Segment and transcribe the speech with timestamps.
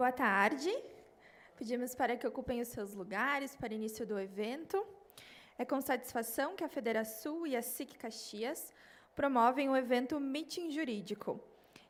[0.00, 0.72] Boa tarde.
[1.58, 4.82] Pedimos para que ocupem os seus lugares para início do evento.
[5.58, 8.72] É com satisfação que a Federação e a SIC Caxias
[9.14, 11.38] promovem o evento Meeting Jurídico,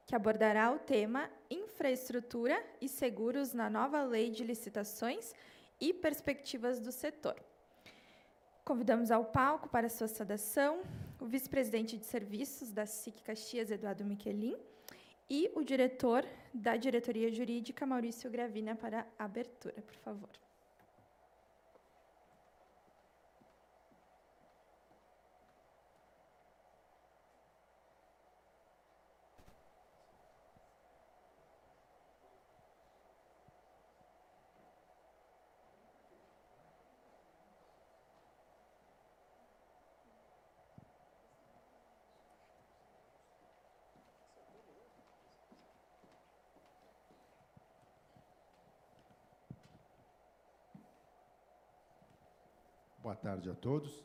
[0.09, 5.33] que abordará o tema Infraestrutura e Seguros na nova Lei de Licitações
[5.81, 7.37] e Perspectivas do Setor.
[8.65, 10.83] Convidamos ao palco para sua saudação
[11.21, 14.57] o vice-presidente de serviços da SIC Caxias, Eduardo Miquelin,
[15.31, 20.50] e o diretor da Diretoria Jurídica, Maurício Gravina, para a abertura, por favor.
[53.21, 54.03] Tarde a todos.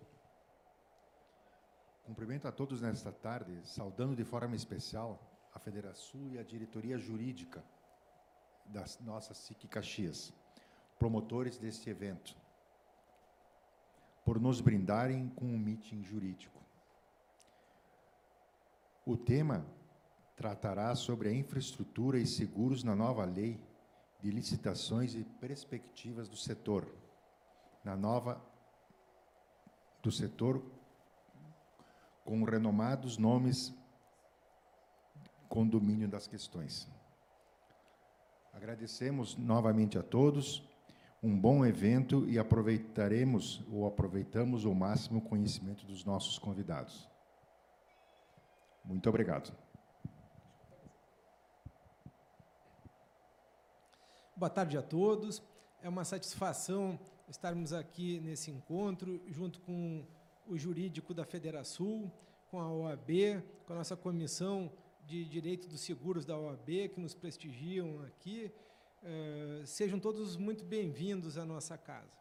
[2.03, 5.19] Cumprimento a todos nesta tarde, saudando de forma especial
[5.53, 7.63] a Federação e a diretoria jurídica
[8.65, 10.33] da nossa SIC Caxias,
[10.99, 12.35] promotores deste evento,
[14.25, 16.61] por nos brindarem com um meeting jurídico.
[19.05, 19.65] O tema
[20.35, 23.63] tratará sobre a infraestrutura e seguros na nova lei
[24.19, 26.91] de licitações e perspectivas do setor,
[27.83, 28.41] na nova
[30.05, 30.63] do setor
[32.23, 33.73] com renomados nomes
[35.49, 36.87] com domínio das questões.
[38.53, 40.63] Agradecemos novamente a todos,
[41.23, 47.09] um bom evento e aproveitaremos ou aproveitamos o máximo conhecimento dos nossos convidados.
[48.83, 49.57] Muito obrigado.
[54.35, 55.41] Boa tarde a todos.
[55.81, 60.05] É uma satisfação estarmos aqui nesse encontro, junto com
[60.47, 62.11] o jurídico da Federação,
[62.49, 64.71] com a OAB, com a nossa comissão
[65.05, 68.51] de Direito dos Seguros da OAB, que nos prestigiam aqui.
[69.01, 72.11] Uh, sejam todos muito bem-vindos à nossa casa.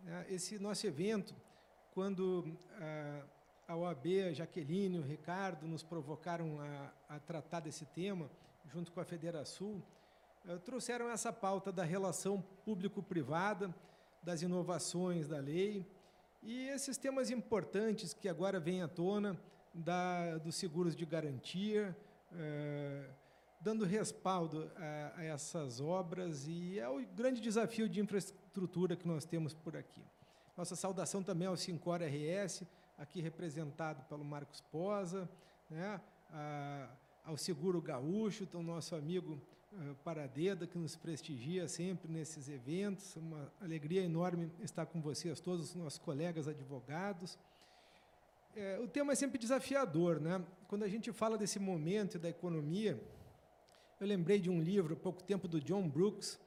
[0.00, 1.34] Uh, esse nosso evento,
[1.92, 3.28] quando uh,
[3.68, 8.30] a OAB, a Jaqueline, o Ricardo nos provocaram a, a tratar desse tema,
[8.66, 9.82] junto com a Federação,
[10.64, 13.72] trouxeram essa pauta da relação público-privada,
[14.22, 15.86] das inovações da lei
[16.42, 19.38] e esses temas importantes que agora vêm à tona
[19.72, 21.96] da, dos seguros de garantia,
[22.32, 23.08] eh,
[23.60, 29.24] dando respaldo a, a, essas obras e é o grande desafio de infraestrutura que nós
[29.24, 30.02] temos por aqui.
[30.56, 32.64] Nossa saudação também ao Sincor RS,
[32.98, 35.28] aqui representado pelo Marcos Posa,
[35.70, 36.88] né, a,
[37.24, 39.40] ao Seguro Gaúcho, então nosso amigo
[40.04, 43.16] Paradeda, que nos prestigia sempre nesses eventos.
[43.16, 47.38] Uma alegria enorme estar com vocês, todos os nossos colegas advogados.
[48.54, 50.20] É, o tema é sempre desafiador.
[50.20, 50.44] Né?
[50.68, 53.00] Quando a gente fala desse momento da economia,
[54.00, 56.38] eu lembrei de um livro, há pouco tempo, do John Brooks,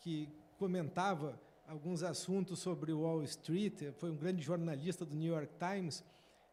[0.00, 0.28] que
[0.58, 6.04] comentava alguns assuntos sobre Wall Street, foi um grande jornalista do New York Times,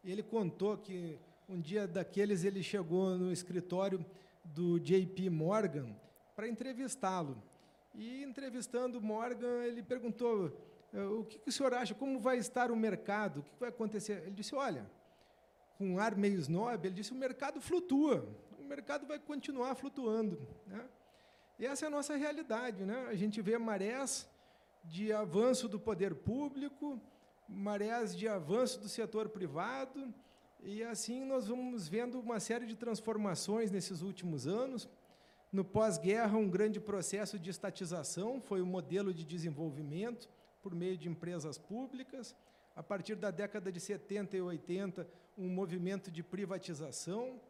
[0.04, 4.04] ele contou que um dia daqueles ele chegou no escritório
[4.44, 5.94] do JP Morgan
[6.38, 7.42] para entrevistá-lo.
[7.92, 10.56] E entrevistando Morgan, ele perguntou:
[10.92, 11.96] eh, o que, que o senhor acha?
[11.96, 13.40] Como vai estar o mercado?
[13.40, 14.22] O que vai acontecer?
[14.22, 14.88] Ele disse: olha,
[15.76, 18.24] com um ar meio snob, ele disse: o mercado flutua,
[18.56, 20.38] o mercado vai continuar flutuando.
[20.64, 20.88] Né?
[21.58, 22.84] E essa é a nossa realidade.
[22.84, 23.08] Né?
[23.08, 24.30] A gente vê marés
[24.84, 27.00] de avanço do poder público,
[27.48, 30.14] marés de avanço do setor privado,
[30.62, 34.88] e assim nós vamos vendo uma série de transformações nesses últimos anos.
[35.50, 40.28] No pós-guerra, um grande processo de estatização foi o modelo de desenvolvimento
[40.62, 42.36] por meio de empresas públicas.
[42.76, 45.08] A partir da década de 70 e 80,
[45.38, 47.40] um movimento de privatização.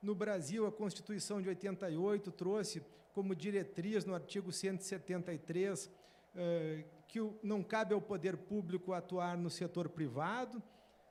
[0.00, 2.82] No Brasil, a Constituição de 88 trouxe
[3.12, 5.90] como diretriz, no artigo 173,
[6.36, 10.62] eh, que não cabe ao poder público atuar no setor privado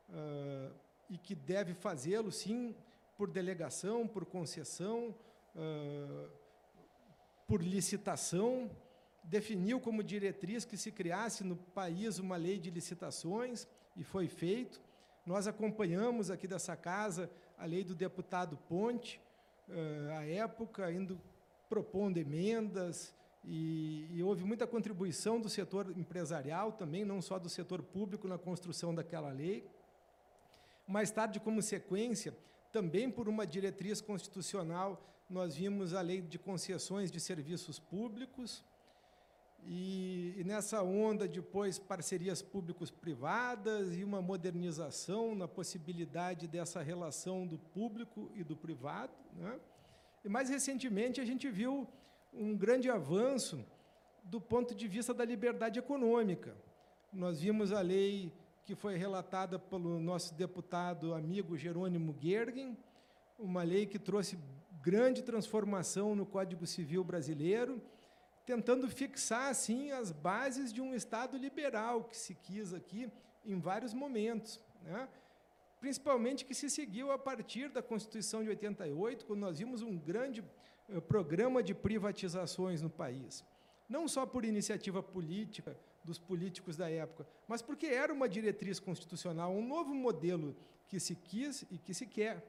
[0.09, 0.71] eh,
[1.09, 2.73] e que deve fazê-lo, sim,
[3.17, 5.13] por delegação, por concessão,
[7.47, 8.69] por licitação,
[9.23, 14.81] definiu como diretriz que se criasse no país uma lei de licitações, e foi feito.
[15.25, 19.21] Nós acompanhamos aqui dessa casa a lei do deputado Ponte,
[20.17, 21.19] à época, indo
[21.67, 27.81] propondo emendas, e, e, houve muita contribuição do setor empresarial também, não só do setor
[27.81, 29.65] público na construção daquela lei.
[30.85, 32.35] Mais tarde, como sequência,
[32.71, 38.63] também por uma diretriz constitucional nós vimos a lei de concessões de serviços públicos,
[39.65, 47.57] e, e nessa onda, depois, parcerias públicos-privadas e uma modernização na possibilidade dessa relação do
[47.57, 49.13] público e do privado.
[49.33, 49.59] Né?
[50.23, 51.87] E, mais recentemente, a gente viu
[52.33, 53.63] um grande avanço
[54.23, 56.55] do ponto de vista da liberdade econômica.
[57.11, 58.31] Nós vimos a lei
[58.63, 62.77] que foi relatada pelo nosso deputado amigo Jerônimo Gergen,
[63.37, 64.37] uma lei que trouxe
[64.81, 67.81] grande transformação no Código Civil brasileiro,
[68.45, 73.11] tentando fixar assim as bases de um Estado liberal que se quis aqui
[73.45, 75.07] em vários momentos, né?
[75.79, 80.43] principalmente que se seguiu a partir da Constituição de 88, quando nós vimos um grande
[80.89, 83.45] uh, programa de privatizações no país,
[83.87, 89.51] não só por iniciativa política dos políticos da época, mas porque era uma diretriz constitucional,
[89.51, 90.55] um novo modelo
[90.87, 92.43] que se quis e que se quer.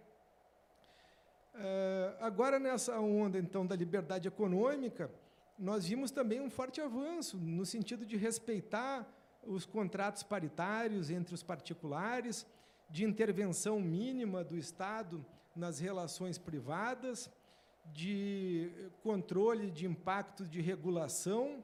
[1.54, 5.10] Uh, agora, nessa onda, então, da liberdade econômica,
[5.58, 9.06] nós vimos também um forte avanço no sentido de respeitar
[9.42, 12.46] os contratos paritários entre os particulares,
[12.88, 17.30] de intervenção mínima do Estado nas relações privadas,
[17.92, 18.70] de
[19.02, 21.62] controle de impacto de regulação,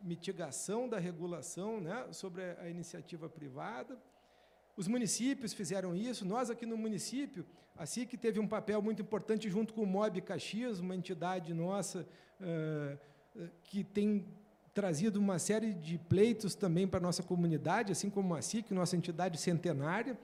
[0.00, 3.98] mitigação da regulação né, sobre a iniciativa privada.
[4.76, 7.44] Os municípios fizeram isso, nós aqui no município,
[7.80, 12.06] assim que teve um papel muito importante junto com o MOB Caxias, uma entidade nossa
[12.38, 12.98] uh,
[13.64, 14.26] que tem
[14.74, 18.96] trazido uma série de pleitos também para a nossa comunidade, assim como a SIC, nossa
[18.96, 20.18] entidade centenária.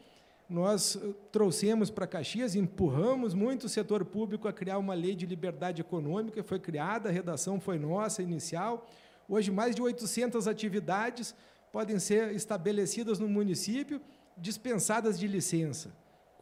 [0.49, 5.27] Nós eh, trouxemos para Caxias, empurramos muito o setor público a criar uma lei de
[5.27, 8.87] liberdade econômica, foi criada, a redação foi nossa, inicial.
[9.29, 11.35] Hoje, mais de 800 atividades
[11.73, 14.01] podem ser estabelecidas no município,
[14.37, 15.93] dispensadas de licença,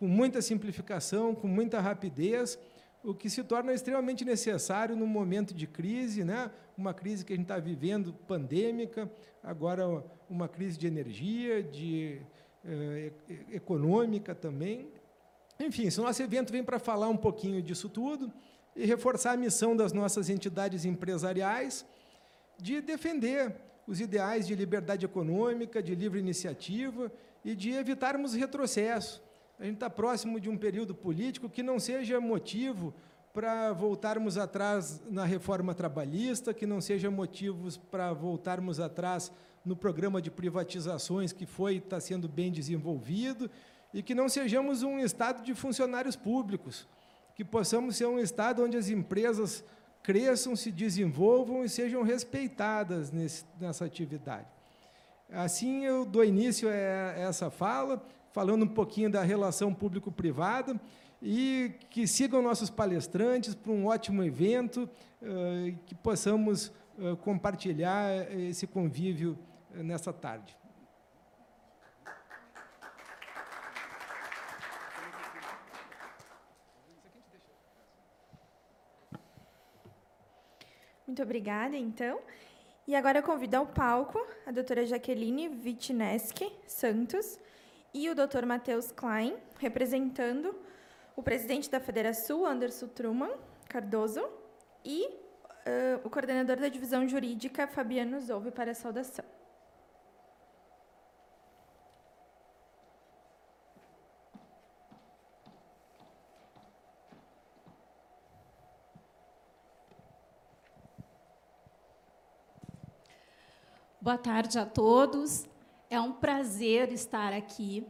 [0.04, 2.58] com muita simplificação, com muita rapidez,
[3.02, 6.50] o que se torna extremamente necessário no momento de crise, né?
[6.76, 9.10] uma crise que a gente está vivendo, pandêmica,
[9.42, 12.20] agora uma crise de energia, de
[12.66, 13.12] eh,
[13.50, 14.90] econômica também.
[15.58, 18.30] Enfim, esse nosso evento vem para falar um pouquinho disso tudo
[18.76, 21.82] e reforçar a missão das nossas entidades empresariais
[22.58, 27.10] de defender os ideais de liberdade econômica, de livre iniciativa
[27.42, 29.24] e de evitarmos retrocesso
[29.58, 32.92] a gente está próximo de um período político que não seja motivo
[33.32, 39.32] para voltarmos atrás na reforma trabalhista, que não seja motivos para voltarmos atrás
[39.64, 43.50] no programa de privatizações que foi está sendo bem desenvolvido
[43.92, 46.86] e que não sejamos um estado de funcionários públicos,
[47.34, 49.64] que possamos ser um estado onde as empresas
[50.02, 54.46] cresçam, se desenvolvam e sejam respeitadas nesse, nessa atividade.
[55.30, 58.04] Assim, eu dou início a essa fala,
[58.34, 60.78] falando um pouquinho da relação público-privada
[61.22, 64.90] e que sigam nossos palestrantes para um ótimo evento,
[65.22, 66.66] uh, que possamos
[66.98, 69.38] uh, compartilhar esse convívio
[69.72, 70.56] nessa tarde.
[81.06, 82.18] Muito obrigada, então.
[82.86, 87.38] E agora eu convido ao palco a doutora Jaqueline Vitneski Santos,
[87.94, 88.44] e o Dr.
[88.44, 90.54] Matheus Klein, representando
[91.14, 93.30] o presidente da Federação, Anderson Truman
[93.68, 94.28] Cardoso,
[94.84, 99.24] e uh, o coordenador da divisão jurídica, Fabiano Zouve, para a saudação.
[114.00, 115.48] Boa tarde a todos.
[115.94, 117.86] É um prazer estar aqui.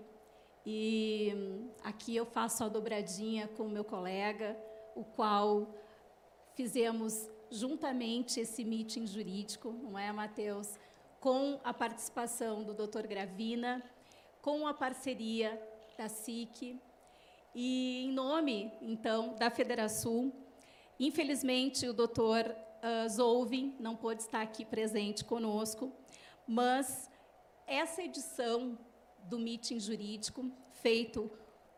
[0.67, 1.33] E
[1.83, 4.59] aqui eu faço a dobradinha com o meu colega,
[4.95, 5.75] o qual
[6.55, 10.79] fizemos juntamente esse meeting jurídico, não é, Matheus?
[11.19, 13.07] Com a participação do Dr.
[13.07, 13.83] Gravina,
[14.43, 15.59] com a parceria
[15.97, 16.79] da SIC,
[17.55, 20.31] e em nome, então, da Federação,
[21.01, 25.91] infelizmente o doutor uh, não pôde estar aqui presente conosco,
[26.47, 27.09] mas
[27.67, 28.79] essa edição
[29.25, 31.31] do meeting jurídico, feito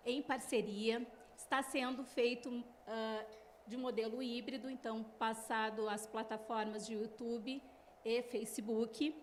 [0.05, 3.27] em parceria, está sendo feito uh,
[3.66, 7.62] de modelo híbrido, então, passado às plataformas de YouTube
[8.05, 9.14] e Facebook.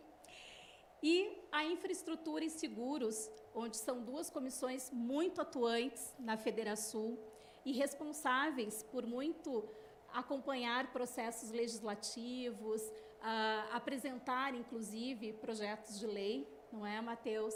[1.02, 7.18] E a infraestrutura e seguros, onde são duas comissões muito atuantes na Federação
[7.66, 9.68] e responsáveis por muito
[10.14, 17.54] acompanhar processos legislativos, uh, apresentar, inclusive, projetos de lei, não é, Mateus?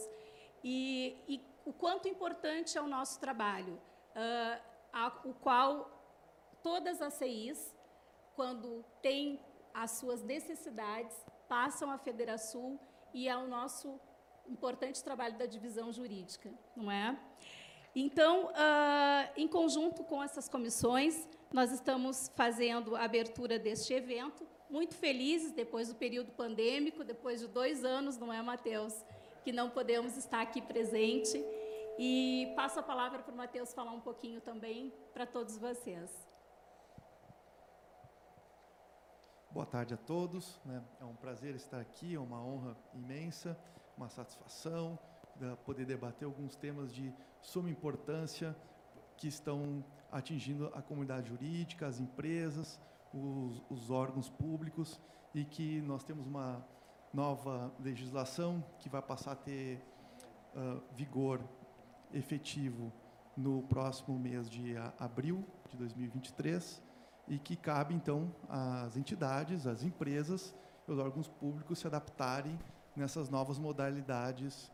[0.64, 4.62] E, e o quanto importante é o nosso trabalho, uh,
[4.94, 5.90] a, o qual
[6.62, 7.76] todas as CIs,
[8.36, 9.40] quando têm
[9.74, 11.16] as suas necessidades,
[11.50, 12.80] passam à Federação
[13.14, 14.00] e ao nosso
[14.48, 17.18] importante trabalho da divisão jurídica, não é?
[17.96, 24.96] Então, uh, em conjunto com essas comissões, nós estamos fazendo a abertura deste evento, muito
[24.96, 28.94] felizes depois do período pandêmico, depois de dois anos, não é, Matheus,
[29.44, 31.44] que não podemos estar aqui presente.
[31.98, 36.28] E passo a palavra para o Matheus falar um pouquinho também para todos vocês.
[39.50, 40.60] Boa tarde a todos.
[40.64, 40.84] Né?
[41.02, 43.58] É um prazer estar aqui, é uma honra imensa,
[43.98, 45.00] uma satisfação
[45.42, 48.56] uh, poder debater alguns temas de suma importância
[49.16, 52.80] que estão atingindo a comunidade jurídica, as empresas,
[53.18, 55.00] os, os órgãos públicos
[55.34, 56.66] e que nós temos uma
[57.14, 59.82] nova legislação que vai passar a ter
[60.56, 61.42] uh, vigor
[62.14, 62.92] efetivo
[63.36, 66.82] no próximo mês de abril de 2023
[67.28, 70.56] e que cabe então às entidades, às empresas
[70.88, 72.58] e aos órgãos públicos se adaptarem
[72.96, 74.72] nessas novas modalidades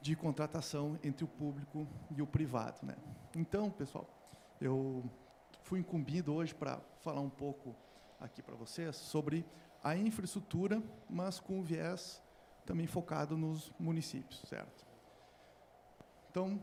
[0.00, 2.96] de contratação entre o público e o privado, né?
[3.36, 4.08] Então, pessoal,
[4.60, 5.04] eu
[5.72, 7.74] fui incumbido hoje para falar um pouco
[8.20, 9.42] aqui para vocês sobre
[9.82, 12.22] a infraestrutura, mas com viés
[12.66, 14.84] também focado nos municípios, certo?
[16.30, 16.60] Então,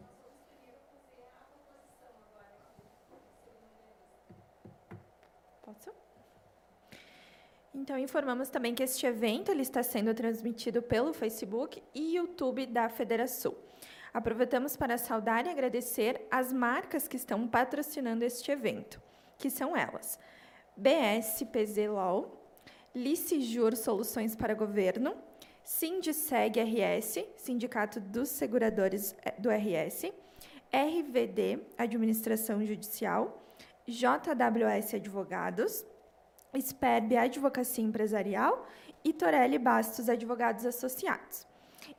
[5.63, 5.91] Posso?
[7.73, 12.87] Então, informamos também que este evento ele está sendo transmitido pelo Facebook e YouTube da
[12.89, 13.55] Federação.
[14.13, 19.01] Aproveitamos para saudar e agradecer as marcas que estão patrocinando este evento,
[19.37, 20.19] que são elas:
[20.75, 22.39] BSPZ LOL,
[22.95, 25.15] Licijur Soluções para Governo,
[25.63, 30.11] Sindiceg RS, Sindicato dos Seguradores eh, do RS,
[30.73, 33.43] RVD, Administração Judicial,
[33.87, 35.85] JWS Advogados,
[36.59, 38.67] SPERB Advocacia Empresarial
[39.03, 41.47] e Torelli Bastos Advogados Associados.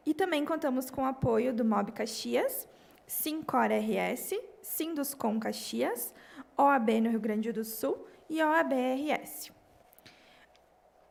[0.04, 2.68] E também contamos com o apoio do MOB Caxias,
[3.06, 6.14] Sincor RS, Sinduscom Caxias,
[6.56, 9.50] OAB no Rio Grande do Sul e OAB RS.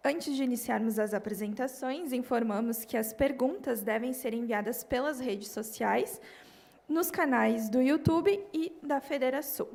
[0.04, 6.22] Antes de iniciarmos as apresentações, informamos que as perguntas devem ser enviadas pelas redes sociais,
[6.88, 9.68] nos canais do YouTube e da Federação.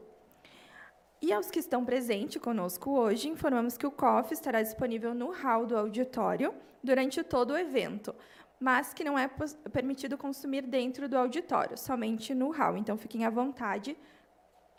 [1.20, 5.66] E aos que estão presentes conosco hoje, informamos que o COF estará disponível no hall
[5.66, 8.14] do auditório durante todo o evento,
[8.64, 9.28] mas que não é
[9.70, 12.78] permitido consumir dentro do auditório, somente no hall.
[12.78, 13.94] Então, fiquem à vontade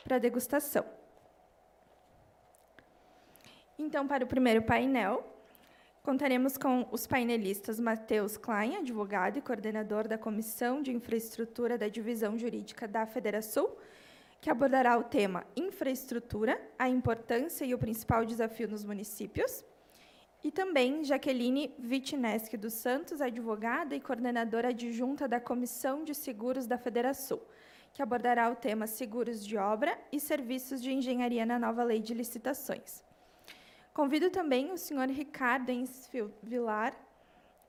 [0.03, 0.83] para degustação.
[3.77, 5.23] Então, para o primeiro painel,
[6.01, 12.35] contaremos com os painelistas Matheus Klein, advogado e coordenador da Comissão de Infraestrutura da Divisão
[12.39, 13.69] Jurídica da Federação,
[14.41, 19.63] que abordará o tema Infraestrutura, a importância e o principal desafio nos municípios.
[20.45, 26.77] E também Jaqueline Vitineski dos Santos, advogada e coordenadora adjunta da Comissão de Seguros da
[26.77, 27.41] Federação,
[27.91, 32.13] que abordará o tema Seguros de Obra e Serviços de Engenharia na nova Lei de
[32.13, 33.03] Licitações.
[33.91, 36.95] Convido também o senhor Ricardo Ensfield Vilar,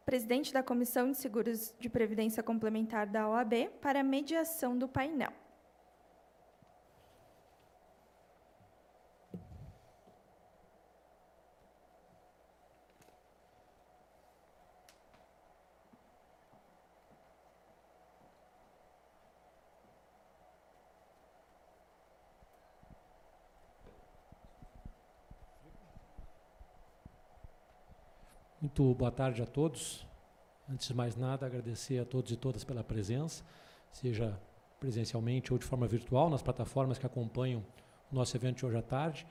[0.04, 5.32] presidente da Comissão de Seguros de Previdência Complementar da OAB, para a mediação do painel.
[28.78, 30.06] Muito boa tarde a todos.
[30.68, 33.42] Antes de mais nada, agradecer a todos e todas pela presença,
[33.90, 34.38] seja
[34.78, 37.64] presencialmente ou de forma virtual, nas plataformas que acompanham
[38.12, 39.26] o nosso evento de hoje à tarde.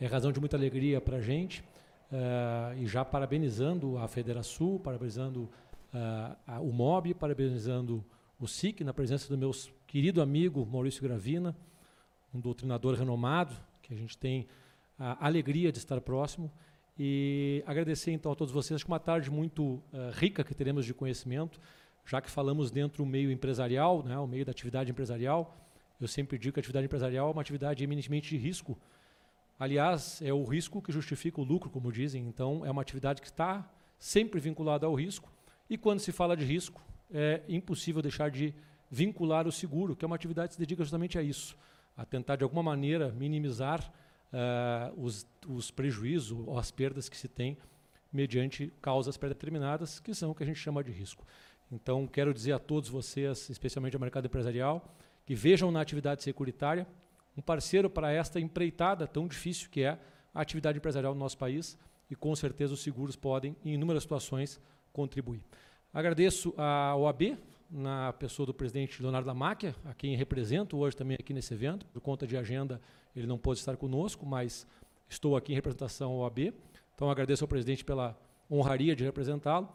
[0.00, 1.60] É razão de muita alegria para a gente.
[2.10, 5.42] Uh, e já parabenizando a Federação, parabenizando
[5.94, 8.04] uh, a, o MOB, parabenizando
[8.40, 9.52] o SIC, na presença do meu
[9.86, 11.56] querido amigo Maurício Gravina,
[12.34, 14.48] um doutrinador renomado, que a gente tem
[14.98, 16.50] a alegria de estar próximo
[17.02, 18.82] e agradecer então a todos vocês.
[18.82, 21.58] Que uma tarde muito uh, rica que teremos de conhecimento,
[22.04, 25.56] já que falamos dentro do meio empresarial, né, o meio da atividade empresarial.
[25.98, 28.78] Eu sempre digo que a atividade empresarial é uma atividade eminentemente de risco.
[29.58, 32.26] Aliás, é o risco que justifica o lucro, como dizem.
[32.26, 33.66] Então, é uma atividade que está
[33.98, 35.32] sempre vinculada ao risco.
[35.70, 38.54] E quando se fala de risco, é impossível deixar de
[38.90, 41.56] vincular o seguro, que é uma atividade que se dedica justamente a isso,
[41.96, 43.90] a tentar de alguma maneira minimizar
[44.32, 47.56] uh, os, os prejuízos ou as perdas que se tem
[48.12, 51.24] mediante causas pré-determinadas, que são o que a gente chama de risco.
[51.70, 56.86] Então, quero dizer a todos vocês, especialmente ao mercado empresarial, que vejam na atividade securitária
[57.36, 59.98] um parceiro para esta empreitada tão difícil que é
[60.34, 61.78] a atividade empresarial no nosso país
[62.10, 64.60] e com certeza os seguros podem, em inúmeras situações,
[64.92, 65.40] contribuir.
[65.94, 67.38] Agradeço à OAB,
[67.70, 71.86] na pessoa do presidente Leonardo Lamáquia, a quem represento hoje também aqui nesse evento.
[71.86, 72.80] Por conta de agenda,
[73.14, 74.66] ele não pôde estar conosco, mas
[75.08, 76.52] estou aqui em representação à OAB.
[76.94, 78.18] Então, agradeço ao presidente pela
[78.50, 79.68] honraria de representá-lo.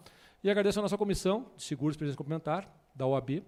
[0.43, 3.41] E agradeço à nossa comissão de seguros e previdência complementar, da OAB,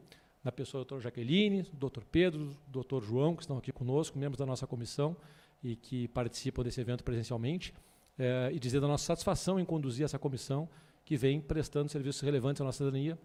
[0.43, 4.17] na pessoa do doutor Jaqueline, do doutor Pedro, do doutor João, que estão aqui conosco,
[4.17, 5.15] membros da nossa comissão
[5.63, 7.73] e que participam desse evento presencialmente,
[8.17, 10.67] eh, e dizer da nossa satisfação em conduzir essa comissão
[11.05, 13.17] que vem prestando serviços relevantes à nossa cidadania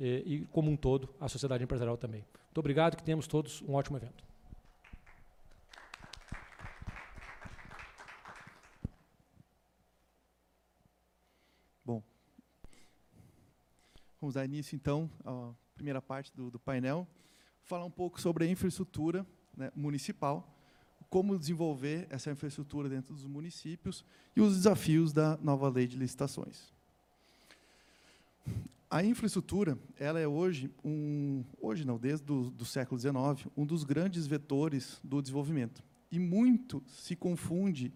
[0.00, 2.24] eh, e, como um todo, à sociedade empresarial também.
[2.46, 4.26] Muito obrigado, que tenhamos todos um ótimo evento.
[14.26, 17.06] Vamos dar início, então, à primeira parte do, do painel.
[17.62, 19.24] Falar um pouco sobre a infraestrutura
[19.56, 20.52] né, municipal,
[21.08, 26.74] como desenvolver essa infraestrutura dentro dos municípios e os desafios da nova lei de licitações.
[28.88, 33.84] A infraestrutura, ela é hoje um, hoje não, desde do, do século XIX, um dos
[33.84, 35.82] grandes vetores do desenvolvimento.
[36.10, 37.92] E muito se confunde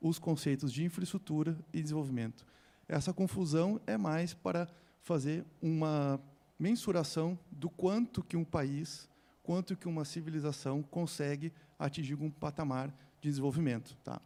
[0.00, 2.44] os conceitos de infraestrutura e desenvolvimento.
[2.88, 4.68] Essa confusão é mais para
[5.02, 6.20] fazer uma
[6.58, 9.08] mensuração do quanto que um país,
[9.42, 12.88] quanto que uma civilização consegue atingir um patamar
[13.20, 13.96] de desenvolvimento.
[14.04, 14.20] Tá?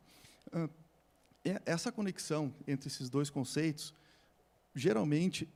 [1.64, 3.94] Essa conexão entre esses dois conceitos,
[4.78, 5.48] geralmente,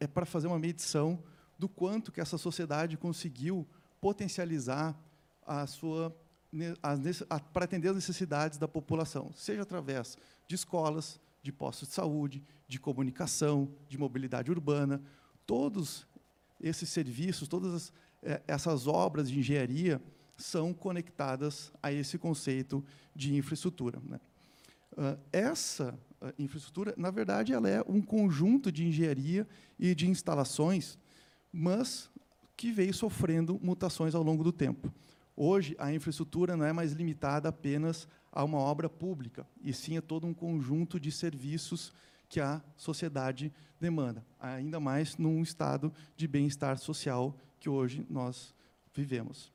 [0.00, 1.22] é para fazer uma medição
[1.58, 3.66] do quanto que essa sociedade conseguiu
[4.00, 4.98] potencializar
[5.46, 6.14] a sua
[7.52, 10.16] para atender as necessidades da população, seja através
[10.46, 15.02] de escolas, de postos de saúde, de comunicação, de mobilidade urbana,
[15.44, 16.06] todos
[16.60, 20.00] esses serviços, todas eh, essas obras de engenharia
[20.36, 24.00] são conectadas a esse conceito de infraestrutura.
[24.02, 24.20] Né?
[24.96, 29.46] Uh, essa uh, infraestrutura, na verdade, ela é um conjunto de engenharia
[29.78, 30.96] e de instalações,
[31.52, 32.10] mas
[32.56, 34.92] que veio sofrendo mutações ao longo do tempo.
[35.36, 40.02] Hoje, a infraestrutura não é mais limitada apenas a uma obra pública, e sim a
[40.02, 41.92] todo um conjunto de serviços
[42.28, 48.54] que a sociedade demanda, ainda mais num estado de bem-estar social que hoje nós
[48.92, 49.53] vivemos.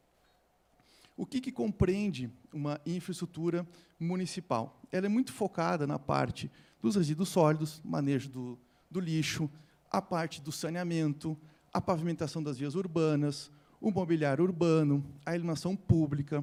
[1.19, 3.67] O que, que compreende uma infraestrutura
[3.99, 4.81] municipal?
[4.89, 6.49] Ela é muito focada na parte
[6.81, 8.59] dos resíduos sólidos, manejo do,
[8.89, 9.51] do lixo,
[9.91, 11.37] a parte do saneamento,
[11.73, 13.51] a pavimentação das vias urbanas,
[13.81, 16.41] o mobiliário urbano, a iluminação pública,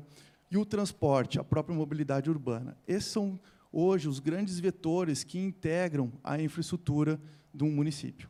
[0.51, 2.77] e o transporte, a própria mobilidade urbana.
[2.87, 3.41] Esses são,
[3.72, 7.18] hoje, os grandes vetores que integram a infraestrutura
[7.53, 8.29] de um município.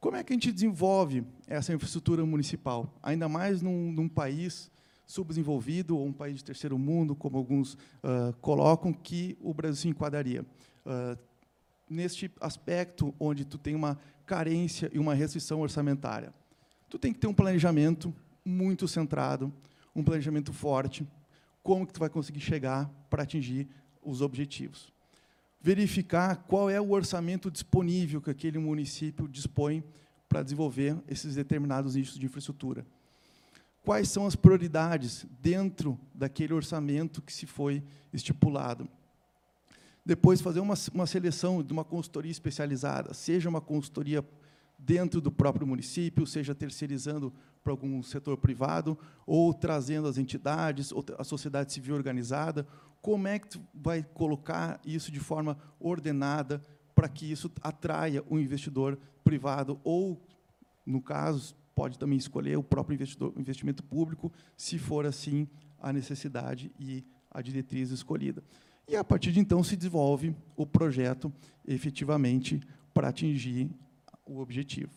[0.00, 2.92] Como é que a gente desenvolve essa infraestrutura municipal?
[3.00, 4.68] Ainda mais num, num país
[5.06, 9.88] subdesenvolvido, ou um país de terceiro mundo, como alguns uh, colocam, que o Brasil se
[9.88, 10.44] enquadraria.
[10.84, 11.18] Uh,
[11.88, 16.34] neste aspecto, onde tu tem uma carência e uma restrição orçamentária.
[16.90, 18.12] Tu tem que ter um planejamento
[18.44, 19.52] muito centrado,
[19.94, 21.06] um planejamento forte,
[21.62, 23.68] como que tu vai conseguir chegar para atingir
[24.02, 24.92] os objetivos.
[25.60, 29.82] Verificar qual é o orçamento disponível que aquele município dispõe
[30.28, 32.86] para desenvolver esses determinados nichos de infraestrutura.
[33.86, 38.88] Quais são as prioridades dentro daquele orçamento que se foi estipulado.
[40.04, 44.28] Depois, fazer uma, uma seleção de uma consultoria especializada, seja uma consultoria
[44.76, 47.32] dentro do próprio município, seja terceirizando
[47.62, 52.66] para algum setor privado, ou trazendo as entidades, ou a sociedade civil organizada.
[53.00, 56.60] Como é que tu vai colocar isso de forma ordenada
[56.92, 60.20] para que isso atraia o um investidor privado, ou,
[60.84, 62.98] no caso, pode também escolher o próprio
[63.36, 65.46] investimento público, se for assim
[65.78, 68.42] a necessidade e a diretriz escolhida.
[68.88, 71.30] E, a partir de então, se desenvolve o projeto
[71.68, 72.62] efetivamente
[72.94, 73.68] para atingir
[74.24, 74.90] o objetivo.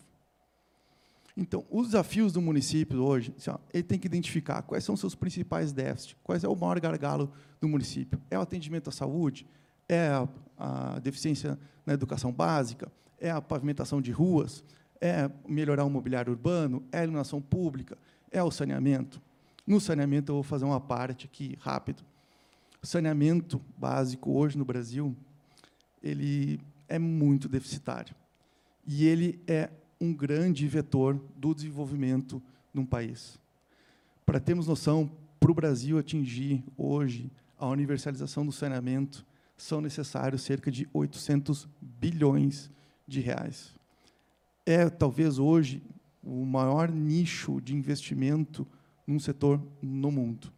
[1.36, 5.00] Então, os desafios do município hoje, assim, ó, ele tem que identificar quais são os
[5.00, 8.20] seus principais déficits, quais é o maior gargalo do município.
[8.30, 9.46] É o atendimento à saúde?
[9.88, 12.90] É a, a deficiência na educação básica?
[13.18, 14.64] É a pavimentação de ruas?
[15.00, 16.84] É melhorar o mobiliário urbano?
[16.92, 17.96] É a iluminação pública?
[18.30, 19.20] É o saneamento?
[19.66, 22.02] No saneamento, eu vou fazer uma parte aqui, rápido.
[22.82, 25.16] O saneamento básico, hoje, no Brasil,
[26.02, 28.14] ele é muito deficitário
[28.86, 29.70] e ele é
[30.00, 32.42] um grande vetor do desenvolvimento
[32.72, 33.38] de um país.
[34.24, 39.24] Para termos noção, para o Brasil atingir hoje a universalização do saneamento,
[39.56, 42.70] são necessários cerca de 800 bilhões
[43.06, 43.74] de reais.
[44.66, 45.82] É, talvez, hoje,
[46.22, 48.66] o maior nicho de investimento
[49.06, 50.52] num setor no mundo.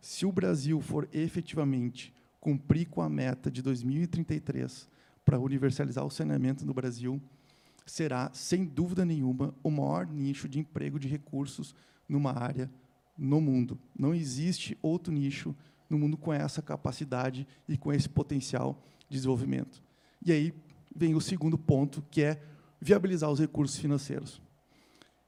[0.00, 4.88] Se o Brasil for efetivamente cumprir com a meta de 2033
[5.24, 7.20] para universalizar o saneamento no Brasil,
[7.86, 11.74] será, sem dúvida nenhuma, o maior nicho de emprego de recursos
[12.08, 12.70] numa área
[13.16, 13.78] no mundo.
[13.98, 15.54] Não existe outro nicho
[15.88, 19.82] no mundo com essa capacidade e com esse potencial de desenvolvimento.
[20.24, 20.54] E aí
[20.94, 22.42] vem o segundo ponto, que é
[22.80, 24.40] viabilizar os recursos financeiros.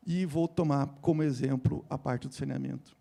[0.06, 2.96] E vou tomar como exemplo a parte do saneamento.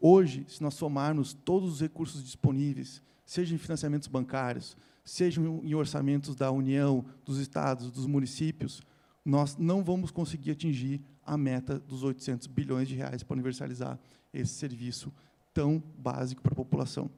[0.00, 6.34] Hoje, se nós somarmos todos os recursos disponíveis, seja em financiamentos bancários, sejam em orçamentos
[6.34, 8.82] da União, dos estados, dos municípios,
[9.24, 13.98] nós não vamos conseguir atingir a meta dos 800 bilhões de reais para universalizar
[14.32, 15.12] esse serviço
[15.52, 17.10] tão básico para a população.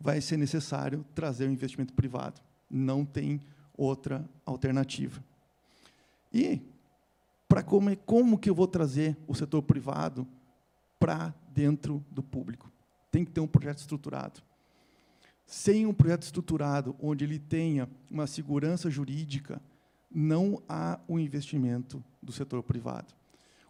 [0.00, 2.40] Vai ser necessário trazer o um investimento privado.
[2.68, 3.40] Não tem
[3.76, 5.22] outra alternativa.
[6.32, 6.60] E
[7.48, 10.26] para como, como que eu vou trazer o setor privado
[10.98, 12.70] para dentro do público?
[13.10, 14.40] Tem que ter um projeto estruturado.
[15.44, 19.60] Sem um projeto estruturado, onde ele tenha uma segurança jurídica,
[20.10, 23.12] não há o um investimento do setor privado.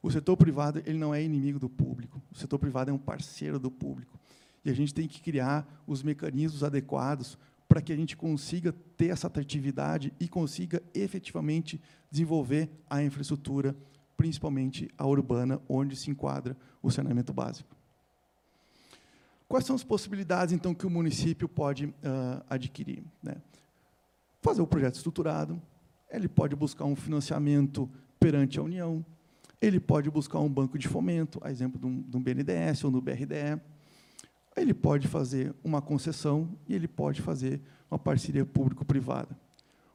[0.02, 2.20] O setor privado ele não é inimigo do público.
[2.30, 4.18] O setor privado é um parceiro do público.
[4.64, 7.36] E a gente tem que criar os mecanismos adequados
[7.72, 13.74] para que a gente consiga ter essa atratividade e consiga efetivamente desenvolver a infraestrutura,
[14.14, 17.74] principalmente a urbana, onde se enquadra o saneamento básico.
[19.48, 23.02] Quais são as possibilidades, então, que o município pode uh, adquirir?
[23.22, 23.36] Né?
[24.42, 25.58] Fazer o projeto estruturado,
[26.10, 27.88] ele pode buscar um financiamento
[28.20, 29.02] perante a União,
[29.62, 33.00] ele pode buscar um banco de fomento, a exemplo de um, um BNDES ou do
[33.00, 33.58] BRDE,
[34.57, 39.36] ele pode fazer uma concessão e ele pode fazer uma parceria público-privada.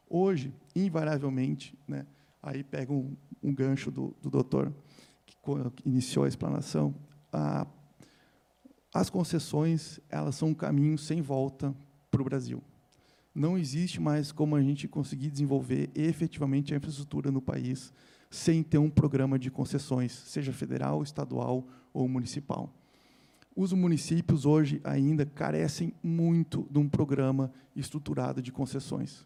[0.09, 2.05] Hoje, invariavelmente, né,
[2.41, 4.73] aí pega um, um gancho do, do doutor
[5.25, 5.35] que,
[5.85, 6.93] iniciou a explanação,
[7.31, 7.67] a,
[8.93, 11.75] as concessões elas são um caminho sem volta
[12.09, 12.61] para o Brasil.
[13.33, 17.93] Não existe mais como a gente conseguir desenvolver efetivamente a infraestrutura no país
[18.29, 22.73] sem ter um programa de concessões, seja federal, estadual ou municipal.
[23.59, 29.25] Os municípios hoje ainda carecem muito de um programa estruturado de concessões.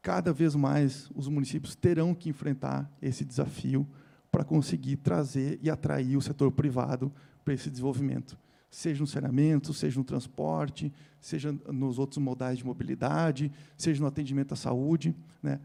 [0.00, 3.86] Cada vez mais os municípios terão que enfrentar esse desafio
[4.32, 7.12] para conseguir trazer e atrair o setor privado
[7.44, 8.38] para esse desenvolvimento,
[8.70, 10.90] seja no saneamento, seja no transporte,
[11.20, 15.14] seja nos outros modais de mobilidade, seja no atendimento à saúde.
[15.42, 15.60] Né?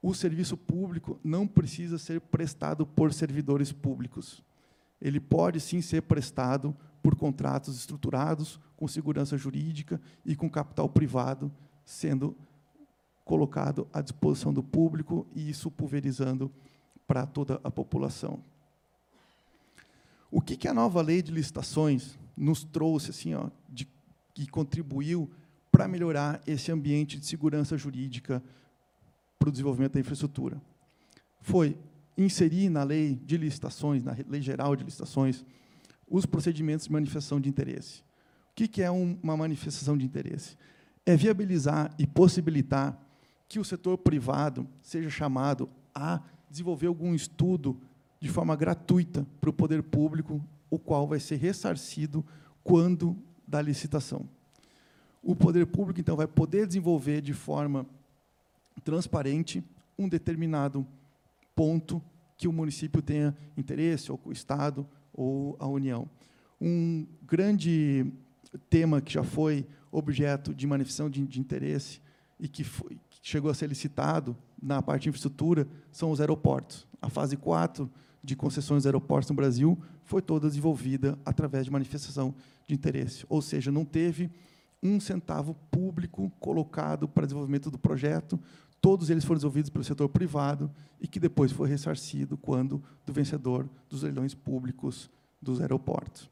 [0.00, 4.44] O serviço público não precisa ser prestado por servidores públicos.
[5.00, 6.72] Ele pode sim ser prestado
[7.02, 11.52] por contratos estruturados, com segurança jurídica e com capital privado
[11.84, 12.36] sendo
[13.24, 16.50] colocado à disposição do público e isso pulverizando
[17.06, 18.42] para toda a população.
[20.30, 23.86] O que, que a nova lei de licitações nos trouxe, assim, ó, de,
[24.32, 25.30] que contribuiu
[25.70, 28.42] para melhorar esse ambiente de segurança jurídica
[29.38, 30.60] para o desenvolvimento da infraestrutura?
[31.40, 31.76] Foi
[32.16, 35.44] inserir na lei de licitações, na lei geral de licitações,
[36.12, 38.02] os procedimentos de manifestação de interesse.
[38.50, 40.58] O que é uma manifestação de interesse?
[41.06, 43.00] É viabilizar e possibilitar
[43.48, 47.80] que o setor privado seja chamado a desenvolver algum estudo
[48.20, 52.22] de forma gratuita para o poder público, o qual vai ser ressarcido
[52.62, 53.16] quando
[53.48, 54.28] da licitação.
[55.22, 57.86] O poder público, então, vai poder desenvolver de forma
[58.84, 59.64] transparente
[59.98, 60.86] um determinado
[61.56, 62.02] ponto
[62.36, 66.08] que o município tenha interesse, ou o Estado, ou a União.
[66.60, 68.06] Um grande
[68.70, 72.00] tema que já foi objeto de manifestação de, de interesse
[72.38, 76.86] e que, foi, que, chegou a ser licitado na parte de infraestrutura são os aeroportos.
[77.00, 77.90] A fase 4
[78.22, 82.34] de concessões de aeroportos no Brasil foi toda desenvolvida através de manifestação
[82.66, 84.30] de interesse, ou seja, não teve
[84.82, 88.38] um centavo público colocado para desenvolvimento do projeto,
[88.82, 90.68] todos eles foram desenvolvidos pelo setor privado
[91.00, 95.08] e que depois foi ressarcido quando do vencedor dos leilões públicos
[95.40, 96.28] dos aeroportos.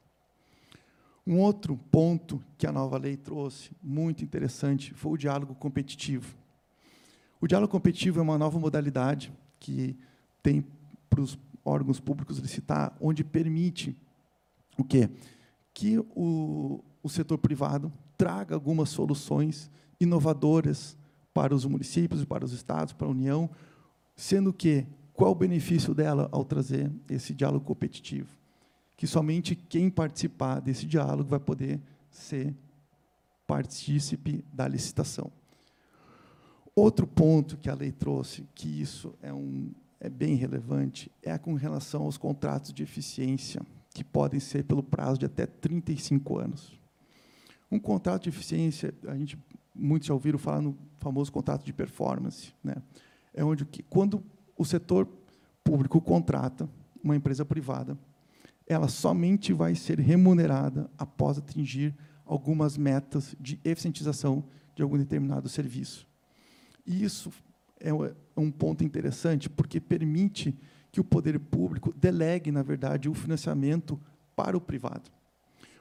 [1.25, 6.35] Um outro ponto que a nova lei trouxe, muito interessante, foi o diálogo competitivo.
[7.41, 9.97] O diálogo competitivo é uma nova modalidade que
[10.43, 10.67] tem
[11.09, 13.97] para os órgãos públicos licitar, onde permite
[14.77, 15.09] o quê?
[15.73, 19.71] Que o, o setor privado traga algumas soluções
[20.01, 20.97] inovadoras
[21.41, 23.49] para os municípios, para os estados, para a União,
[24.15, 28.29] sendo que qual o benefício dela ao trazer esse diálogo competitivo?
[28.95, 31.81] Que somente quem participar desse diálogo vai poder
[32.11, 32.55] ser
[33.47, 35.33] partícipe da licitação.
[36.77, 41.55] Outro ponto que a lei trouxe, que isso é, um, é bem relevante, é com
[41.55, 43.63] relação aos contratos de eficiência
[43.95, 46.79] que podem ser pelo prazo de até 35 anos.
[47.73, 49.39] Um contrato de eficiência, a gente
[49.81, 52.77] muitos já ouviram falar no famoso contrato de performance, né?
[53.33, 54.23] É onde quando
[54.57, 55.09] o setor
[55.65, 56.69] público contrata
[57.03, 57.99] uma empresa privada,
[58.67, 64.45] ela somente vai ser remunerada após atingir algumas metas de eficientização
[64.77, 66.07] de algum determinado serviço.
[66.87, 67.33] E isso
[67.81, 67.91] é
[68.37, 70.57] um ponto interessante, porque permite
[70.93, 73.99] que o poder público delegue, na verdade, o financiamento
[74.37, 75.11] para o privado.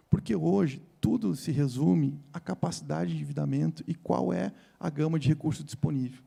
[0.10, 5.28] Porque hoje tudo se resume à capacidade de endividamento e qual é a gama de
[5.28, 6.22] recursos disponível.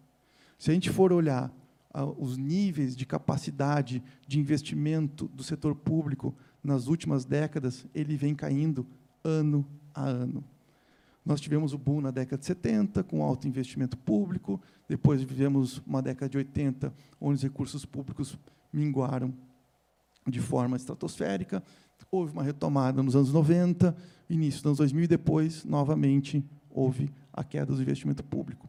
[0.59, 1.53] Se a gente for olhar
[1.93, 8.35] ah, os níveis de capacidade de investimento do setor público nas últimas décadas, ele vem
[8.35, 8.87] caindo
[9.25, 10.45] ano a ano.
[11.25, 16.03] Nós tivemos o boom na década de 70, com alto investimento público, depois vivemos uma
[16.03, 18.39] década de 80, onde os recursos públicos
[18.73, 19.33] minguaram
[20.27, 21.63] de forma estratosférica,
[22.11, 23.95] houve uma retomada nos anos 90,
[24.29, 28.69] início dos anos 2000 e depois, novamente, houve a queda do investimento público.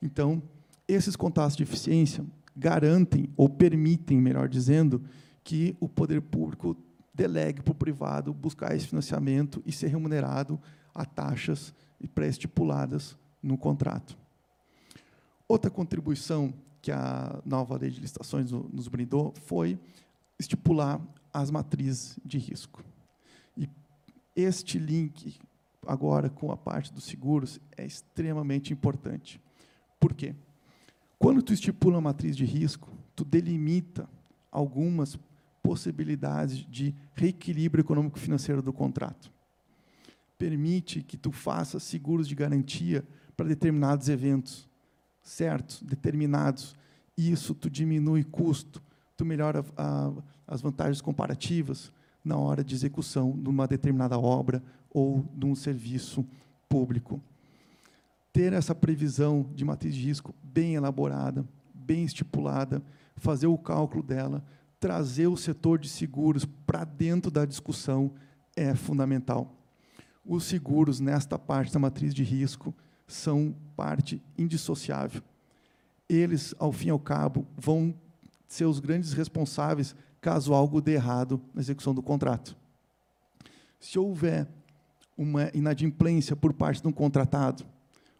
[0.00, 0.42] Então,
[0.86, 2.24] esses contatos de eficiência
[2.56, 5.02] garantem, ou permitem, melhor dizendo,
[5.44, 6.76] que o poder público
[7.14, 10.60] delegue para o privado buscar esse financiamento e ser remunerado
[10.94, 11.74] a taxas
[12.14, 14.16] pré-estipuladas no contrato.
[15.48, 19.78] Outra contribuição que a nova lei de licitações nos brindou foi
[20.38, 21.00] estipular
[21.32, 22.84] as matrizes de risco.
[23.56, 23.68] E
[24.34, 25.38] este link,
[25.86, 29.40] agora com a parte dos seguros, é extremamente importante.
[29.98, 30.34] Por quê?
[31.18, 34.08] Quando tu estipula a matriz de risco, tu delimita
[34.50, 35.18] algumas
[35.62, 39.32] possibilidades de reequilíbrio econômico-financeiro do contrato
[40.42, 43.06] permite que tu faça seguros de garantia
[43.36, 44.68] para determinados eventos,
[45.22, 46.74] certos, determinados.
[47.16, 48.82] Isso tu diminui custo,
[49.16, 50.12] tu melhora a,
[50.52, 51.92] as vantagens comparativas
[52.24, 56.24] na hora de execução de uma determinada obra ou de um serviço
[56.68, 57.20] público.
[58.32, 61.44] Ter essa previsão de matriz de risco bem elaborada,
[61.74, 62.82] bem estipulada,
[63.16, 64.44] fazer o cálculo dela,
[64.78, 68.12] trazer o setor de seguros para dentro da discussão
[68.54, 69.56] é fundamental
[70.24, 72.74] os seguros, nesta parte da matriz de risco,
[73.06, 75.22] são parte indissociável.
[76.08, 77.94] Eles, ao fim e ao cabo, vão
[78.46, 82.56] ser os grandes responsáveis caso algo dê errado na execução do contrato.
[83.78, 84.48] Se houver
[85.18, 87.64] uma inadimplência por parte de um contratado,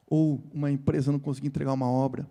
[0.06, 2.28] ou uma empresa não conseguir entregar uma obra,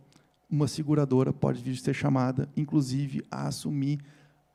[0.48, 4.00] uma seguradora pode vir a ser chamada, inclusive, a assumir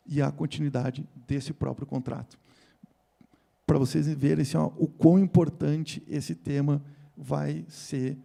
[0.06, 2.38] e a continuidade desse próprio contrato
[3.66, 6.80] para vocês verem assim, ó, o quão importante esse tema
[7.16, 8.16] vai ser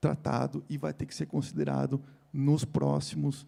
[0.00, 2.02] tratado e vai ter que ser considerado
[2.32, 3.46] nos próximos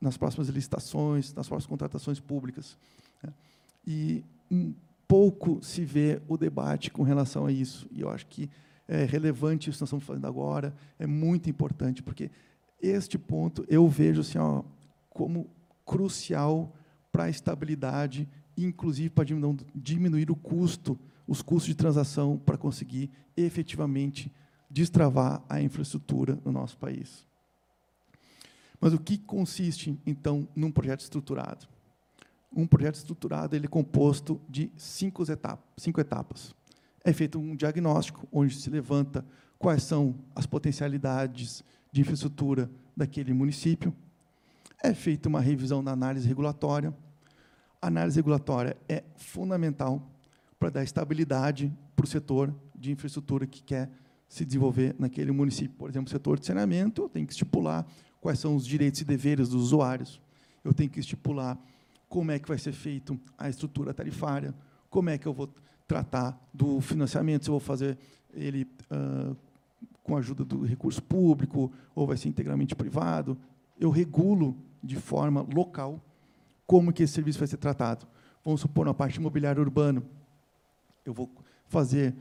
[0.00, 2.76] nas próximas licitações, nas próximas contratações públicas.
[3.22, 3.32] Né?
[3.86, 4.74] E um
[5.06, 7.86] pouco se vê o debate com relação a isso.
[7.90, 8.48] E eu acho que
[8.88, 12.30] é relevante isso que nós estamos fazendo agora, é muito importante, porque
[12.80, 14.62] este ponto eu vejo assim, ó,
[15.08, 15.48] como
[15.84, 16.74] crucial
[17.12, 19.26] para a estabilidade inclusive para
[19.74, 24.32] diminuir o custo, os custos de transação para conseguir efetivamente
[24.68, 27.26] destravar a infraestrutura no nosso país.
[28.80, 31.68] Mas o que consiste, então, num projeto estruturado?
[32.54, 35.64] Um projeto estruturado ele é composto de cinco etapas.
[35.76, 36.54] Cinco etapas.
[37.04, 39.24] É feito um diagnóstico, onde se levanta
[39.58, 41.62] quais são as potencialidades
[41.92, 43.94] de infraestrutura daquele município.
[44.82, 46.94] É feita uma revisão da análise regulatória,
[47.82, 50.06] a análise regulatória é fundamental
[50.58, 53.90] para dar estabilidade para o setor de infraestrutura que quer
[54.28, 55.74] se desenvolver naquele município.
[55.78, 57.86] Por exemplo, o setor de saneamento, tenho que estipular
[58.20, 60.20] quais são os direitos e deveres dos usuários,
[60.62, 61.58] eu tenho que estipular
[62.08, 64.54] como é que vai ser feito a estrutura tarifária,
[64.90, 65.48] como é que eu vou
[65.86, 67.96] tratar do financiamento, se eu vou fazer
[68.34, 69.36] ele uh,
[70.02, 73.38] com a ajuda do recurso público ou vai ser integralmente privado.
[73.78, 76.00] Eu regulo de forma local
[76.66, 78.06] como que esse serviço vai ser tratado.
[78.44, 80.02] Vamos supor, na parte imobiliária urbana,
[81.04, 81.30] eu vou
[81.66, 82.14] fazer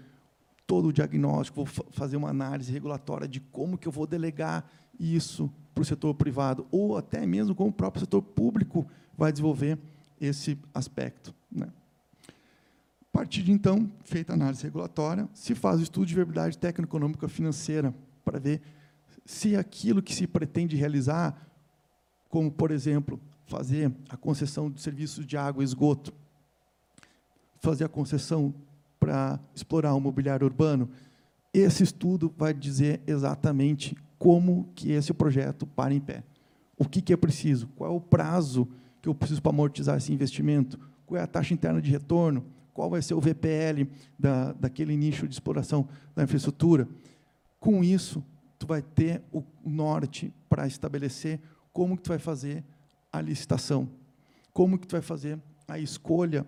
[0.65, 4.69] todo o diagnóstico, vou fazer uma análise regulatória de como que eu vou delegar
[4.99, 8.85] isso para o setor privado, ou até mesmo como o próprio setor público
[9.17, 9.77] vai desenvolver
[10.19, 11.33] esse aspecto.
[11.51, 11.67] Né?
[12.27, 17.27] A partir de então, feita a análise regulatória, se faz o estudo de viabilidade técnico-econômica
[17.27, 17.93] financeira
[18.23, 18.61] para ver
[19.25, 21.47] se aquilo que se pretende realizar,
[22.29, 26.13] como, por exemplo, fazer a concessão de serviços de água e esgoto,
[27.59, 28.53] fazer a concessão
[28.99, 30.89] para explorar o mobiliário urbano,
[31.53, 36.23] esse estudo vai dizer exatamente como que esse projeto para em pé.
[36.77, 37.67] O que, que é preciso?
[37.69, 38.67] Qual é o prazo
[39.01, 40.77] que eu preciso para amortizar esse investimento?
[41.09, 45.27] qual é a taxa interna de retorno, qual vai ser o VPL da, daquele nicho
[45.27, 46.87] de exploração da infraestrutura.
[47.59, 48.23] Com isso,
[48.59, 51.41] tu vai ter o norte para estabelecer
[51.73, 52.63] como que tu vai fazer
[53.11, 53.89] a licitação,
[54.53, 56.45] como que tu vai fazer a escolha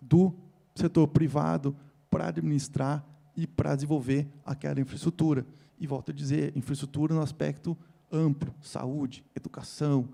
[0.00, 0.32] do
[0.76, 1.76] setor privado
[2.08, 3.04] para administrar
[3.36, 5.44] e para desenvolver aquela infraestrutura.
[5.78, 7.76] E volto a dizer, infraestrutura no aspecto
[8.10, 10.08] amplo, saúde, educação,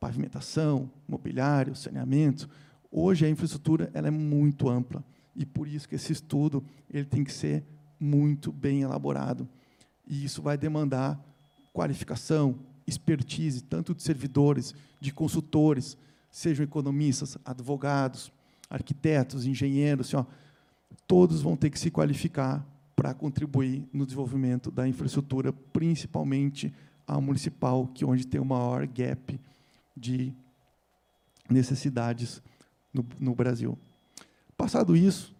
[0.00, 2.48] pavimentação, mobiliário, saneamento.
[2.90, 5.04] Hoje a infraestrutura ela é muito ampla
[5.34, 7.64] e por isso que esse estudo ele tem que ser
[7.98, 9.48] muito bem elaborado.
[10.06, 11.20] E isso vai demandar
[11.72, 15.96] qualificação, expertise, tanto de servidores, de consultores,
[16.30, 18.32] sejam economistas, advogados,
[18.68, 20.24] arquitetos, engenheiros, assim, ó,
[21.06, 22.66] todos vão ter que se qualificar
[23.02, 26.72] para contribuir no desenvolvimento da infraestrutura, principalmente
[27.04, 29.40] a municipal, que é onde tem o maior gap
[29.96, 30.32] de
[31.50, 32.40] necessidades
[32.94, 33.76] no, no Brasil.
[34.56, 35.34] Passado isso,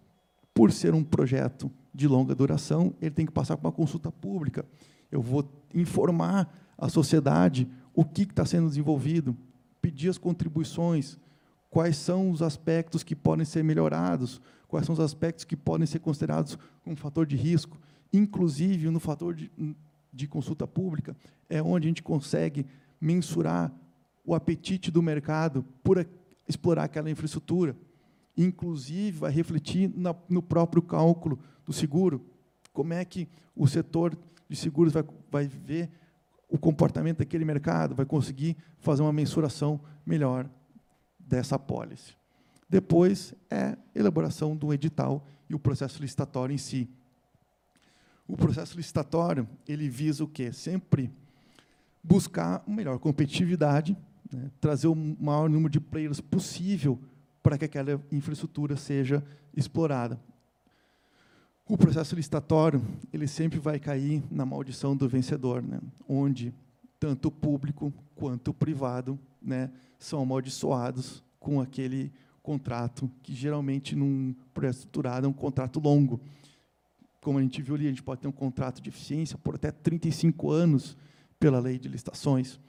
[0.52, 4.66] por ser um projeto de longa duração, ele tem que passar por uma consulta pública.
[5.08, 9.36] Eu vou informar a sociedade o que está sendo desenvolvido,
[9.80, 11.16] pedir as contribuições,
[11.72, 16.00] quais são os aspectos que podem ser melhorados, quais são os aspectos que podem ser
[16.00, 17.80] considerados como fator de risco,
[18.12, 19.50] inclusive no fator de,
[20.12, 21.16] de consulta pública,
[21.48, 22.66] é onde a gente consegue
[23.00, 23.72] mensurar
[24.22, 26.06] o apetite do mercado por
[26.46, 27.74] explorar aquela infraestrutura.
[28.36, 32.22] Inclusive, vai refletir na, no próprio cálculo do seguro.
[32.70, 34.14] Como é que o setor
[34.46, 35.90] de seguros vai, vai ver
[36.50, 40.46] o comportamento daquele mercado, vai conseguir fazer uma mensuração melhor
[41.32, 42.14] dessa apólice.
[42.68, 46.90] Depois é elaboração do edital e o processo licitatório em si.
[48.28, 50.52] O processo licitatório ele visa o quê?
[50.52, 51.10] Sempre
[52.04, 53.96] buscar melhor competitividade,
[54.30, 54.50] né?
[54.60, 57.00] trazer o maior número de players possível
[57.42, 59.24] para que aquela infraestrutura seja
[59.56, 60.20] explorada.
[61.66, 65.80] O processo licitatório ele sempre vai cair na maldição do vencedor, né?
[66.06, 66.52] onde
[67.02, 74.32] tanto o público quanto o privado né, são amaldiçoados com aquele contrato, que geralmente, num
[74.54, 76.20] projeto estruturado, é um contrato longo.
[77.20, 79.72] Como a gente viu ali, a gente pode ter um contrato de eficiência por até
[79.72, 80.96] 35 anos
[81.40, 82.60] pela lei de licitações.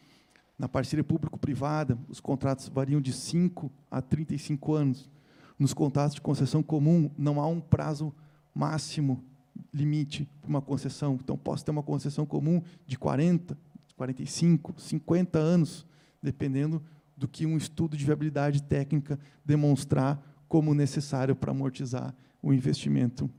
[0.58, 5.12] Na parceria público-privada, os contratos variam de 5 a 35 anos.
[5.60, 8.12] Nos contratos de concessão comum, não há um prazo
[8.52, 9.24] máximo,
[9.72, 11.20] limite para uma concessão.
[11.24, 13.56] Então, posso ter uma concessão comum de 40,
[13.96, 15.86] 45, 50 anos,
[16.22, 16.84] dependendo
[17.16, 23.30] do que um estudo de viabilidade técnica demonstrar como necessário para amortizar o investimento.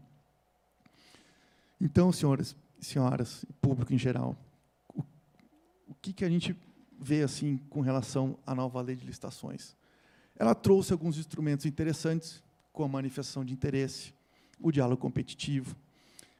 [1.80, 4.36] Então, senhoras, senhoras, público em geral,
[4.94, 5.02] o,
[5.88, 6.56] o que, que a gente
[6.98, 9.76] vê assim com relação à nova lei de licitações?
[10.36, 12.42] Ela trouxe alguns instrumentos interessantes,
[12.72, 14.12] como a manifestação de interesse,
[14.60, 15.76] o diálogo competitivo.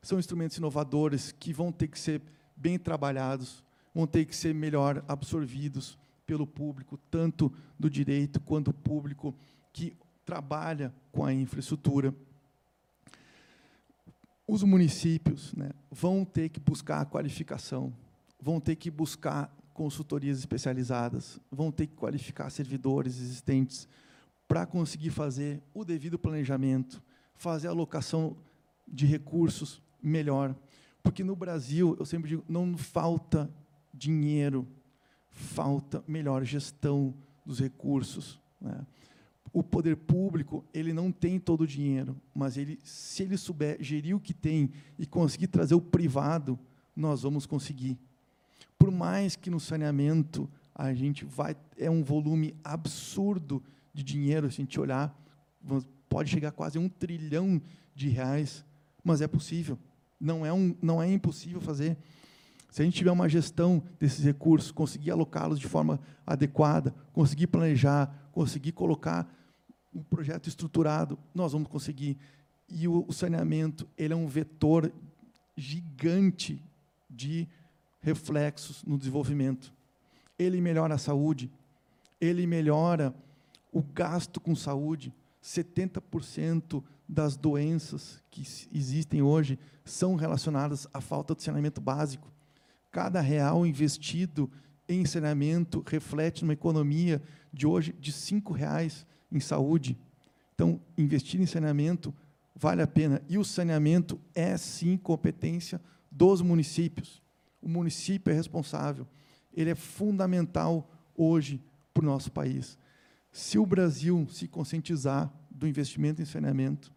[0.03, 2.21] São instrumentos inovadores que vão ter que ser
[2.57, 3.64] bem trabalhados,
[3.95, 9.35] vão ter que ser melhor absorvidos, pelo público, tanto do direito quanto do público
[9.73, 12.15] que trabalha com a infraestrutura.
[14.47, 17.93] Os municípios né, vão ter que buscar qualificação,
[18.41, 23.89] vão ter que buscar consultorias especializadas, vão ter que qualificar servidores existentes
[24.47, 27.03] para conseguir fazer o devido planejamento,
[27.35, 28.37] fazer a alocação
[28.87, 30.55] de recursos melhor.
[31.03, 33.51] Porque no Brasil, eu sempre digo, não falta
[33.95, 34.67] dinheiro
[35.31, 37.15] falta melhor gestão
[37.47, 38.41] dos recursos.
[38.61, 38.87] Né?
[39.53, 44.17] O poder público ele não tem todo o dinheiro, mas ele, se ele souber gerir
[44.17, 46.59] o que tem e conseguir trazer o privado,
[46.95, 47.99] nós vamos conseguir.
[48.79, 54.61] Por mais que no saneamento a gente vai é um volume absurdo de dinheiro, se
[54.61, 55.17] a gente olhar,
[56.09, 57.63] pode chegar a quase um trilhão
[57.95, 58.65] de reais,
[59.05, 59.79] mas é possível.
[60.19, 61.97] Não é, um, não é impossível fazer.
[62.75, 68.29] Se a gente tiver uma gestão desses recursos, conseguir alocá-los de forma adequada, conseguir planejar,
[68.33, 69.33] conseguir colocar
[69.95, 72.19] um projeto estruturado, nós vamos conseguir.
[72.69, 74.93] E o, o saneamento ele é um vetor
[75.57, 76.61] gigante
[77.09, 77.47] de
[78.01, 79.73] reflexos no desenvolvimento.
[80.37, 81.53] Ele melhora a saúde,
[82.21, 83.15] ele melhora
[83.71, 85.15] o gasto com saúde.
[85.41, 92.34] 70% das doenças que existem hoje são relacionadas à falta de saneamento básico.
[92.95, 94.49] Cada real investido
[94.89, 97.21] em saneamento reflete numa economia
[97.53, 99.99] de hoje de cinco reais em saúde.
[100.55, 102.15] Então, investir em saneamento
[102.55, 103.21] vale a pena.
[103.29, 107.21] E o saneamento é, sim, competência dos municípios.
[107.61, 109.09] O município é responsável.
[109.53, 111.61] Ele é fundamental hoje
[111.93, 112.79] para o nosso país.
[113.33, 116.93] Se o Brasil se conscientizar do investimento em saneamento,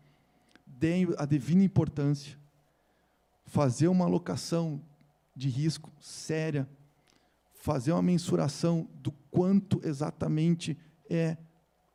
[0.63, 2.37] dê a devida importância,
[3.47, 4.79] fazer uma alocação
[5.37, 6.67] de risco séria,
[7.53, 10.75] fazer uma mensuração do quanto exatamente
[11.07, 11.37] é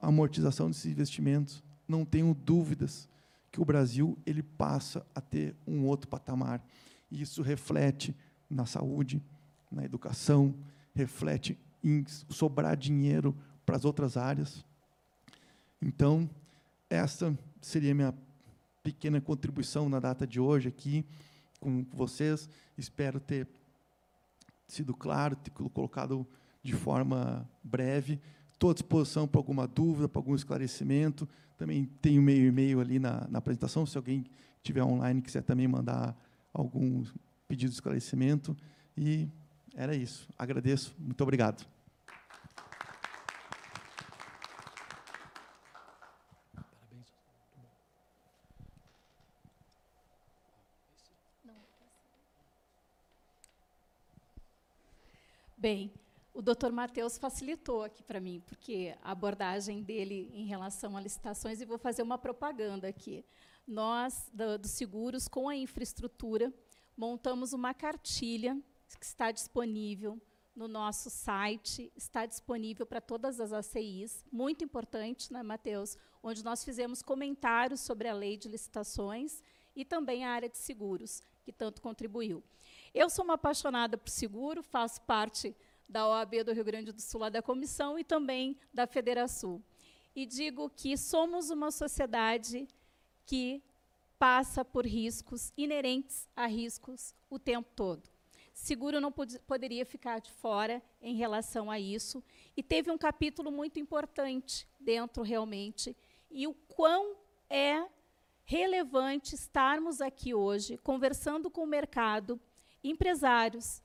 [0.00, 3.08] a amortização desses investimentos, não tenho dúvidas
[3.50, 6.64] que o Brasil ele passa a ter um outro patamar.
[7.10, 8.16] E isso reflete
[8.48, 9.20] na saúde,
[9.70, 10.54] na educação,
[10.94, 13.36] reflete em sobrar dinheiro
[13.66, 14.64] para as outras áreas.
[15.80, 16.30] Então,
[16.88, 18.14] essa seria a minha
[18.82, 21.04] pequena contribuição na data de hoje aqui
[21.62, 22.48] com vocês.
[22.76, 23.46] Espero ter
[24.66, 26.26] sido claro, ter colocado
[26.62, 28.20] de forma breve.
[28.52, 31.28] Estou à disposição para alguma dúvida, para algum esclarecimento.
[31.56, 34.24] Também tenho meio e-mail ali na, na apresentação, se alguém
[34.62, 36.16] tiver online quiser também mandar
[36.52, 37.04] algum
[37.46, 38.56] pedido de esclarecimento.
[38.96, 39.28] E
[39.74, 40.28] era isso.
[40.36, 40.94] Agradeço.
[40.98, 41.66] Muito obrigado.
[55.62, 55.92] Bem,
[56.34, 61.60] o doutor Matheus facilitou aqui para mim, porque a abordagem dele em relação a licitações,
[61.60, 63.24] e vou fazer uma propaganda aqui.
[63.64, 66.52] Nós, do, dos seguros, com a infraestrutura,
[66.96, 68.60] montamos uma cartilha
[68.98, 70.20] que está disponível
[70.52, 75.96] no nosso site, está disponível para todas as ACIs, muito importante, né, Matheus?
[76.24, 79.40] Onde nós fizemos comentários sobre a lei de licitações
[79.76, 82.42] e também a área de seguros, que tanto contribuiu.
[82.94, 85.56] Eu sou uma apaixonada por seguro, faço parte
[85.88, 89.62] da OAB do Rio Grande do Sul, lá da comissão, e também da Federação.
[90.14, 92.68] E digo que somos uma sociedade
[93.24, 93.62] que
[94.18, 98.02] passa por riscos inerentes a riscos o tempo todo.
[98.52, 102.22] Seguro não pod poderia ficar de fora em relação a isso.
[102.54, 105.96] E teve um capítulo muito importante dentro, realmente,
[106.30, 107.16] e o quão
[107.48, 107.86] é
[108.44, 112.38] relevante estarmos aqui hoje conversando com o mercado
[112.82, 113.82] empresários,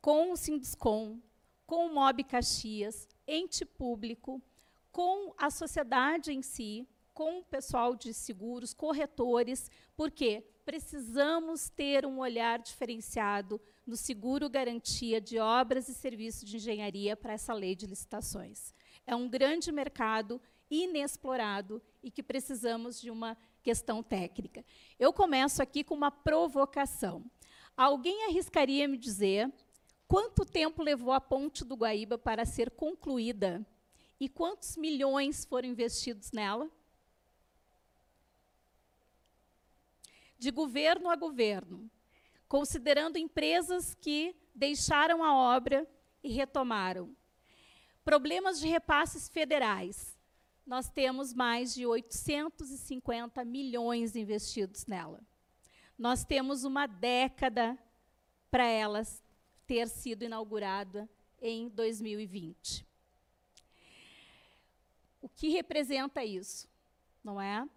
[0.00, 1.18] com o Sinduscom,
[1.66, 4.42] com o Mob Caxias, ente público,
[4.92, 12.18] com a sociedade em si, com o pessoal de seguros, corretores, porque precisamos ter um
[12.18, 17.86] olhar diferenciado no seguro garantia de obras e serviços de engenharia para essa lei de
[17.86, 18.74] licitações.
[19.06, 24.64] É um grande mercado inexplorado e que precisamos de uma questão técnica.
[24.98, 27.24] Eu começo aqui com uma provocação.
[27.76, 29.52] Alguém arriscaria me dizer
[30.06, 33.66] quanto tempo levou a ponte do Guaíba para ser concluída
[34.20, 36.70] e quantos milhões foram investidos nela?
[40.38, 41.90] De governo a governo,
[42.46, 45.84] considerando empresas que deixaram a obra
[46.22, 47.16] e retomaram.
[48.04, 50.16] Problemas de repasses federais.
[50.64, 55.20] Nós temos mais de 850 milhões investidos nela
[55.98, 57.78] nós temos uma década
[58.50, 59.22] para elas
[59.66, 61.08] ter sido inaugurada
[61.40, 62.86] em 2020.
[65.20, 66.68] O que representa isso?
[67.22, 67.68] Não é?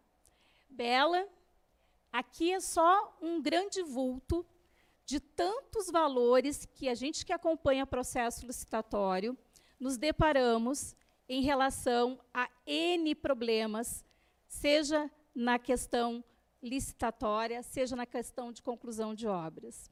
[0.70, 1.28] Bela,
[2.12, 4.46] aqui é só um grande vulto
[5.06, 9.38] de tantos valores que a gente que acompanha o processo licitatório
[9.80, 10.96] nos deparamos
[11.30, 14.04] em relação a N problemas,
[14.48, 16.24] seja na questão
[16.68, 19.90] licitatória, seja na questão de conclusão de obras.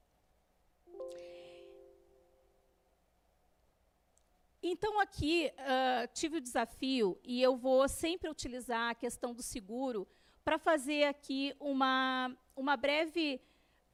[4.68, 10.08] Então, aqui, uh, tive o desafio, e eu vou sempre utilizar a questão do seguro
[10.44, 13.40] para fazer aqui uma, uma breve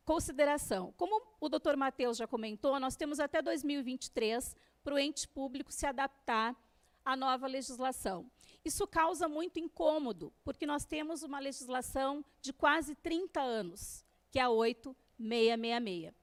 [0.05, 0.93] consideração.
[0.97, 5.86] Como o doutor Matheus já comentou, nós temos até 2023 para o ente público se
[5.86, 6.55] adaptar
[7.03, 8.29] à nova legislação.
[8.64, 14.43] Isso causa muito incômodo, porque nós temos uma legislação de quase 30 anos, que é
[14.43, 16.14] a 8666.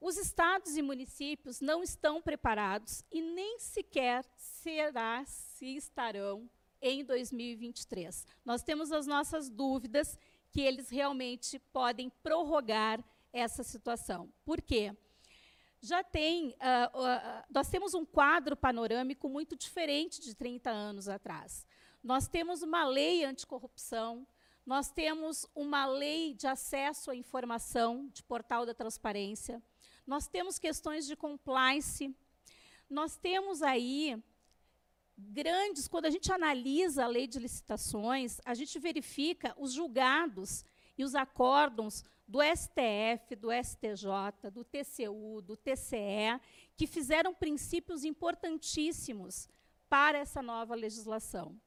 [0.00, 6.48] Os estados e municípios não estão preparados e nem sequer será se estarão
[6.80, 8.26] em 2023.
[8.42, 10.18] Nós temos as nossas dúvidas
[10.50, 14.32] que eles realmente podem prorrogar essa situação.
[14.44, 14.96] Por quê?
[15.80, 21.66] Já tem, uh, uh, nós temos um quadro panorâmico muito diferente de 30 anos atrás.
[22.02, 24.26] Nós temos uma lei anticorrupção,
[24.64, 29.62] nós temos uma lei de acesso à informação, de portal da transparência,
[30.06, 32.14] nós temos questões de compliance,
[32.88, 34.22] nós temos aí
[35.16, 40.64] grandes, quando a gente analisa a lei de licitações, a gente verifica os julgados
[40.96, 46.40] e os acórdons do STF, do STJ, do TCU, do TCE,
[46.76, 49.48] que fizeram princípios importantíssimos
[49.88, 51.60] para essa nova legislação.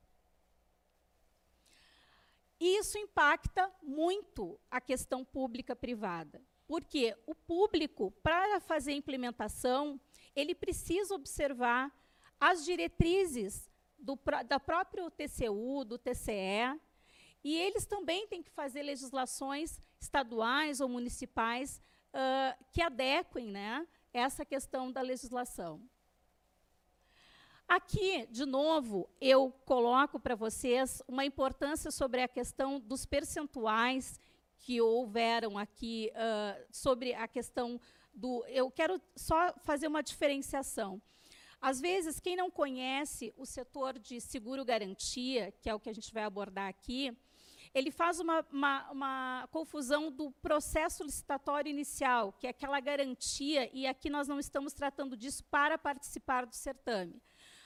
[2.58, 10.00] Isso impacta muito a questão pública-privada, porque o público, para fazer a implementação,
[10.34, 11.92] ele precisa observar
[12.40, 16.80] as diretrizes do, da próprio TCU, do TCE,
[17.44, 21.82] e eles também têm que fazer legislações estaduais ou municipais
[22.14, 25.82] uh, que adequem né, essa questão da legislação.
[27.68, 34.20] Aqui, de novo, eu coloco para vocês uma importância sobre a questão dos percentuais
[34.60, 37.80] que houveram aqui, uh, sobre a questão
[38.14, 38.46] do.
[38.48, 41.02] Eu quero só fazer uma diferenciação.
[41.60, 46.14] Às vezes, quem não conhece o setor de seguro-garantia, que é o que a gente
[46.14, 47.18] vai abordar aqui,
[47.74, 53.88] ele faz uma, uma, uma, confusão do processo licitatório inicial, que é aquela garantia, e
[53.88, 57.20] aqui nós não estamos tratando disso para participar do certame.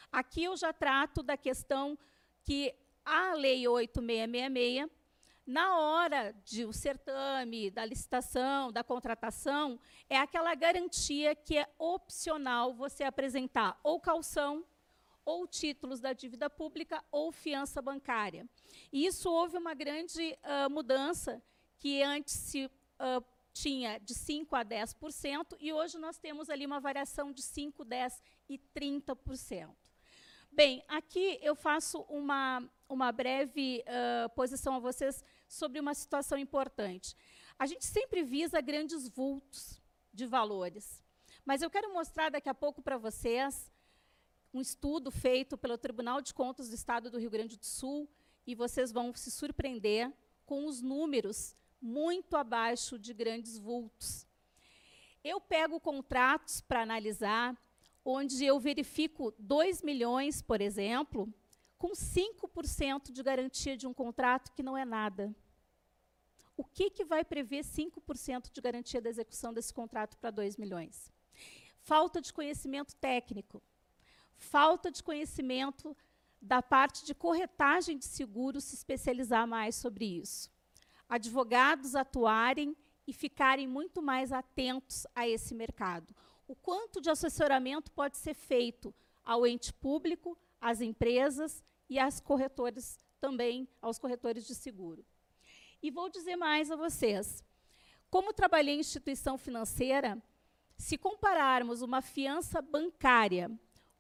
[0.10, 1.98] Aqui eu já trato da questão
[2.44, 4.90] que a Lei 8666,
[5.46, 9.80] na hora de o certame, da licitação, da contratação,
[10.10, 14.66] é aquela garantia que é opcional você apresentar ou calção,
[15.28, 18.48] ou títulos da dívida pública, ou fiança bancária.
[18.94, 21.44] E isso houve uma grande uh, mudança,
[21.78, 26.80] que antes se uh, tinha de 5% a 10%, e hoje nós temos ali uma
[26.80, 29.76] variação de 5%, 10% e 30%.
[30.50, 37.18] Bem, aqui eu faço uma, uma breve uh, posição a vocês sobre uma situação importante.
[37.60, 39.78] A gente sempre visa grandes vultos
[40.14, 41.04] de valores,
[41.44, 43.70] mas eu quero mostrar daqui a pouco para vocês
[44.54, 48.10] um estudo feito pelo Tribunal de Contas do Estado do Rio Grande do Sul,
[48.46, 50.12] e vocês vão se surpreender
[50.46, 54.26] com os números muito abaixo de grandes vultos.
[55.24, 57.56] Eu pego contratos para analisar,
[58.04, 61.32] onde eu verifico 2 milhões, por exemplo,
[61.78, 65.36] com 5% de garantia de um contrato que não é nada.
[66.56, 71.12] O que, que vai prever 5% de garantia da execução desse contrato para 2 milhões?
[71.82, 73.62] Falta de conhecimento técnico,
[74.38, 75.96] falta de conhecimento
[76.42, 80.50] da parte de corretagem de seguros se especializar mais sobre isso.
[81.10, 82.76] Advogados atuarem
[83.06, 86.14] e ficarem muito mais atentos a esse mercado
[86.48, 92.98] o quanto de assessoramento pode ser feito ao ente público, às empresas e às corretores
[93.20, 95.06] também, aos corretores de seguro.
[95.84, 97.44] E vou dizer mais a vocês.
[98.10, 100.22] Como trabalhei em instituição financeira,
[100.78, 103.52] se compararmos uma fiança bancária,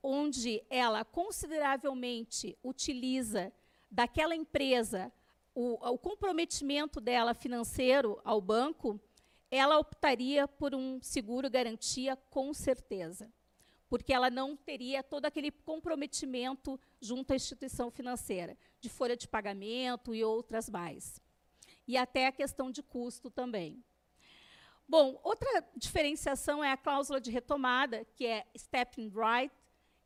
[0.08, 3.52] onde ela consideravelmente utiliza
[3.92, 5.12] daquela empresa
[5.54, 8.98] o, o comprometimento dela financeiro ao banco,
[9.52, 13.30] ela optaria por um seguro garantia com certeza,
[13.90, 20.16] porque ela não teria todo aquele comprometimento junto à instituição financeira, de folha de pagamento
[20.16, 21.22] e outras mais.
[21.86, 23.84] E até a questão de custo também.
[24.88, 29.54] Bom, outra diferenciação é a cláusula de retomada, que é step right,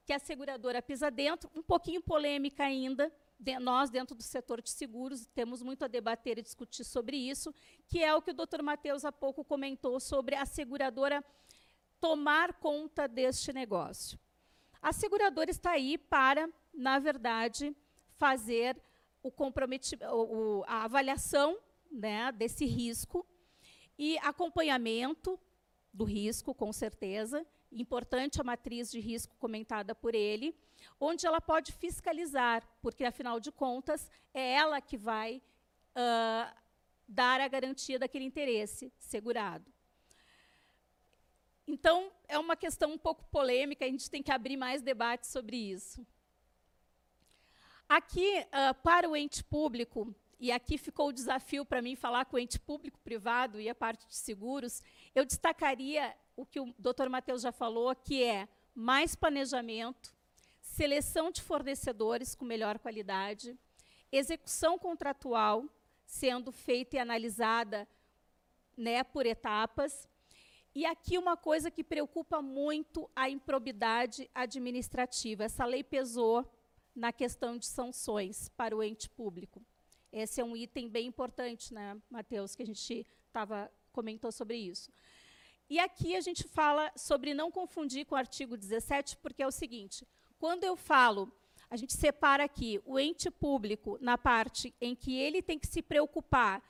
[0.05, 4.69] que a seguradora pisa dentro, um pouquinho polêmica ainda, de, nós, dentro do setor de
[4.69, 7.53] seguros, temos muito a debater e discutir sobre isso,
[7.87, 11.23] que é o que o doutor Matheus há pouco comentou sobre a seguradora
[11.99, 14.19] tomar conta deste negócio.
[14.81, 17.75] A seguradora está aí para, na verdade,
[18.17, 18.81] fazer
[19.23, 21.59] o comprometimento, a avaliação
[21.91, 23.25] né, desse risco
[23.97, 25.39] e acompanhamento
[25.93, 30.55] do risco, com certeza, importante a matriz de risco comentada por ele,
[30.99, 35.41] onde ela pode fiscalizar, porque, afinal de contas, é ela que vai
[35.95, 36.55] uh,
[37.07, 39.72] dar a garantia daquele interesse segurado.
[41.67, 45.55] Então, é uma questão um pouco polêmica, a gente tem que abrir mais debates sobre
[45.55, 46.05] isso.
[47.88, 52.35] Aqui, uh, para o ente público, e aqui ficou o desafio para mim falar com
[52.35, 54.81] o ente público-privado e a parte de seguros,
[55.13, 60.11] eu destacaria o que o doutor Matheus já falou, que é mais planejamento,
[60.59, 63.55] seleção de fornecedores com melhor qualidade,
[64.11, 65.63] execução contratual
[66.07, 67.87] sendo feita e analisada
[68.75, 70.09] né, por etapas.
[70.73, 75.43] E aqui uma coisa que preocupa muito a improbidade administrativa.
[75.43, 76.51] Essa lei pesou
[76.95, 79.61] na questão de sanções para o ente público.
[80.12, 84.91] Esse é um item bem importante, né, Matheus, que a gente tava, comentou sobre isso.
[85.70, 89.51] E aqui a gente fala sobre não confundir com o artigo 17, porque é o
[89.51, 90.05] seguinte,
[90.38, 91.32] quando eu falo,
[91.70, 95.82] a gente separa aqui o ente público na parte em que ele tem que se
[95.82, 96.62] preocupar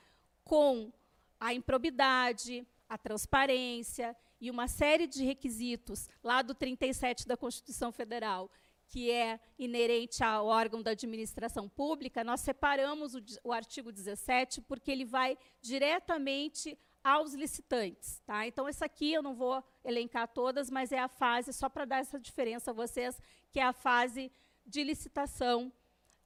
[0.44, 0.92] com
[1.40, 8.48] a improbidade, a transparência e uma série de requisitos lá do 37 da Constituição Federal
[8.88, 14.90] que é inerente ao órgão da administração pública, nós separamos o, o artigo 17 porque
[14.90, 18.20] ele vai diretamente aos licitantes.
[18.26, 18.46] Tá?
[18.46, 21.98] Então, essa aqui eu não vou elencar todas, mas é a fase, só para dar
[21.98, 23.20] essa diferença a vocês,
[23.50, 24.30] que é a fase
[24.66, 25.72] de licitação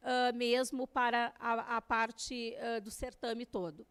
[0.03, 3.85] ah, mesmo para a, a parte ah, do certame todo.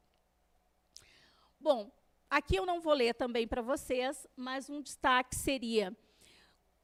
[1.60, 1.92] Bom,
[2.30, 5.96] aqui eu não vou ler também para vocês, mas um destaque seria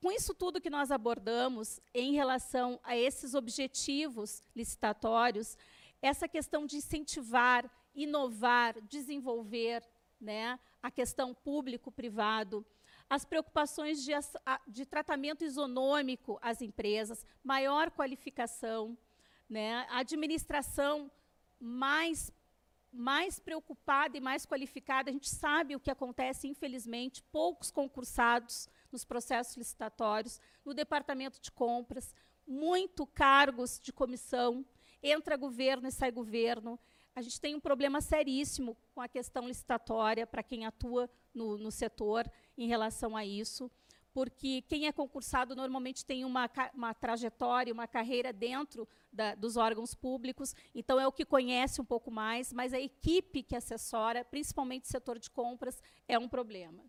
[0.02, 5.56] com isso tudo que nós abordamos em relação a esses objetivos licitatórios,
[6.02, 9.84] essa questão de incentivar, inovar, desenvolver
[10.20, 12.66] né, a questão público-privado,
[13.08, 14.12] as preocupações de,
[14.68, 18.98] de tratamento isonômico às empresas, maior qualificação,
[19.48, 21.12] né, administração
[21.60, 22.32] mais
[22.94, 25.10] mais preocupada e mais qualificada.
[25.10, 31.52] A gente sabe o que acontece, infelizmente, poucos concursados nos processos licitatórios, no departamento de
[31.52, 32.14] compras,
[32.46, 34.66] muito cargos de comissão,
[35.02, 36.80] entra governo e sai governo.
[37.16, 41.72] A gente tem um problema seríssimo com a questão licitatória para quem atua no, no
[41.72, 43.70] setor em relação a isso,
[44.14, 49.94] porque quem é concursado normalmente tem uma, uma trajetória, uma carreira dentro da- dos órgãos
[49.94, 54.84] públicos, então é o que conhece um pouco mais, mas a equipe que assessora, principalmente
[54.84, 56.84] o setor de compras, é um problema.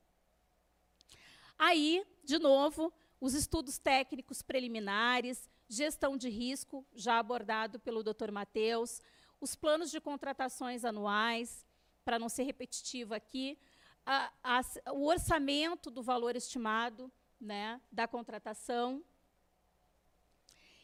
[1.58, 8.30] Aí, de novo, os estudos técnicos preliminares, gestão de risco, já abordado pelo Dr.
[8.30, 9.00] Matheus,
[9.40, 11.64] os planos de contratações anuais,
[12.04, 13.58] para não ser repetitivo aqui,
[14.04, 19.02] a- as- o orçamento do valor estimado né, da contratação.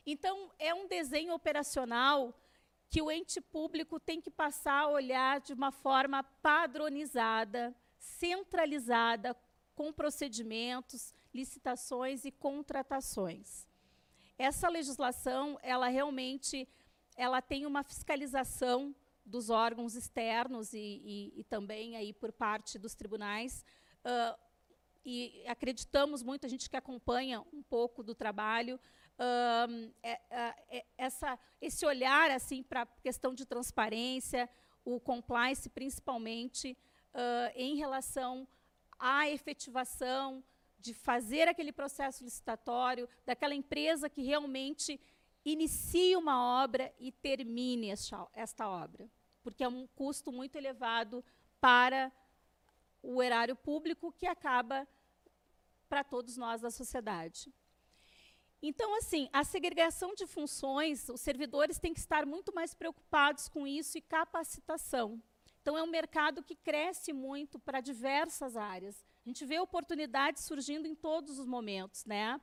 [0.04, 2.34] Então, é um desenho operacional
[2.88, 9.36] que o ente público tem que passar a olhar de uma forma padronizada, centralizada,
[9.78, 13.64] com procedimentos, licitações e contratações.
[14.36, 16.68] Essa legislação, ela realmente,
[17.16, 18.92] ela tem uma fiscalização
[19.24, 20.78] dos órgãos externos e,
[21.14, 23.64] e- e também aí por parte dos tribunais.
[24.04, 24.36] ah,
[25.04, 28.78] e acreditamos muito, a gente que acompanha um pouco do trabalho,
[29.18, 30.20] ãh, é-
[30.78, 34.48] é- essa, esse olhar assim para a questão de transparência,
[34.84, 36.76] o compliance principalmente,
[37.14, 38.46] ãh, em relação
[38.98, 40.42] à efetivação
[40.78, 45.00] de fazer aquele processo licitatório, daquela empresa que realmente
[45.44, 49.10] inicie uma obra e termine esta, esta obra,
[49.42, 51.24] porque é um custo muito elevado
[51.60, 52.12] para
[53.02, 54.86] o erário público que acaba
[55.88, 57.52] para todos nós da sociedade.
[58.60, 63.66] Então, assim, a segregação de funções, os servidores têm que estar muito mais preocupados com
[63.66, 65.22] isso e capacitação.
[65.68, 69.04] Então, é um mercado que cresce muito para diversas áreas.
[69.22, 72.40] A gente vê oportunidades surgindo em todos os momentos, né?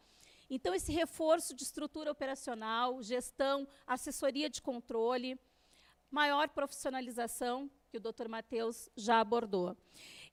[0.48, 5.40] Então, esse reforço de estrutura operacional, gestão, assessoria de controle,
[6.12, 8.28] maior profissionalização, que o Dr.
[8.30, 9.76] Matheus já abordou.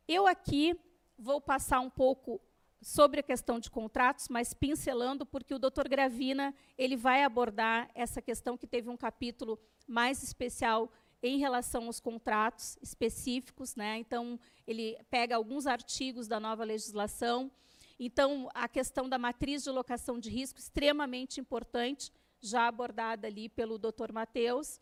[0.06, 0.78] Eu aqui
[1.16, 2.42] vou passar um pouco
[2.82, 8.20] sobre a questão de contratos, mas pincelando, porque o doutor Gravina ele vai abordar essa
[8.20, 13.98] questão que teve um capítulo mais especial em relação aos contratos específicos, né?
[13.98, 17.50] Então ele pega alguns artigos da nova legislação.
[17.98, 23.78] Então a questão da matriz de locação de risco extremamente importante, já abordada ali pelo
[23.78, 24.80] doutor Matheus.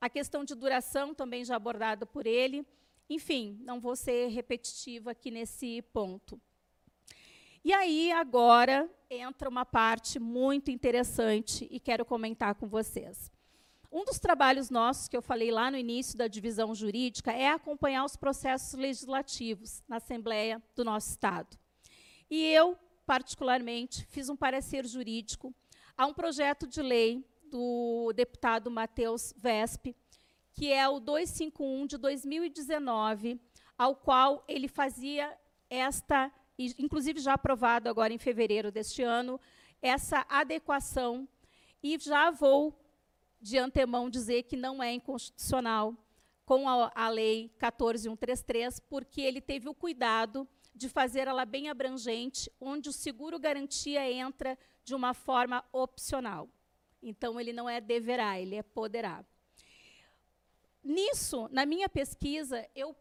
[0.00, 2.66] A questão de duração também já abordada por ele.
[3.08, 6.40] Enfim, não vou ser repetitiva aqui nesse ponto.
[7.64, 13.30] E aí, agora, entra uma parte muito interessante e quero comentar com vocês.
[13.92, 18.06] Um dos trabalhos nossos, que eu falei lá no início da divisão jurídica, é acompanhar
[18.06, 21.58] os processos legislativos na Assembleia do nosso Estado.
[22.30, 25.54] E eu, particularmente, fiz um parecer jurídico
[25.94, 29.94] a um projeto de lei do deputado Matheus Vesp,
[30.54, 33.38] que é o 251 de 2019,
[33.76, 35.36] ao qual ele fazia
[35.68, 39.40] esta inclusive já aprovado agora em fevereiro deste ano,
[39.80, 41.28] essa adequação.
[41.82, 42.78] E já vou,
[43.42, 45.94] de antemão, dizer que não é inconstitucional
[46.46, 52.50] com a, a Lei 14133, porque ele teve o cuidado de fazer ela bem abrangente,
[52.60, 56.48] onde o seguro-garantia entra de uma forma opcional.
[57.02, 59.24] Então, ele não é deverá, ele é poderá.
[60.82, 62.96] Nisso, na minha pesquisa, eu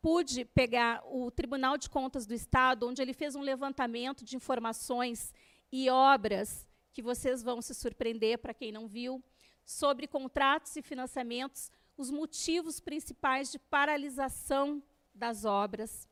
[0.00, 5.32] pude pegar o Tribunal de Contas do Estado, onde ele fez um levantamento de informações
[5.72, 9.22] e obras que vocês vão se surpreender para quem não viu,
[9.66, 14.80] sobre contratos e financiamentos, os motivos principais de paralisação
[15.12, 16.08] das obras.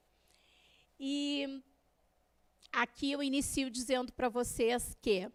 [0.99, 1.63] E
[2.73, 5.31] aqui eu inicio dizendo para vocês que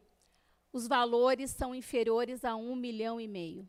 [0.74, 3.68] os valores são inferiores a um milhão e meio.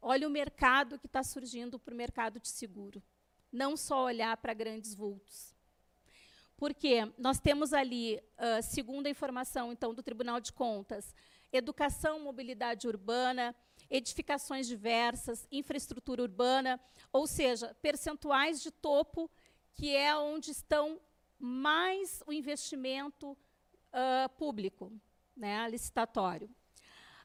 [0.00, 3.02] Olha o mercado que está surgindo para o mercado de seguro.
[3.50, 5.54] Não só olhar para grandes vultos.
[6.56, 11.14] Porque nós temos ali, uh, segundo a informação então do Tribunal de Contas,
[11.52, 13.54] educação, mobilidade urbana,
[13.90, 16.80] edificações diversas, infraestrutura urbana,
[17.12, 19.30] ou seja, percentuais de topo,
[19.74, 21.00] que é onde estão
[21.38, 24.92] mais o investimento uh, público,
[25.36, 26.48] né, licitatório.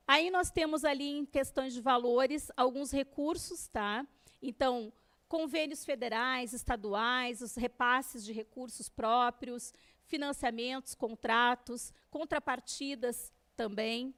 [0.06, 4.06] Aí nós temos ali, em questões de valores, alguns recursos, tá?
[4.42, 4.92] Então,
[5.28, 9.74] convênios federais, estaduais, os repasses de recursos próprios,
[10.06, 14.14] financiamentos, contratos, contrapartidas também.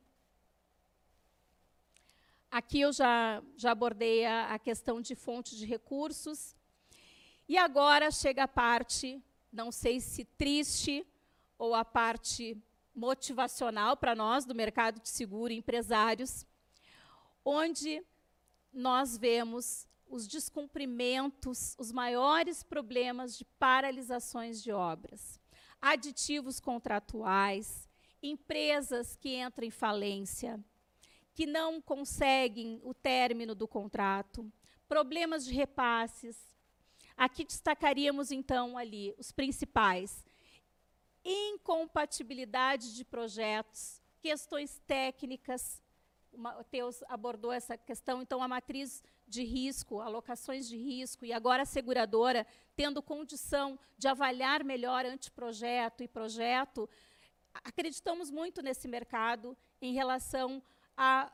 [2.52, 6.56] Aqui eu já, já abordei a, a questão de fonte de recursos.
[7.48, 11.07] E agora chega a parte, não sei se triste,
[11.57, 12.56] ou a parte
[12.94, 16.45] motivacional para nós do mercado de seguro, empresários,
[17.44, 18.03] onde
[18.74, 25.40] nós vemos os descumprimentos, os maiores problemas de paralisações de obras,
[25.82, 27.89] aditivos contratuais,
[28.21, 30.59] empresas que entram em falência,
[31.33, 34.51] que não conseguem o término do contrato,
[34.87, 36.37] problemas de repasses.
[37.15, 40.25] Aqui destacaríamos, então, ali os principais.
[41.23, 45.81] Incompatibilidade de projetos, questões técnicas,
[46.31, 51.63] o Teus abordou essa questão, então, a matriz de risco, alocações de risco, e agora
[51.63, 56.89] a seguradora tendo condição de avaliar melhor anteprojeto e projeto,
[57.64, 60.61] acreditamos muito nesse mercado em relação
[60.98, 61.31] a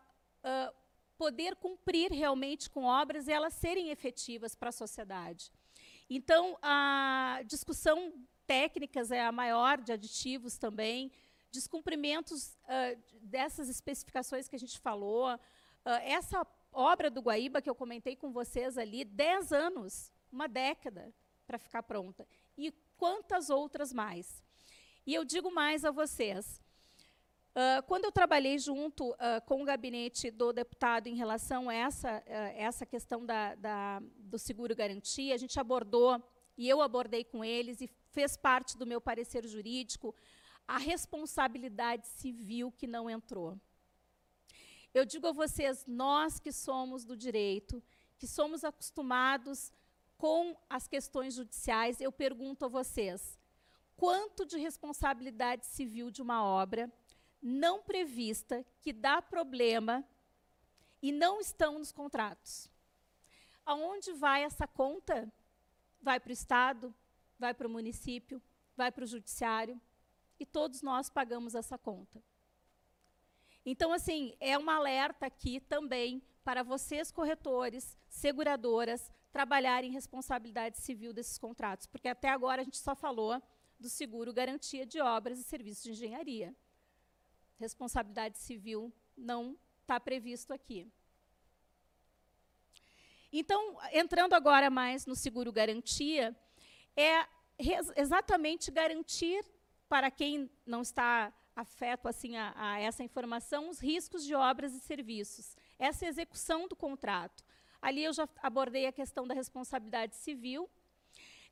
[1.18, 5.52] poder cumprir realmente com obras e elas serem efetivas para a sociedade.
[6.10, 8.14] Então, a discussão
[8.46, 11.12] técnicas é a maior, de aditivos também,
[11.52, 15.34] descumprimentos uh, dessas especificações que a gente falou.
[15.34, 15.40] Uh,
[16.04, 21.14] essa obra do Guaíba que eu comentei com vocês ali, 10 anos, uma década
[21.48, 22.28] para ficar pronta.
[22.58, 24.44] E quantas outras mais?
[25.06, 26.62] E eu digo mais a vocês,
[27.58, 32.18] Uh, quando eu trabalhei junto uh, com o gabinete do deputado em relação a essa,
[32.18, 32.24] uh,
[32.54, 36.22] essa questão da, da, do seguro-garantia, a gente abordou,
[36.58, 40.14] e eu abordei com eles, e fez parte do meu parecer jurídico,
[40.68, 43.58] a responsabilidade civil que não entrou.
[44.94, 47.82] Eu digo a vocês, nós que somos do direito,
[48.18, 49.72] que somos acostumados
[50.18, 53.40] com as questões judiciais, eu pergunto a vocês,
[53.96, 56.92] quanto de responsabilidade civil de uma obra
[57.42, 60.04] não prevista que dá problema
[61.02, 62.70] e não estão nos contratos.
[63.66, 65.32] Aonde vai essa conta?
[66.02, 66.94] Vai para o Estado,
[67.38, 68.42] vai para o município,
[68.76, 69.80] vai para o judiciário,
[70.40, 72.22] e todos nós pagamos essa conta.
[73.66, 81.38] Então, assim, é um alerta aqui também para vocês, corretores, seguradoras, trabalharem responsabilidade civil desses
[81.38, 83.42] contratos, porque até agora a gente só falou
[83.80, 86.56] do seguro garantia de obras e serviços de engenharia
[87.58, 90.88] responsabilidade civil não está previsto aqui.
[93.32, 96.36] Então, entrando agora mais no seguro garantia,
[96.96, 97.26] é
[97.98, 99.44] exatamente garantir
[99.90, 104.80] para quem não está afeto assim a, a, essa informação os riscos de obras e
[104.80, 107.44] serviços, essa execução do contrato.
[107.82, 110.70] Ali eu já abordei a questão da responsabilidade civil.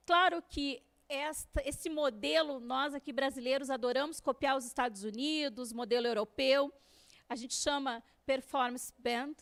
[0.05, 6.71] Claro que esta, esse modelo, nós aqui brasileiros adoramos copiar os Estados Unidos, modelo europeu,
[7.29, 9.35] a gente chama performance band,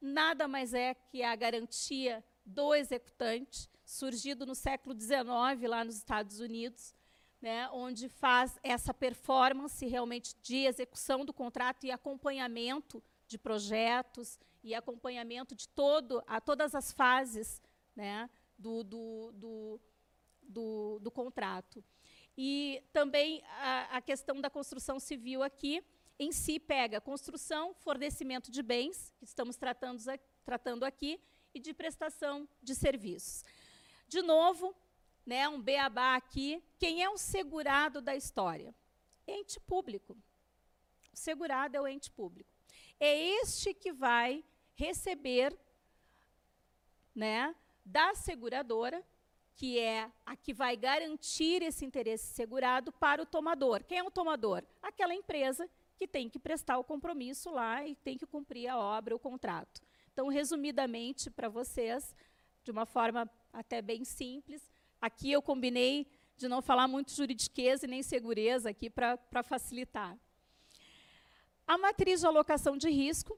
[0.00, 6.40] nada mais é que a garantia do executante, surgido no século XIX lá nos Estados
[6.40, 6.94] Unidos,
[7.40, 14.74] né, onde faz essa performance realmente de execução do contrato e acompanhamento de projetos e
[14.74, 17.62] acompanhamento de todo a todas as fases
[17.94, 18.28] né,
[18.58, 19.80] do, do, do
[20.48, 21.84] do, do contrato.
[22.36, 25.84] E também a, a questão da construção civil aqui,
[26.18, 30.02] em si pega construção, fornecimento de bens, que estamos tratando,
[30.44, 31.20] tratando aqui,
[31.54, 33.44] e de prestação de serviços.
[34.06, 34.74] De novo,
[35.24, 38.74] né, um beabá aqui, quem é o segurado da história?
[39.26, 40.16] Ente público.
[41.12, 42.50] O segurado é o ente público.
[42.98, 44.44] É este que vai
[44.74, 45.56] receber
[47.14, 47.54] né,
[47.84, 49.04] da seguradora
[49.58, 53.82] que é a que vai garantir esse interesse segurado para o tomador.
[53.82, 54.62] Quem é o tomador?
[54.80, 59.16] Aquela empresa que tem que prestar o compromisso lá e tem que cumprir a obra,
[59.16, 59.80] o contrato.
[60.12, 62.14] Então, resumidamente, para vocês,
[62.62, 64.62] de uma forma até bem simples,
[65.00, 66.06] aqui eu combinei
[66.36, 70.16] de não falar muito juridiqueza e nem segureza aqui para facilitar.
[71.66, 73.36] A matriz de alocação de risco,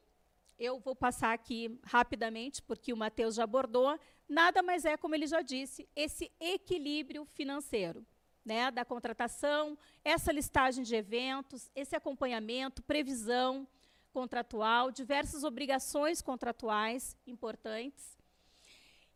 [0.60, 5.26] eu vou passar aqui rapidamente, porque o Matheus já abordou, nada mais é, como ele
[5.26, 8.06] já disse, esse equilíbrio financeiro.
[8.42, 13.68] Né, da contratação, essa listagem de eventos, esse acompanhamento, previsão
[14.14, 18.16] contratual, diversas obrigações contratuais importantes.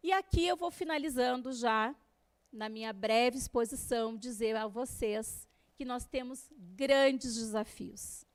[0.02, 1.94] E aqui eu vou finalizando já,
[2.52, 8.26] na minha breve exposição, dizer a vocês que nós temos grandes desafios,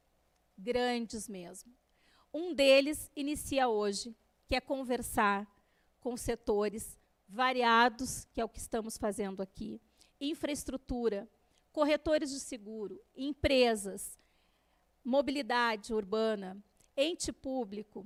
[0.57, 1.78] grandes mesmo.
[2.33, 4.15] Um deles inicia hoje,
[4.47, 5.47] que é conversar
[5.99, 6.97] com setores
[7.27, 9.81] variados, que é o que estamos fazendo aqui,
[10.19, 11.29] infraestrutura,
[11.71, 14.17] corretores de seguro, empresas,
[15.03, 16.57] mobilidade urbana,
[16.95, 18.05] ente público.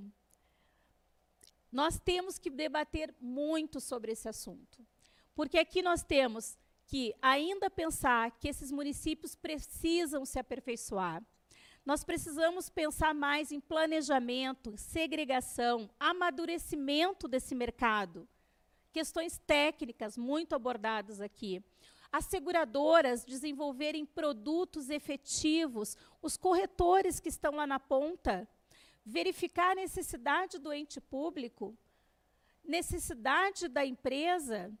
[1.72, 4.86] Nós temos que debater muito sobre esse assunto,
[5.34, 6.56] porque aqui nós temos
[6.86, 11.24] que ainda pensar que esses municípios precisam se aperfeiçoar.
[11.84, 18.28] Nós precisamos pensar mais em planejamento, segregação, amadurecimento desse mercado.
[18.92, 21.62] Questões técnicas muito abordadas aqui.
[22.10, 28.48] As seguradoras desenvolverem produtos efetivos, os corretores que estão lá na ponta,
[29.04, 31.76] verificar a necessidade do ente público,
[32.64, 34.72] necessidade da empresa,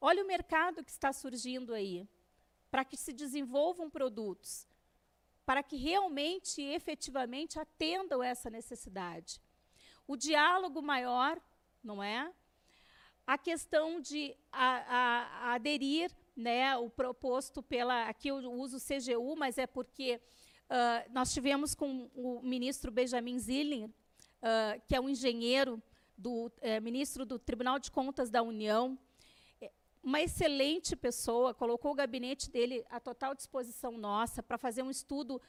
[0.00, 2.08] Olha o mercado que está surgindo aí,
[2.70, 4.66] para que se desenvolvam produtos,
[5.50, 9.42] para que realmente e efetivamente atendam essa necessidade.
[10.06, 11.42] O diálogo maior,
[11.82, 12.32] não é?
[13.26, 18.04] A questão de a, a, a aderir, né, o proposto pela.
[18.04, 20.20] Aqui eu uso CGU, mas é porque
[20.66, 25.82] uh, nós tivemos com o ministro Benjamin Zilling, uh, que é um engenheiro,
[26.16, 28.96] do, eh, ministro do Tribunal de Contas da União,
[30.02, 35.36] uma excelente pessoa, colocou o gabinete dele à total disposição nossa para fazer um estudo
[35.36, 35.40] uh,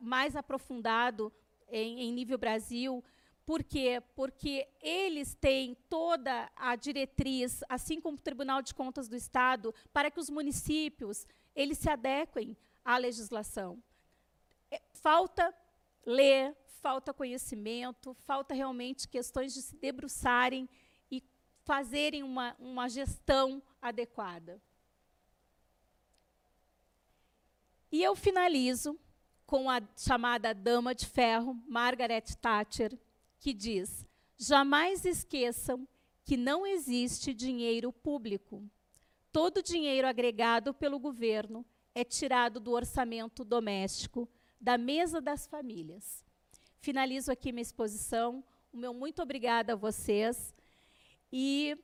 [0.00, 1.32] mais aprofundado
[1.68, 3.04] em, em, nível Brasil.
[3.44, 4.00] Por quê?
[4.14, 10.10] Porque eles têm toda a diretriz, assim como o Tribunal de Contas do Estado, para
[10.10, 13.82] que os municípios eles se adequem à legislação.
[14.70, 15.52] É, falta
[16.06, 20.68] ler, falta conhecimento, falta realmente questões de se debruçarem
[21.64, 24.60] fazerem uma, uma gestão adequada.
[27.92, 28.98] E eu finalizo
[29.46, 32.96] com a chamada Dama de Ferro, Margaret Thatcher,
[33.38, 34.06] que diz:
[34.38, 35.86] jamais esqueçam
[36.24, 38.62] que não existe dinheiro público.
[39.32, 41.64] Todo dinheiro agregado pelo governo
[41.94, 44.28] é tirado do orçamento doméstico,
[44.60, 46.24] da mesa das famílias.
[46.78, 48.44] Finalizo aqui minha exposição.
[48.72, 50.54] O meu muito obrigada a vocês
[51.32, 51.76] e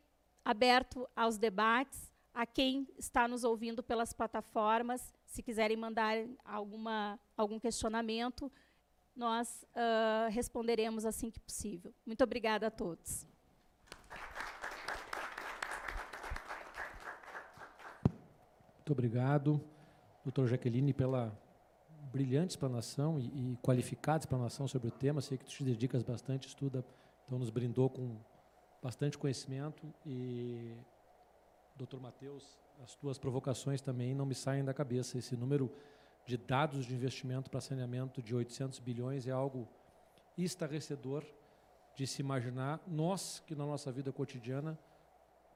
[0.45, 7.59] aberto aos debates, a quem está nos ouvindo pelas plataformas, se quiserem mandar alguma, algum
[7.59, 8.53] questionamento,
[9.15, 11.95] nós uh, responderemos assim que possível.
[12.05, 13.27] Muito obrigada a todos.
[18.77, 19.61] Muito obrigado,
[20.23, 21.37] doutor Jaqueline, pela
[22.13, 25.21] brilhante explanação e, e qualificada explanação sobre o tema.
[25.21, 26.85] Sei que tu te dedicas bastante, estuda,
[27.27, 28.17] então nos brindou com
[28.83, 30.75] bastante conhecimento e,
[31.77, 35.19] doutor Matheus, as tuas provocações também não me saem da cabeça.
[35.19, 35.73] Esse número
[36.27, 39.69] de dados de investimento para saneamento de 800 bilhões é algo
[40.37, 41.25] estarrecedor
[41.95, 42.81] de se imaginar.
[42.87, 44.79] Nós, que na nossa vida cotidiana,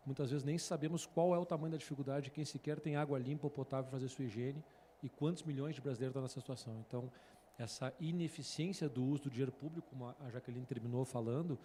[0.07, 3.19] muitas vezes nem sabemos qual é o tamanho da dificuldade de quem sequer tem água
[3.19, 4.65] limpa ou potável para fazer sua higiene
[5.03, 6.79] e quantos milhões de brasileiros estão nessa situação.
[6.87, 7.11] Então,
[7.59, 11.59] essa ineficiência do uso do dinheiro público, como a Jaqueline terminou falando,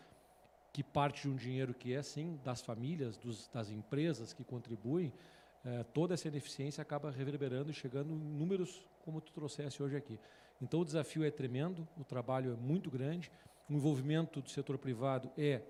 [0.76, 5.14] que parte de um dinheiro que é, sim, das famílias, dos, das empresas que contribuem,
[5.64, 10.19] eh, toda essa ineficiência acaba reverberando e chegando em números como tu trouxesse hoje aqui.
[10.61, 13.31] Então, o desafio é tremendo, o trabalho é muito grande,
[13.69, 15.61] o envolvimento do setor privado é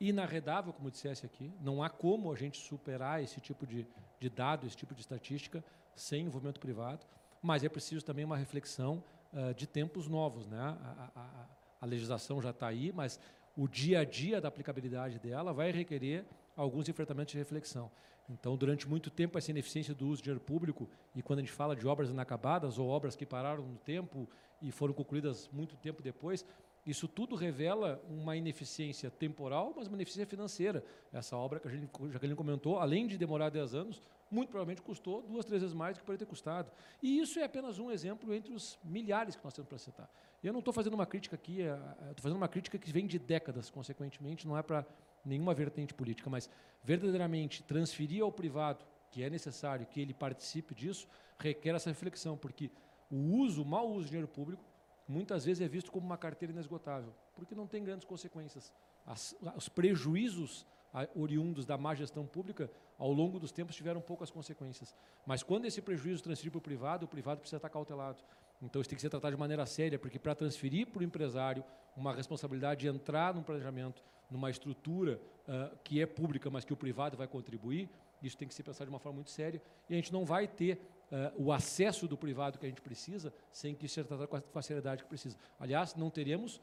[0.00, 3.86] inarredável, como dissesse aqui, não há como a gente superar esse tipo de,
[4.18, 5.64] de dado, esse tipo de estatística,
[5.94, 7.06] sem envolvimento privado,
[7.40, 10.48] mas é preciso também uma reflexão uh, de tempos novos.
[10.48, 10.58] Né?
[10.58, 11.46] A, a,
[11.80, 13.20] a legislação já está aí, mas
[13.56, 16.24] o dia a dia da aplicabilidade dela vai requerer
[16.56, 17.90] alguns enfrentamentos de reflexão.
[18.28, 21.52] Então, durante muito tempo, essa ineficiência do uso de dinheiro público, e quando a gente
[21.52, 24.28] fala de obras inacabadas ou obras que pararam no tempo
[24.60, 26.44] e foram concluídas muito tempo depois,
[26.86, 30.84] isso tudo revela uma ineficiência temporal, mas uma ineficiência financeira.
[31.12, 34.02] Essa obra que a gente, Jaqueline comentou, além de demorar 10 anos,
[34.32, 36.70] muito provavelmente custou duas, três vezes mais do que poderia ter custado.
[37.02, 40.10] E isso é apenas um exemplo entre os milhares que nós temos para citar.
[40.42, 43.70] Eu não estou fazendo uma crítica aqui, estou fazendo uma crítica que vem de décadas,
[43.70, 44.84] consequentemente, não é para
[45.24, 46.50] nenhuma vertente política, mas
[46.82, 51.06] verdadeiramente transferir ao privado, que é necessário que ele participe disso,
[51.38, 52.70] requer essa reflexão, porque
[53.10, 54.64] o uso, o mau uso do dinheiro público,
[55.06, 58.72] muitas vezes é visto como uma carteira inesgotável, porque não tem grandes consequências.
[59.06, 60.66] As, os prejuízos
[61.14, 62.70] oriundos da má gestão pública,
[63.02, 64.94] ao longo dos tempos, tiveram poucas consequências.
[65.26, 68.22] Mas quando esse prejuízo transferir para o privado, o privado precisa estar cautelado.
[68.62, 71.64] Então, isso tem que ser tratado de maneira séria, porque para transferir para o empresário
[71.96, 74.00] uma responsabilidade de entrar num planejamento,
[74.30, 77.90] numa estrutura uh, que é pública, mas que o privado vai contribuir,
[78.22, 79.60] isso tem que ser pensado de uma forma muito séria.
[79.90, 80.80] E a gente não vai ter
[81.10, 84.58] uh, o acesso do privado que a gente precisa sem que isso seja tratado com
[84.60, 85.36] a seriedade que precisa.
[85.58, 86.60] Aliás, não teremos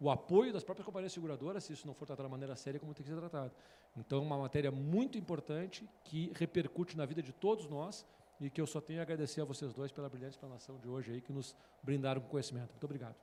[0.00, 2.94] o apoio das próprias companhias seguradoras se isso não for tratado de maneira séria como
[2.94, 3.52] tem que ser tratado.
[3.96, 8.06] Então, é uma matéria muito importante que repercute na vida de todos nós
[8.40, 11.12] e que eu só tenho a agradecer a vocês dois pela brilhante explanação de hoje
[11.12, 12.70] aí, que nos brindaram com conhecimento.
[12.70, 13.14] Muito obrigado.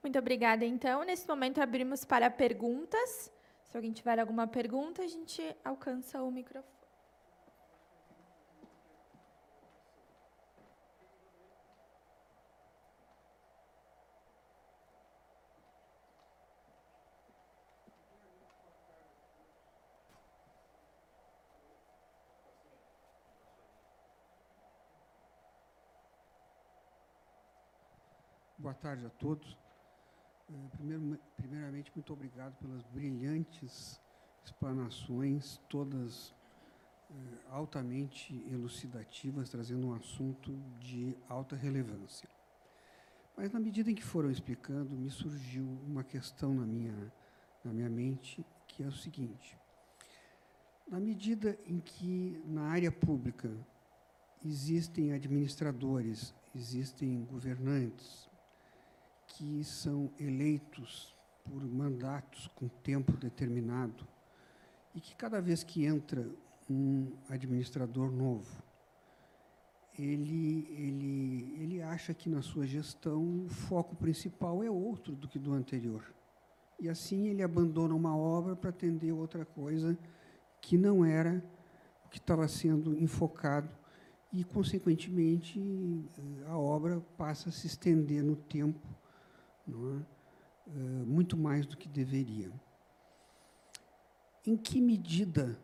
[0.00, 1.02] Muito obrigada, então.
[1.02, 3.32] Nesse momento, abrimos para perguntas.
[3.64, 6.79] Se alguém tiver alguma pergunta, a gente alcança o microfone.
[28.70, 29.58] Boa tarde a todos.
[30.48, 34.00] Eh, primeiramente, muito obrigado pelas brilhantes
[34.44, 36.32] explanações, todas
[37.10, 37.14] eh,
[37.48, 42.28] altamente elucidativas, trazendo um assunto de alta relevância.
[43.36, 47.12] Mas, na medida em que foram explicando, me surgiu uma questão na minha,
[47.64, 49.58] na minha mente, que é o seguinte:
[50.86, 53.50] na medida em que na área pública
[54.44, 58.29] existem administradores, existem governantes,
[59.30, 64.06] que são eleitos por mandatos com tempo determinado
[64.94, 66.28] e que cada vez que entra
[66.68, 68.62] um administrador novo,
[69.98, 75.38] ele, ele, ele acha que na sua gestão o foco principal é outro do que
[75.38, 76.04] do anterior.
[76.78, 79.96] E assim ele abandona uma obra para atender outra coisa
[80.60, 81.42] que não era
[82.06, 83.68] o que estava sendo enfocado
[84.32, 85.60] e, consequentemente,
[86.46, 88.99] a obra passa a se estender no tempo
[89.72, 90.20] é?
[90.70, 92.50] uh, muito mais do que deveria.
[94.46, 95.58] Em que medida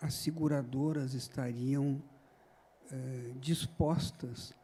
[0.00, 2.02] as seguradoras estariam
[2.90, 4.54] uh, dispostas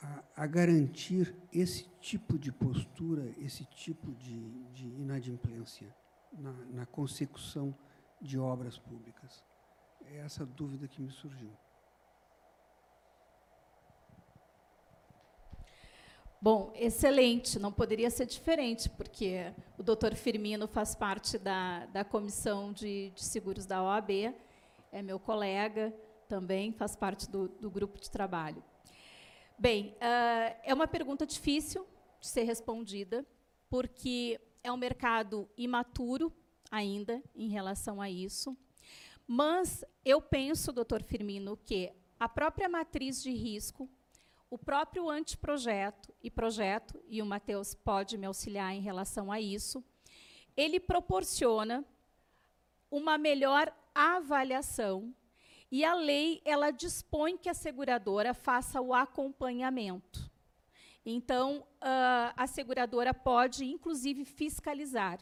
[0.00, 5.94] a, a, garantir esse tipo de postura, esse tipo de, de inadimplência
[6.32, 7.74] na, na consecução
[8.20, 9.44] de obras públicas?
[10.06, 11.50] É essa dúvida que me surgiu.
[16.44, 22.72] Bom, excelente, não poderia ser diferente, porque o doutor Firmino faz parte da, da comissão
[22.72, 24.34] de, de seguros da OAB,
[24.90, 25.94] é meu colega
[26.28, 28.60] também, faz parte do, do grupo de trabalho.
[29.56, 31.86] Bem, uh, é uma pergunta difícil
[32.20, 33.24] de ser respondida,
[33.70, 36.32] porque é um mercado imaturo
[36.72, 38.58] ainda em relação a isso,
[39.28, 43.88] mas eu penso, doutor Firmino, que a própria matriz de risco
[44.52, 49.82] o próprio anteprojeto e projeto, e o Matheus pode me auxiliar em relação a isso,
[50.54, 51.82] ele proporciona
[52.90, 55.14] uma melhor avaliação
[55.70, 60.30] e a lei ela dispõe que a seguradora faça o acompanhamento.
[61.02, 65.18] Então, uh, a seguradora pode, inclusive, fiscalizar.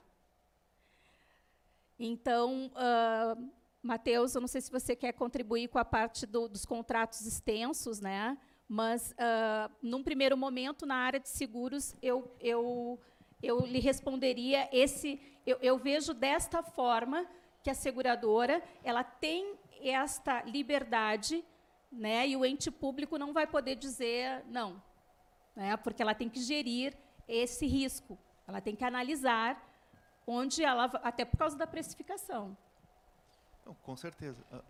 [1.96, 3.50] Então, uh,
[3.80, 8.00] Matheus, eu não sei se você quer contribuir com a parte do, dos contratos extensos,
[8.00, 8.36] né?
[8.72, 13.00] Mas, uh, num primeiro momento, na área de seguros, eu, eu,
[13.42, 15.20] eu lhe responderia esse.
[15.44, 17.26] Eu, eu vejo desta forma
[17.64, 21.44] que a seguradora ela tem esta liberdade,
[21.90, 24.80] né, e o ente público não vai poder dizer não,
[25.56, 28.16] né, porque ela tem que gerir esse risco,
[28.46, 29.60] ela tem que analisar
[30.24, 32.56] onde ela, até por causa da precificação.
[33.66, 34.44] Não, com certeza.
[34.52, 34.62] Ah,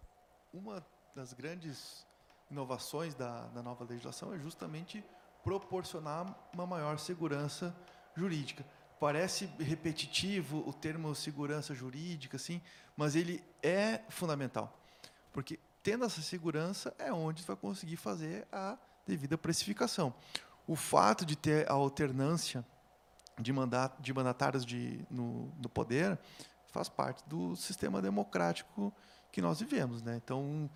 [0.55, 2.07] uma das grandes
[2.51, 5.05] inovações da, da nova legislação é justamente
[5.43, 7.75] proporcionar uma maior segurança
[8.15, 8.65] jurídica.
[8.99, 12.61] Parece repetitivo o termo segurança jurídica, assim,
[12.97, 14.79] mas ele é fundamental,
[15.33, 20.13] porque tendo essa segurança é onde você vai conseguir fazer a devida precificação.
[20.67, 22.65] O fato de ter a alternância
[23.39, 26.19] de, mandat, de mandatários de, no, no poder
[26.69, 28.93] faz parte do sistema democrático
[29.33, 30.03] que nós vivemos.
[30.03, 30.21] Né?
[30.23, 30.71] Então,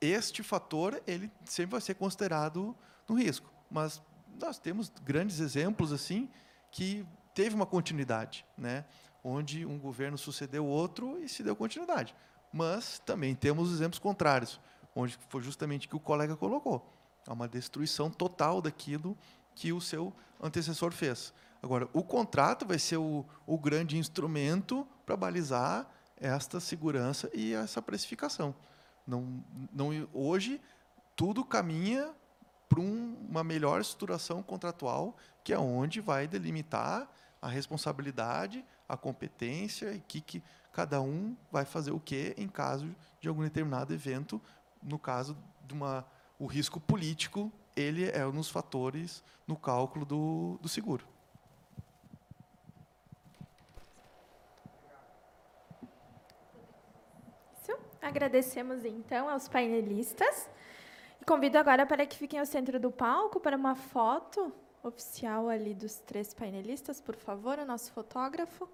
[0.00, 2.76] este fator ele sempre vai ser considerado
[3.08, 3.52] no risco.
[3.70, 4.02] Mas
[4.40, 6.28] nós temos grandes exemplos assim
[6.70, 8.84] que teve uma continuidade, né?
[9.22, 12.14] onde um governo sucedeu outro e se deu continuidade.
[12.52, 14.60] Mas também temos exemplos contrários,
[14.94, 16.92] onde foi justamente o que o colega colocou.
[17.26, 19.16] Há uma destruição total daquilo
[19.54, 21.32] que o seu antecessor fez.
[21.62, 25.86] Agora, o contrato vai ser o, o grande instrumento para balizar
[26.16, 28.54] esta segurança e essa precificação.
[29.06, 30.60] Não, não, hoje,
[31.16, 32.12] tudo caminha
[32.68, 37.10] para um, uma melhor estruturação contratual, que é onde vai delimitar
[37.42, 42.94] a responsabilidade, a competência e que, que cada um vai fazer o que em caso
[43.20, 44.40] de algum determinado evento,
[44.82, 45.36] no caso
[45.66, 46.06] de uma
[46.38, 51.06] o risco político, ele é um dos fatores no cálculo do, do seguro.
[57.60, 57.90] Isso.
[58.10, 60.50] Agradecemos então aos painelistas.
[61.20, 65.72] E convido agora para que fiquem ao centro do palco para uma foto oficial ali
[65.72, 68.68] dos três painelistas, por favor, o nosso fotógrafo.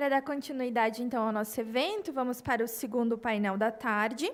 [0.00, 4.32] Para dar continuidade, então, ao nosso evento, vamos para o segundo painel da tarde.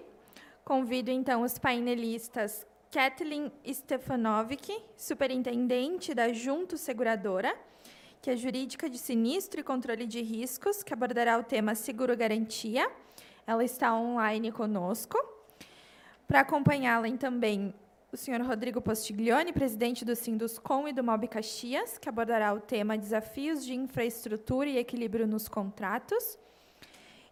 [0.65, 7.53] Convido, então, os painelistas Kathleen Stefanovic, superintendente da Junto Seguradora,
[8.23, 12.89] que é jurídica de sinistro e controle de riscos, que abordará o tema seguro-garantia.
[13.45, 15.19] Ela está online conosco.
[16.29, 17.75] Para acompanhá-la, também
[18.17, 22.97] o senhor Rodrigo Postiglione, presidente do Sinduscom e do Mob Caxias, que abordará o tema
[22.97, 26.39] Desafios de Infraestrutura e Equilíbrio nos Contratos.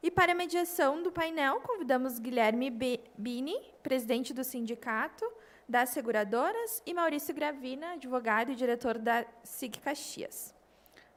[0.02, 2.70] E para a mediação do painel, convidamos Guilherme
[3.16, 5.24] Bini, presidente do Sindicato
[5.66, 10.54] das Seguradoras, e Maurício Gravina, advogado e diretor da SIC Caxias.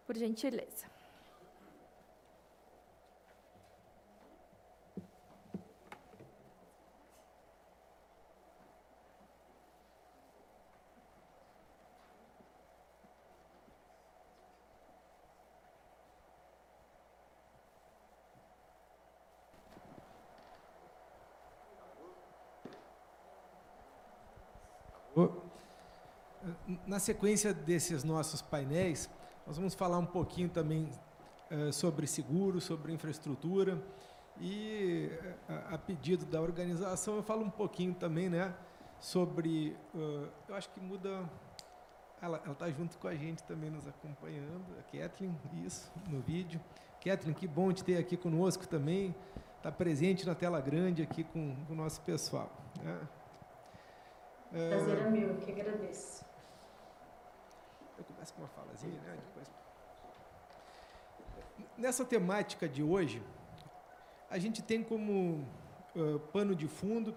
[0.06, 0.97] Por gentileza.
[26.88, 29.09] Na sequência desses nossos painéis,
[29.45, 30.89] nós vamos falar um pouquinho também
[31.51, 33.77] uh, sobre seguro, sobre infraestrutura
[34.39, 35.09] e,
[35.49, 38.53] a, a, pedido da organização, eu falo um pouquinho também né,
[39.01, 39.76] sobre.
[39.93, 41.30] Uh, eu acho que muda.
[42.22, 46.59] Ela está junto com a gente também nos acompanhando, a Kathleen, isso, no vídeo.
[47.03, 49.14] Kathleen, que bom te ter aqui conosco também,
[49.57, 52.49] está presente na tela grande aqui com, com o nosso pessoal.
[52.81, 52.99] Né?
[54.49, 56.26] Prazer é meu, que agradeço.
[58.37, 59.17] Uma falazinha, né?
[59.27, 59.47] Depois...
[61.77, 63.21] Nessa temática de hoje,
[64.29, 65.45] a gente tem como
[65.95, 67.15] uh, pano de fundo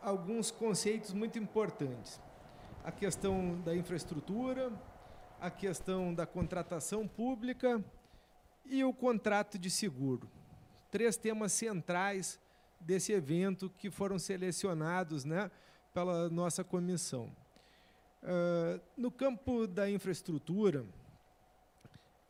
[0.00, 2.20] alguns conceitos muito importantes.
[2.84, 4.72] A questão da infraestrutura,
[5.40, 7.84] a questão da contratação pública
[8.64, 10.30] e o contrato de seguro.
[10.90, 12.38] Três temas centrais
[12.80, 15.50] desse evento que foram selecionados né,
[15.92, 17.30] pela nossa comissão.
[18.22, 20.84] Uh, no campo da infraestrutura,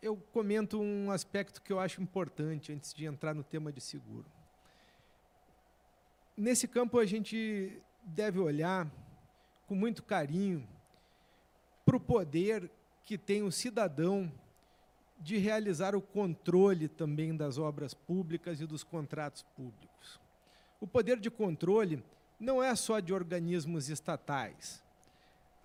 [0.02, 4.26] eu comento um aspecto que eu acho importante antes de entrar no tema de seguro.
[6.36, 8.90] Nesse campo, a gente deve olhar
[9.66, 10.66] com muito carinho
[11.84, 12.70] para o poder
[13.04, 14.30] que tem o cidadão
[15.18, 20.20] de realizar o controle também das obras públicas e dos contratos públicos.
[20.80, 22.04] O poder de controle
[22.38, 24.84] não é só de organismos estatais.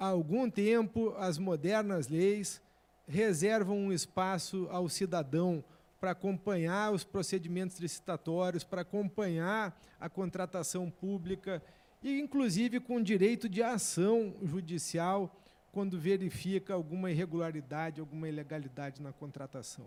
[0.02, 2.60] Há algum tempo, as modernas leis
[3.08, 5.64] reservam um espaço ao cidadão
[6.00, 11.62] para acompanhar os procedimentos licitatórios, para acompanhar a contratação pública
[12.02, 15.40] e, inclusive, com direito de ação judicial
[15.72, 19.86] quando verifica alguma irregularidade, alguma ilegalidade na contratação.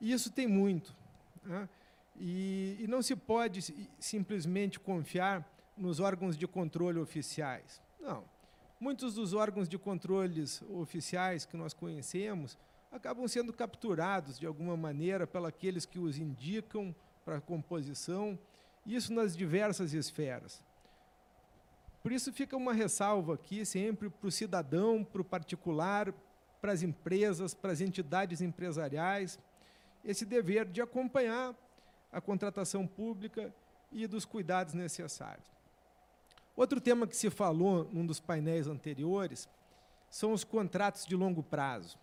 [0.00, 0.94] E isso tem muito.
[1.42, 1.68] Né?
[2.14, 5.44] E, e não se pode simplesmente confiar
[5.76, 7.82] nos órgãos de controle oficiais.
[7.98, 8.35] Não.
[8.78, 12.58] Muitos dos órgãos de controles oficiais que nós conhecemos
[12.92, 16.94] acabam sendo capturados de alguma maneira pelos que os indicam
[17.24, 18.38] para a composição,
[18.84, 20.62] isso nas diversas esferas.
[22.02, 26.12] Por isso fica uma ressalva aqui sempre para o cidadão, para o particular,
[26.60, 29.38] para as empresas, para as entidades empresariais,
[30.04, 31.54] esse dever de acompanhar
[32.12, 33.52] a contratação pública
[33.90, 35.55] e dos cuidados necessários.
[36.56, 39.46] Outro tema que se falou num dos painéis anteriores
[40.08, 41.98] são os contratos de longo prazo.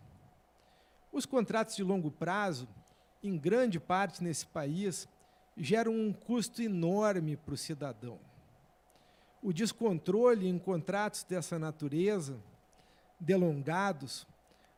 [1.12, 2.68] Os contratos de longo prazo,
[3.24, 5.08] em grande parte nesse país,
[5.58, 8.20] geram um custo enorme para o cidadão.
[9.42, 12.40] O descontrole em contratos dessa natureza,
[13.20, 14.28] delongados,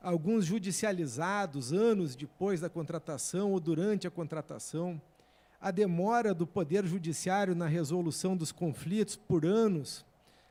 [0.02, 5.02] alguns judicializados anos depois da contratação ou durante a contratação,
[5.60, 10.06] a demora do Poder Judiciário na resolução dos conflitos por anos,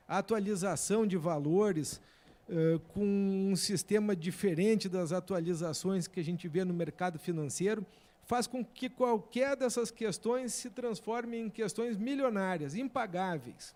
[0.08, 2.00] a atualização de valores
[2.48, 7.84] uh, com um sistema diferente das atualizações que a gente vê no mercado financeiro,
[8.26, 13.74] faz com que qualquer dessas questões se transforme em questões milionárias, impagáveis.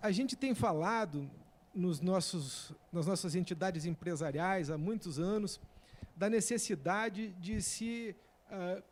[0.00, 1.28] A gente tem falado
[1.74, 5.60] nos nossos, nas nossas entidades empresariais há muitos anos
[6.16, 8.16] da necessidade de se
[8.50, 8.82] uh,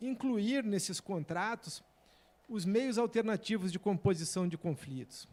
[0.00, 1.82] incluir nesses contratos
[2.48, 5.28] os meios alternativos de composição de conflitos,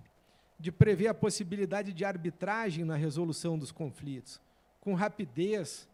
[0.60, 4.42] de prever a possibilidade de arbitragem na resolução dos conflitos,
[4.80, 5.88] com rapidez,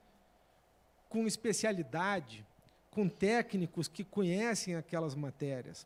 [1.09, 2.45] com especialidade,
[2.91, 5.85] com técnicos que conhecem aquelas matérias.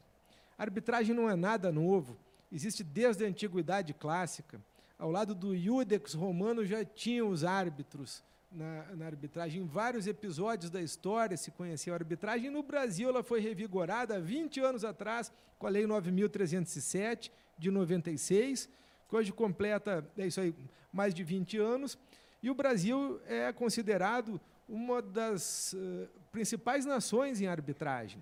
[0.57, 2.17] A arbitragem não é nada novo,
[2.51, 4.61] existe desde a antiguidade clássica.
[4.99, 8.23] Ao lado do Iudex romano já tinham os árbitros
[8.53, 9.61] na, na, arbitragem.
[9.61, 12.49] Em vários episódios da história se conheceu a arbitragem.
[12.49, 18.69] No Brasil, ela foi revigorada há 20 anos atrás, com a Lei 9.307, de 96,
[19.09, 20.55] que hoje completa, é isso aí,
[20.91, 21.97] mais de 20 anos.
[22.41, 28.21] E o Brasil é considerado uma das uh, principais nações em arbitragem.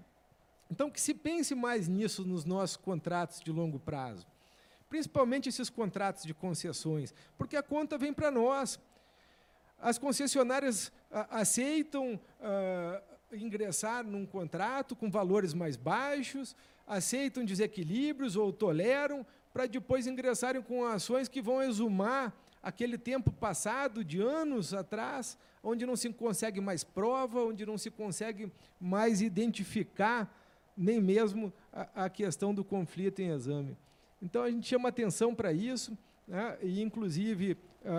[0.69, 4.25] Então, que se pense mais nisso nos nossos contratos de longo prazo,
[4.89, 8.79] principalmente esses contratos de concessões, porque a conta vem para nós.
[9.81, 16.55] As concessionárias a, aceitam uh, ingressar num contrato com valores mais baixos,
[16.85, 24.03] aceitam desequilíbrios ou toleram, para depois ingressarem com ações que vão exumar aquele tempo passado,
[24.03, 30.31] de anos atrás, onde não se consegue mais prova, onde não se consegue mais identificar
[30.77, 33.75] nem mesmo a, a questão do conflito em exame.
[34.21, 35.97] Então, a gente chama atenção para isso,
[36.27, 37.57] né, e inclusive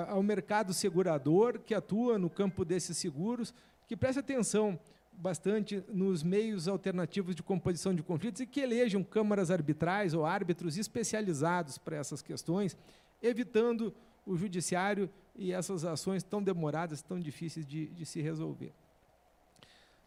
[0.09, 3.53] ao mercado segurador que atua no campo desses seguros,
[3.87, 4.79] que preste atenção
[5.13, 10.79] bastante nos meios alternativos de composição de conflitos e que elejam câmaras arbitrais ou árbitros
[10.79, 12.77] especializados para essas questões,
[13.23, 13.95] evitando
[14.27, 18.73] o judiciário e essas ações tão demoradas, tão difíceis de, de se resolver.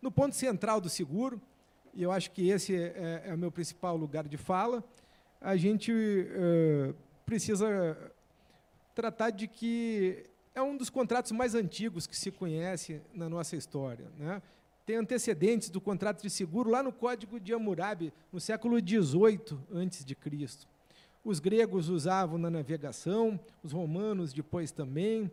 [0.02, 1.42] No ponto central do seguro,
[1.94, 4.84] e eu acho que esse é, é o meu principal lugar de fala,
[5.40, 6.96] a gente uh,
[7.26, 8.14] precisa
[8.96, 14.10] tratar de que é um dos contratos mais antigos que se conhece na nossa história.
[14.18, 14.42] Né?
[14.86, 20.68] Tem antecedentes do contrato de seguro lá no Código de Hammurabi, no século XVIII a.C.
[21.24, 25.30] Os gregos usavam na navegação, os romanos depois também.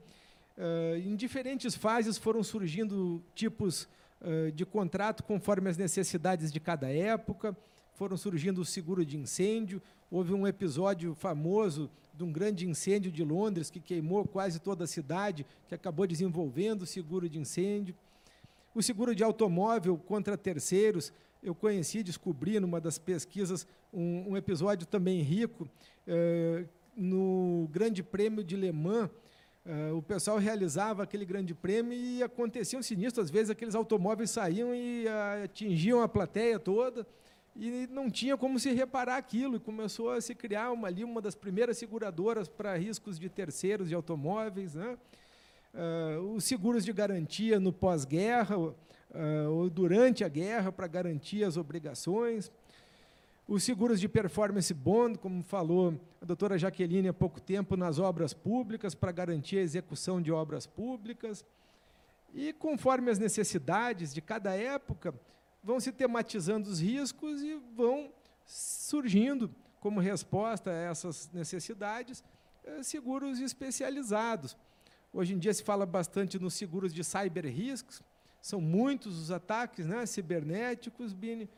[0.56, 3.88] Uh, em diferentes fases foram surgindo tipos
[4.22, 7.56] uh, de contrato conforme as necessidades de cada época,
[7.94, 9.80] foram surgindo o seguro de incêndio,
[10.12, 14.86] Houve um episódio famoso de um grande incêndio de Londres que queimou quase toda a
[14.86, 17.94] cidade, que acabou desenvolvendo o seguro de incêndio.
[18.74, 21.10] O seguro de automóvel contra terceiros,
[21.42, 25.66] eu conheci, descobri numa das pesquisas um, um episódio também rico,
[26.06, 29.08] eh, no Grande Prêmio de Le Mans,
[29.64, 34.74] eh, o pessoal realizava aquele grande prêmio e aconteciam sinistros, às vezes aqueles automóveis saíam
[34.74, 37.06] e ah, atingiam a plateia toda,
[37.54, 41.20] e não tinha como se reparar aquilo, e começou a se criar uma, ali uma
[41.20, 44.96] das primeiras seguradoras para riscos de terceiros de automóveis, né?
[45.74, 48.74] Uh, os seguros de garantia no pós-guerra, uh,
[49.50, 52.50] ou durante a guerra, para garantir as obrigações,
[53.48, 58.32] os seguros de performance bond, como falou a doutora Jaqueline há pouco tempo, nas obras
[58.32, 61.44] públicas, para garantir a execução de obras públicas,
[62.34, 65.14] e conforme as necessidades de cada época,
[65.62, 68.10] vão se tematizando os riscos e vão
[68.44, 72.22] surgindo, como resposta a essas necessidades,
[72.64, 74.56] eh, seguros especializados.
[75.12, 78.02] Hoje em dia se fala bastante nos seguros de cyber riscos,
[78.40, 81.48] são muitos os ataques né, cibernéticos, Bini,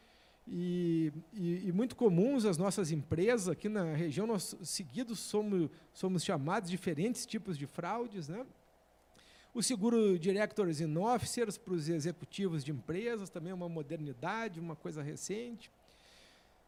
[0.46, 6.22] e, e, e, muito comuns as nossas empresas aqui na região, nós seguidos somos, somos
[6.22, 8.44] chamados diferentes tipos de fraudes, né?
[9.54, 15.00] O seguro Directors in Officers para os executivos de empresas, também uma modernidade, uma coisa
[15.00, 15.70] recente.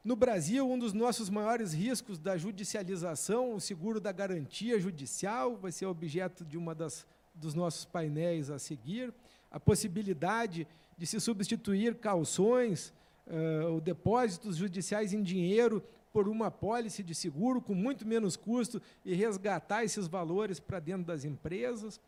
[0.04, 5.72] No Brasil, um dos nossos maiores riscos da judicialização, o seguro da garantia judicial, vai
[5.72, 7.04] ser objeto de uma das
[7.34, 9.12] dos nossos painéis a seguir.
[9.50, 10.64] A possibilidade
[10.96, 12.92] de se substituir calções
[13.26, 15.82] uh, ou depósitos judiciais em dinheiro
[16.12, 21.04] por uma pólice de seguro com muito menos custo e resgatar esses valores para dentro
[21.04, 22.00] das empresas.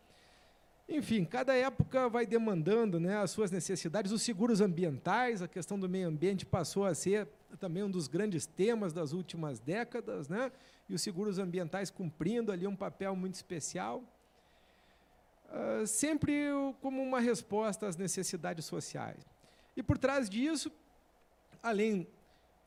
[0.91, 4.11] Enfim, cada época vai demandando né, as suas necessidades.
[4.11, 7.27] Os seguros ambientais, a questão do meio ambiente passou a ser
[7.59, 10.51] também um dos grandes temas das últimas décadas, né?
[10.89, 14.03] e os seguros ambientais cumprindo ali um papel muito especial.
[15.51, 16.33] Uh, sempre
[16.81, 19.23] como uma resposta às necessidades sociais.
[19.77, 20.71] E por trás disso,
[21.61, 22.07] além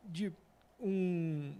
[0.04, 0.32] de
[0.80, 1.54] um,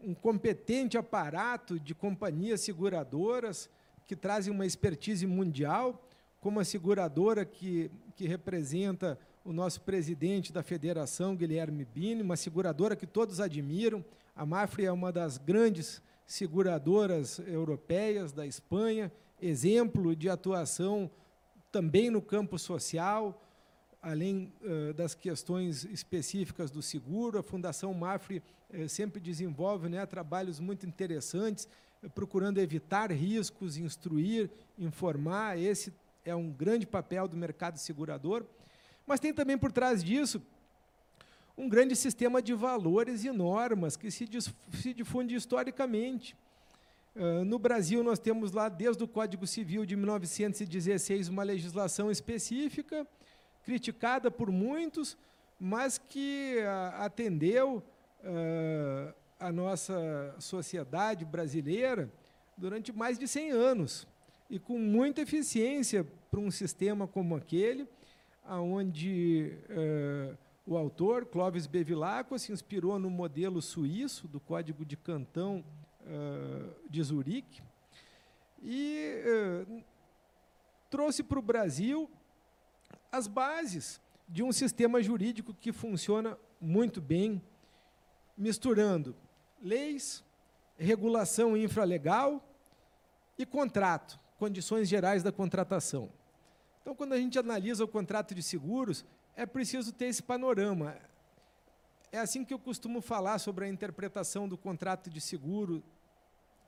[0.00, 3.68] um competente aparato de companhias seguradoras
[4.06, 6.03] que trazem uma expertise mundial,
[6.44, 12.94] como a seguradora que, que representa o nosso presidente da federação, Guilherme Bini, uma seguradora
[12.94, 14.04] que todos admiram.
[14.36, 19.10] A Mafre é uma das grandes seguradoras europeias da Espanha,
[19.40, 21.10] exemplo de atuação
[21.72, 23.42] também no campo social,
[24.02, 27.38] além uh, das questões específicas do seguro.
[27.38, 31.66] A Fundação Mafre uh, sempre desenvolve né, trabalhos muito interessantes,
[32.02, 35.58] uh, procurando evitar riscos, instruir, informar.
[35.58, 35.90] Esse
[36.24, 38.44] é um grande papel do mercado segurador.
[39.06, 40.42] Mas tem também por trás disso
[41.56, 44.28] um grande sistema de valores e normas que se,
[44.72, 46.36] se difunde historicamente.
[47.14, 53.06] Uh, no Brasil, nós temos lá, desde o Código Civil de 1916, uma legislação específica,
[53.62, 55.16] criticada por muitos,
[55.60, 57.84] mas que uh, atendeu
[58.20, 62.10] uh, a nossa sociedade brasileira
[62.56, 64.08] durante mais de 100 anos
[64.48, 67.88] e com muita eficiência para um sistema como aquele,
[68.46, 75.64] onde uh, o autor, Clovis Bevilacqua, se inspirou no modelo suíço do Código de Cantão
[76.02, 77.62] uh, de Zurique
[78.62, 79.82] e uh,
[80.88, 82.10] trouxe para o Brasil
[83.10, 87.42] as bases de um sistema jurídico que funciona muito bem,
[88.36, 89.14] misturando
[89.60, 90.24] leis,
[90.78, 92.42] regulação infralegal
[93.38, 96.10] e contrato, condições gerais da contratação.
[96.80, 99.04] Então, quando a gente analisa o contrato de seguros,
[99.36, 100.96] é preciso ter esse panorama.
[102.12, 105.82] É assim que eu costumo falar sobre a interpretação do contrato de seguro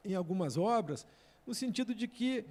[0.05, 1.07] em algumas obras,
[1.47, 2.45] no sentido de que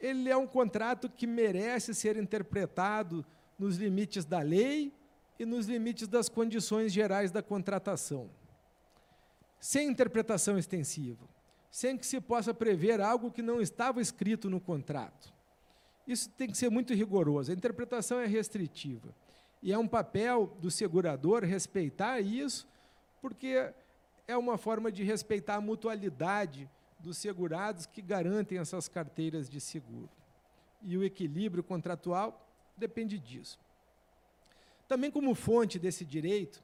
[0.00, 3.24] ele é um contrato que merece ser interpretado
[3.58, 4.92] nos limites da lei
[5.38, 8.30] e nos limites das condições gerais da contratação.
[9.60, 11.28] Sem interpretação extensiva,
[11.70, 15.32] sem que se possa prever algo que não estava escrito no contrato.
[16.06, 17.52] Isso tem que ser muito rigoroso.
[17.52, 19.14] A interpretação é restritiva.
[19.62, 22.66] E é um papel do segurador respeitar isso,
[23.20, 23.72] porque
[24.26, 26.68] é uma forma de respeitar a mutualidade
[26.98, 30.10] dos segurados que garantem essas carteiras de seguro.
[30.82, 33.58] E o equilíbrio contratual depende disso.
[34.88, 36.62] Também como fonte desse direito,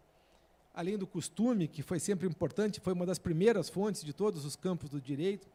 [0.77, 4.55] além do costume, que foi sempre importante, foi uma das primeiras fontes de todos os
[4.55, 5.49] campos do direito,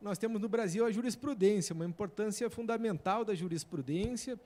[0.00, 4.38] nós temos no Brasil a jurisprudência, uma importância fundamental da jurisprudência,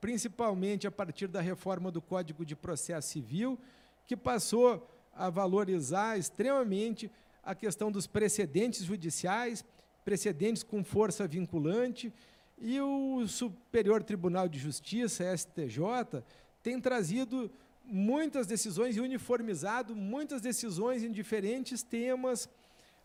[0.00, 3.58] principalmente a partir da reforma do Código de Processo Civil,
[4.06, 7.10] que passou a valorizar extremamente
[7.42, 9.64] a questão dos precedentes judiciais,
[10.04, 12.12] precedentes com força vinculante,
[12.56, 16.22] e o Superior Tribunal de Justiça, STJ,
[16.62, 17.50] tem trazido
[17.84, 22.48] muitas decisões e uniformizado muitas decisões em diferentes temas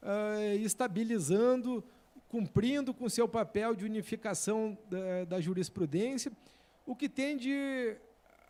[0.01, 1.83] uh, estabilizando,
[2.29, 6.31] cumprindo com seu papel de unificação da, da jurisprudência,
[6.85, 7.95] o que tende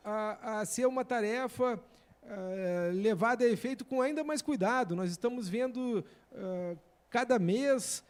[0.03, 4.95] a, a ser uma tarefa uh, levada a efeito com ainda mais cuidado.
[4.95, 6.77] Nós estamos vendo uh,
[7.09, 8.03] cada mês,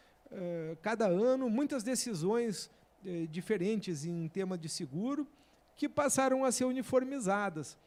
[0.82, 2.70] cada ano, muitas decisões
[3.30, 5.26] diferentes em tema de seguro
[5.74, 7.78] que passaram a ser uniformizadas.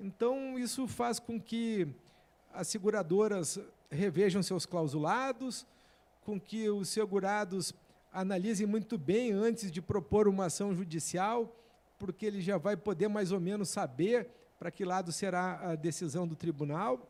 [0.00, 1.88] Então, isso faz com que
[2.52, 3.58] as seguradoras
[3.90, 5.66] revejam seus clausulados,
[6.24, 7.74] com que os segurados
[8.12, 11.52] analisem muito bem antes de propor uma ação judicial,
[11.98, 16.26] porque ele já vai poder mais ou menos saber para que lado será a decisão
[16.26, 17.08] do tribunal.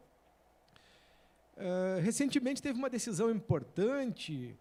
[1.56, 4.56] Uh, recentemente teve uma decisão importante,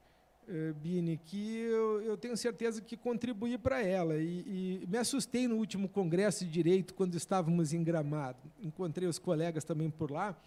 [0.81, 4.15] Bini, que eu, eu, tenho certeza que contribuí para ela.
[4.17, 8.39] E, e, me assustei no último Congresso de Direito, quando estávamos em Gramado.
[8.61, 10.37] Encontrei os colegas também por lá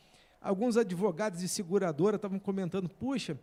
[0.40, 3.39] alguns advogados de seguradora estavam comentando, puxa,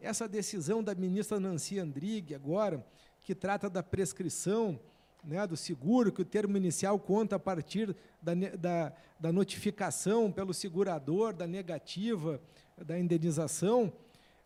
[0.00, 2.84] essa decisão da ministra Nancy Andrighi agora,
[3.22, 4.80] que trata da prescrição
[5.22, 10.54] né, do seguro, que o termo inicial conta a partir da, da, da notificação pelo
[10.54, 12.40] segurador, da negativa
[12.76, 13.92] da indenização,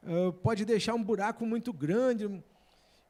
[0.03, 2.43] uh, pode deixar um buraco muito grande.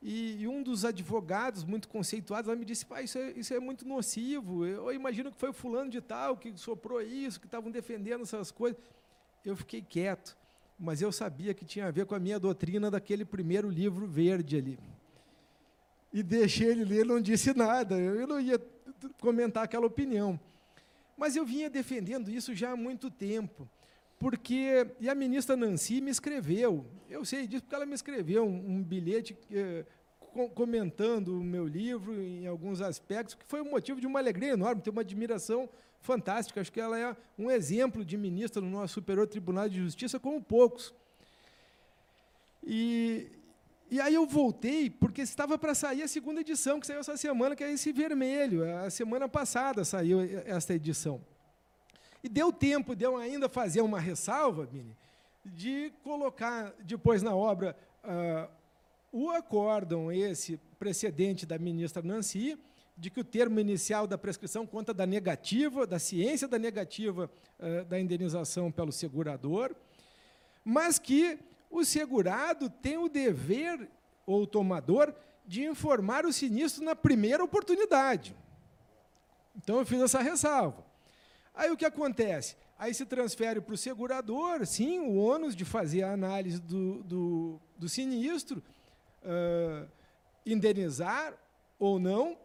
[0.01, 3.61] E, e um dos advogados muito conceituados lá me disse: Pai, isso é, isso é
[3.61, 4.67] muito nocivo.
[4.67, 8.23] Eu, eu imagino que foi o fulano de tal que soprou isso, que estavam defendendo
[8.23, 8.81] essas coisas.
[9.45, 10.37] Eu fiquei quieto,
[10.79, 14.57] mas eu sabia que tinha a ver com a minha doutrina daquele primeiro livro verde
[14.57, 14.79] ali.
[16.13, 17.97] E deixei ele ler, não disse nada.
[17.97, 18.61] Eu não ia
[19.21, 20.39] comentar aquela opinião.
[21.17, 23.69] Mas eu vinha defendendo isso já há muito tempo
[24.23, 28.77] porque e a ministra Nancy me escreveu, eu sei disso porque ela me escreveu um,
[28.77, 29.85] um bilhete eh,
[30.33, 34.53] com, comentando o meu livro em alguns aspectos, que foi um motivo de uma alegria
[34.53, 35.69] enorme, ter uma admiração
[36.01, 36.61] fantástica.
[36.61, 40.41] Acho que ela é um exemplo de ministra no nosso Superior Tribunal de Justiça, como
[40.41, 40.95] poucos.
[42.63, 43.27] E,
[43.91, 47.57] e aí eu voltei, porque estava para sair a segunda edição, que saiu essa semana,
[47.57, 48.63] que é esse vermelho.
[48.85, 51.21] A semana passada saiu esta edição.
[52.23, 54.97] E deu tempo de eu ainda fazer uma ressalva, Mini,
[55.45, 58.49] de colocar depois na obra uh,
[59.11, 62.57] o acórdão, esse precedente da ministra Nancy,
[62.97, 67.29] de que o termo inicial da prescrição conta da negativa, da ciência da negativa
[67.59, 69.75] uh, da indenização pelo segurador,
[70.65, 71.39] mas que
[71.69, 73.89] o segurado tem o dever,
[74.25, 75.13] ou o tomador,
[75.45, 78.37] de informar o sinistro na primeira oportunidade.
[79.57, 80.92] Então, eu fiz essa ressalva.
[81.55, 82.57] Aí o que acontece?
[82.79, 87.61] Aí se transfere para o segurador, sim, o ônus de fazer a análise do, do,
[87.77, 88.63] do sinistro,
[89.23, 89.89] uh,
[90.45, 91.35] indenizar
[91.79, 92.37] ou não,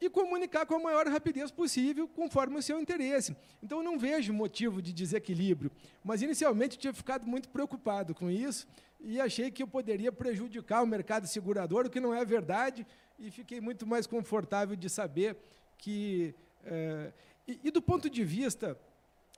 [0.00, 3.34] e comunicar com a maior rapidez possível, conforme o seu interesse.
[3.62, 5.70] Então, não vejo motivo de desequilíbrio,
[6.04, 8.68] mas inicialmente tinha ficado muito preocupado com isso
[9.00, 12.86] e achei que eu poderia prejudicar o mercado segurador, o que não é verdade,
[13.18, 15.36] e fiquei muito mais confortável de saber
[15.78, 16.34] que
[16.64, 17.12] uh,
[17.46, 18.78] e, e do ponto de vista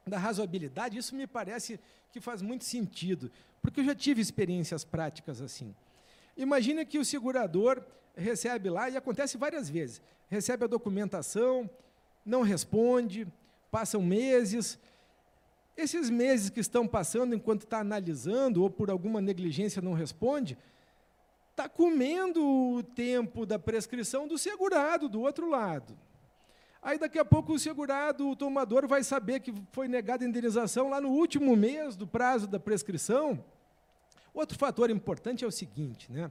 [0.07, 1.79] da razoabilidade, isso me parece
[2.11, 3.31] que faz muito sentido,
[3.61, 5.75] porque eu já tive experiências práticas assim.
[6.37, 7.83] Imagina que o segurador
[8.17, 11.69] recebe lá, e acontece várias vezes, recebe a documentação,
[12.25, 13.27] não responde,
[13.71, 14.79] passam meses.
[15.77, 20.59] Esses meses que estão passando enquanto está analisando, ou por alguma negligência não responde,
[21.51, 25.97] está comendo o tempo da prescrição do segurado do outro lado.
[26.83, 30.89] Aí daqui a pouco o segurado, o tomador, vai saber que foi negada a indenização
[30.89, 33.45] lá no último mês do prazo da prescrição.
[34.33, 36.31] Outro fator importante é o seguinte, né?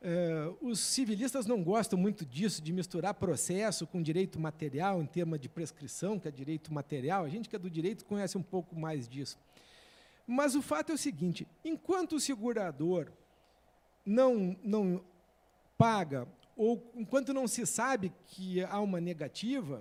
[0.00, 5.40] É, os civilistas não gostam muito disso, de misturar processo com direito material, em termos
[5.40, 7.24] de prescrição, que é direito material.
[7.24, 9.38] A gente que é do direito conhece um pouco mais disso.
[10.26, 13.10] Mas o fato é o seguinte: enquanto o segurador
[14.04, 15.02] não, não
[15.76, 19.80] paga ou enquanto não se sabe que há uma negativa,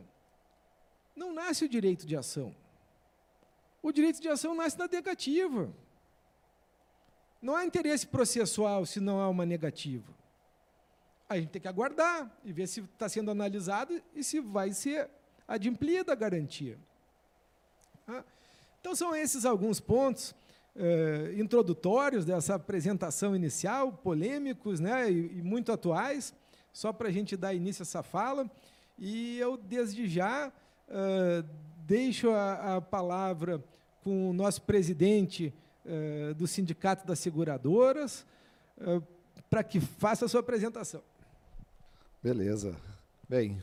[1.16, 2.56] não nasce o direito de ação.
[3.82, 5.74] O direito de ação nasce da negativa.
[7.42, 10.14] Não há interesse processual se não há uma negativa.
[11.28, 15.10] A gente tem que aguardar e ver se está sendo analisado e se vai ser
[15.48, 16.78] adimplida a garantia.
[18.08, 18.24] Ah,
[18.80, 20.36] então, são esses alguns pontos
[20.76, 26.36] eh, introdutórios dessa apresentação inicial, polêmicos né, e, e muito atuais
[26.78, 28.48] só para a gente dar início a essa fala.
[29.00, 30.50] E eu, desde já,
[30.88, 31.50] uh,
[31.88, 33.64] deixo a, a, palavra
[34.04, 35.52] com o nosso presidente
[35.84, 38.28] uh, do Sindicato das Seguradoras,
[38.78, 39.02] uh,
[39.50, 41.02] para que faça a sua apresentação.
[42.22, 42.76] Beleza.
[43.28, 43.60] Bem,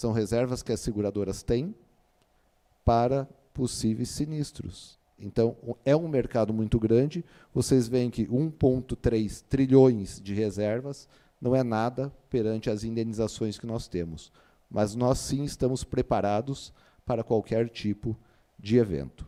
[0.00, 1.74] São reservas que as seguradoras têm
[2.86, 4.98] para possíveis sinistros.
[5.18, 5.54] Então,
[5.84, 7.22] é um mercado muito grande.
[7.52, 11.06] Vocês veem que 1,3 trilhões de reservas
[11.38, 14.32] não é nada perante as indenizações que nós temos.
[14.70, 16.72] Mas nós sim estamos preparados
[17.04, 18.16] para qualquer tipo
[18.58, 19.26] de evento.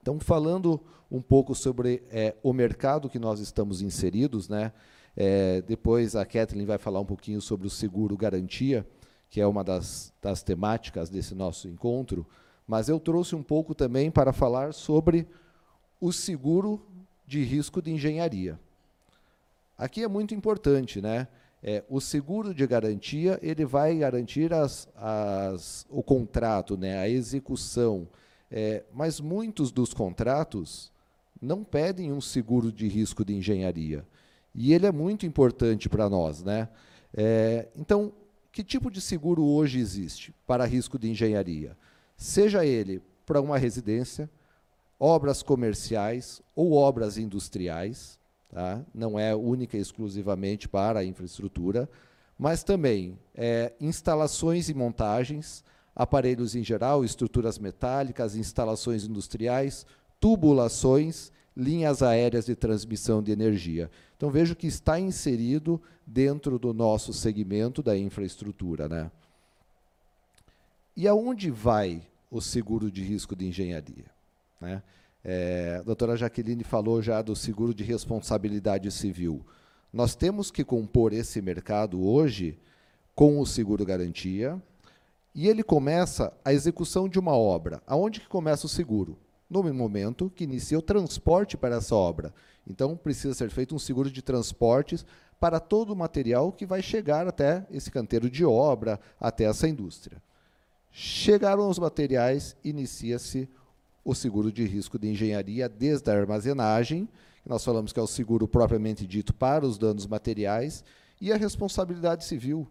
[0.00, 0.80] Então, falando
[1.10, 4.72] um pouco sobre é, o mercado que nós estamos inseridos, né?
[5.14, 8.86] É, depois a Kathleen vai falar um pouquinho sobre o seguro garantia,
[9.34, 12.24] que é uma das, das temáticas desse nosso encontro,
[12.68, 15.26] mas eu trouxe um pouco também para falar sobre
[16.00, 16.80] o seguro
[17.26, 18.60] de risco de engenharia.
[19.76, 21.26] Aqui é muito importante, né?
[21.60, 28.06] É, o seguro de garantia ele vai garantir as, as, o contrato, né, a execução,
[28.48, 30.92] é, mas muitos dos contratos
[31.42, 34.06] não pedem um seguro de risco de engenharia.
[34.54, 36.40] E ele é muito importante para nós.
[36.40, 36.68] Né?
[37.12, 38.12] É, então,
[38.54, 41.76] que tipo de seguro hoje existe para risco de engenharia?
[42.16, 44.30] Seja ele para uma residência,
[44.98, 48.16] obras comerciais ou obras industriais,
[48.48, 48.80] tá?
[48.94, 51.90] não é única e exclusivamente para a infraestrutura,
[52.38, 59.84] mas também é, instalações e montagens, aparelhos em geral, estruturas metálicas, instalações industriais,
[60.20, 63.90] tubulações, linhas aéreas de transmissão de energia.
[64.16, 68.88] Então vejo que está inserido dentro do nosso segmento da infraestrutura.
[68.88, 69.10] Né?
[70.96, 74.06] E aonde vai o seguro de risco de engenharia?
[74.60, 74.82] Né?
[75.24, 79.44] É, a doutora Jaqueline falou já do seguro de responsabilidade civil.
[79.92, 82.58] Nós temos que compor esse mercado hoje
[83.14, 84.60] com o seguro garantia,
[85.34, 87.82] e ele começa a execução de uma obra.
[87.86, 89.16] Aonde que começa o seguro?
[89.48, 92.32] No momento que inicia o transporte para essa obra.
[92.66, 95.04] Então, precisa ser feito um seguro de transportes
[95.38, 100.22] para todo o material que vai chegar até esse canteiro de obra, até essa indústria.
[100.90, 103.48] Chegaram os materiais, inicia-se
[104.04, 107.08] o seguro de risco de engenharia desde a armazenagem,
[107.42, 110.84] que nós falamos que é o seguro propriamente dito para os danos materiais,
[111.20, 112.68] e a responsabilidade civil,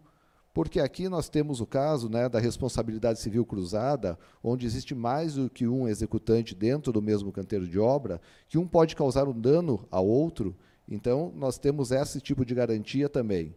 [0.54, 5.50] porque aqui nós temos o caso né, da responsabilidade civil cruzada, onde existe mais do
[5.50, 9.84] que um executante dentro do mesmo canteiro de obra, que um pode causar um dano
[9.90, 10.54] ao outro,
[10.88, 13.52] então nós temos esse tipo de garantia também.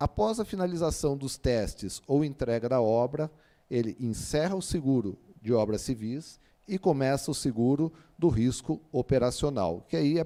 [0.00, 3.30] Após a finalização dos testes ou entrega da obra,
[3.70, 9.96] ele encerra o seguro de obras civis e começa o seguro do risco operacional, que
[9.96, 10.24] aí é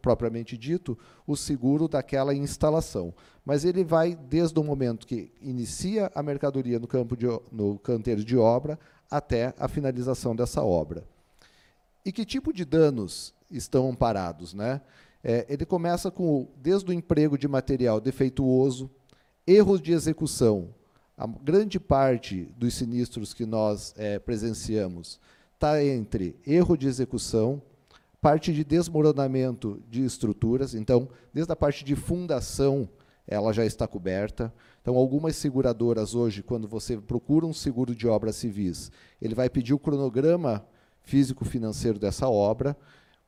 [0.00, 0.96] propriamente dito
[1.26, 3.12] o seguro daquela instalação.
[3.44, 8.24] Mas ele vai desde o momento que inicia a mercadoria no, campo de, no canteiro
[8.24, 8.78] de obra
[9.10, 11.04] até a finalização dessa obra.
[12.04, 14.54] E que tipo de danos estão amparados?
[14.54, 14.80] Né?
[15.24, 18.90] É, ele começa com desde o emprego de material defeituoso,
[19.46, 20.74] erros de execução,
[21.16, 25.20] a grande parte dos sinistros que nós é, presenciamos
[25.62, 27.62] está entre erro de execução,
[28.20, 32.88] parte de desmoronamento de estruturas, então, desde a parte de fundação,
[33.28, 34.52] ela já está coberta.
[34.80, 38.90] Então, algumas seguradoras hoje, quando você procura um seguro de obras civis,
[39.20, 40.66] ele vai pedir o cronograma
[41.02, 42.76] físico-financeiro dessa obra.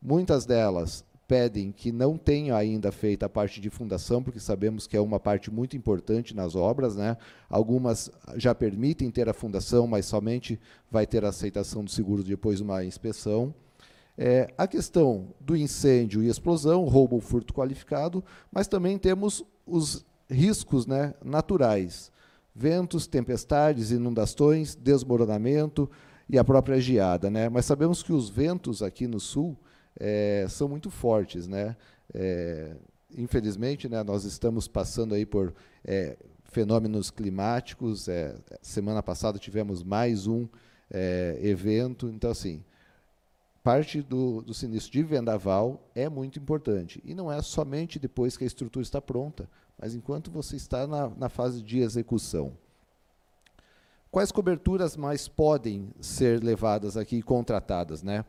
[0.03, 4.97] Muitas delas pedem que não tenha ainda feita a parte de fundação, porque sabemos que
[4.97, 6.97] é uma parte muito importante nas obras.
[6.97, 7.17] Né?
[7.49, 10.61] Algumas já permitem ter a fundação, mas somente
[10.91, 13.55] vai ter a aceitação do seguro depois de uma inspeção.
[14.17, 18.23] É, a questão do incêndio e explosão, roubo ou furto qualificado,
[18.53, 22.13] mas também temos os riscos né, naturais,
[22.55, 25.91] ventos, tempestades, inundações, desmoronamento
[26.29, 27.29] e a própria geada.
[27.29, 27.49] Né?
[27.49, 29.57] Mas sabemos que os ventos aqui no sul
[29.99, 31.77] é, são muito fortes, né?
[32.13, 32.77] É,
[33.17, 35.55] infelizmente, né, nós estamos passando aí por
[35.85, 38.09] é, fenômenos climáticos.
[38.09, 40.49] É, semana passada tivemos mais um
[40.91, 42.09] é, evento.
[42.09, 42.65] Então, assim,
[43.63, 47.01] parte do, do sinistro de vendaval é muito importante.
[47.05, 49.49] E não é somente depois que a estrutura está pronta,
[49.79, 52.57] mas enquanto você está na, na fase de execução.
[54.11, 58.25] Quais coberturas mais podem ser levadas aqui e contratadas, né?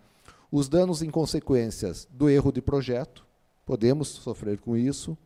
[0.57, 3.25] Os danos em consequências do erro de projeto,
[3.65, 5.17] podemos sofrer com isso.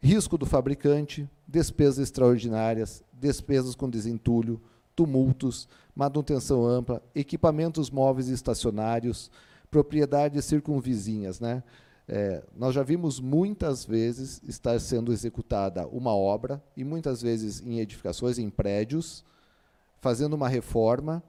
[0.00, 4.58] Risco do fabricante, despesas extraordinárias, despesas com desentulho,
[4.96, 9.30] tumultos, manutenção ampla, equipamentos móveis e estacionários,
[9.70, 11.40] propriedades circunvizinhas.
[11.40, 11.62] Né?
[12.08, 17.80] É, nós já vimos muitas vezes estar sendo executada uma obra, e muitas vezes em
[17.80, 19.26] edificações, em prédios,
[20.00, 21.22] fazendo uma reforma,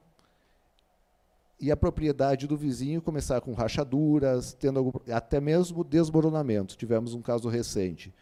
[1.62, 6.76] e a propriedade do vizinho começar com rachaduras, tendo algum, até mesmo desmoronamento.
[6.76, 8.12] Tivemos um caso recente.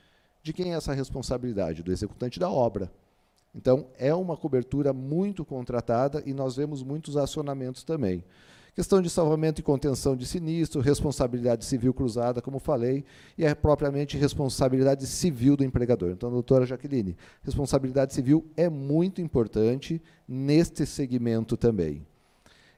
[0.42, 1.82] De quem é essa responsabilidade?
[1.82, 2.92] Do executante da obra.
[3.54, 8.22] Então, é uma cobertura muito contratada e nós vemos muitos acionamentos também.
[8.74, 13.06] Questão de salvamento e contenção de sinistro, responsabilidade civil cruzada, como falei,
[13.38, 16.10] e é propriamente responsabilidade civil do empregador.
[16.10, 22.06] Então, doutora Jaqueline, responsabilidade civil é muito importante neste segmento também.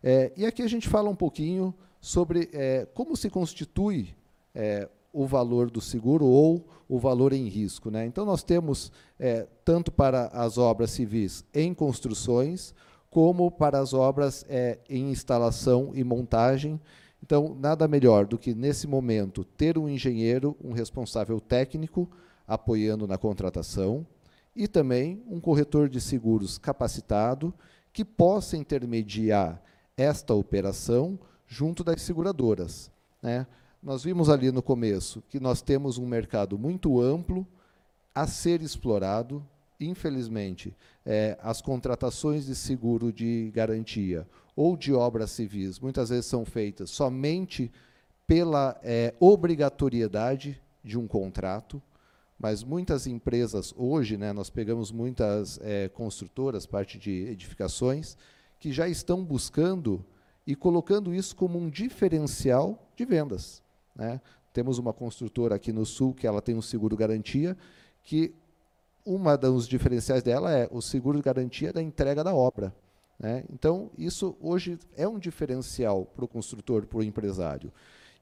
[0.03, 4.15] É, e aqui a gente fala um pouquinho sobre é, como se constitui
[4.55, 7.91] é, o valor do seguro ou o valor em risco.
[7.91, 8.07] Né?
[8.07, 12.74] Então, nós temos, é, tanto para as obras civis em construções,
[13.09, 16.81] como para as obras é, em instalação e montagem.
[17.23, 22.11] Então, nada melhor do que, nesse momento, ter um engenheiro, um responsável técnico,
[22.49, 24.05] apoiando na contratação,
[24.57, 27.55] e também um corretor de seguros capacitado,
[27.93, 29.62] que possa intermediar
[29.97, 32.90] esta operação junto das seguradoras.
[33.23, 33.47] Né?
[33.82, 37.47] Nós vimos ali no começo que nós temos um mercado muito amplo
[38.14, 39.44] a ser explorado,
[39.81, 40.74] infelizmente,
[41.05, 46.90] é, as contratações de seguro de garantia ou de obras civis muitas vezes são feitas
[46.90, 47.73] somente
[48.27, 51.82] pela é, obrigatoriedade de um contrato,
[52.39, 58.16] mas muitas empresas hoje, né, nós pegamos muitas é, construtoras, parte de edificações,
[58.62, 60.05] que já estão buscando
[60.47, 63.60] e colocando isso como um diferencial de vendas.
[63.93, 64.20] Né?
[64.52, 67.56] Temos uma construtora aqui no Sul que ela tem um seguro garantia
[68.05, 68.32] que
[69.05, 72.72] uma dos diferenciais dela é o seguro garantia da entrega da obra.
[73.18, 73.44] Né?
[73.52, 77.72] Então, isso hoje é um diferencial para o construtor, para o empresário.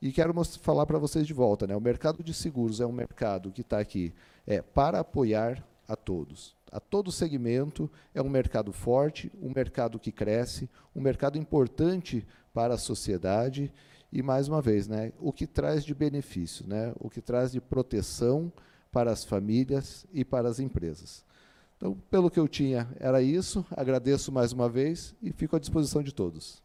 [0.01, 1.77] E quero falar para vocês de volta, né?
[1.77, 4.15] o mercado de seguros é um mercado que está aqui
[4.47, 6.57] é, para apoiar a todos.
[6.71, 12.75] A todo segmento, é um mercado forte, um mercado que cresce, um mercado importante para
[12.75, 13.73] a sociedade
[14.13, 17.61] e, mais uma vez, né, o que traz de benefício, né, o que traz de
[17.61, 18.53] proteção,
[18.91, 21.25] para as famílias e para as empresas.
[21.77, 23.65] Então, pelo que eu tinha, era isso.
[23.71, 26.63] Agradeço mais uma vez e fico à disposição de todos.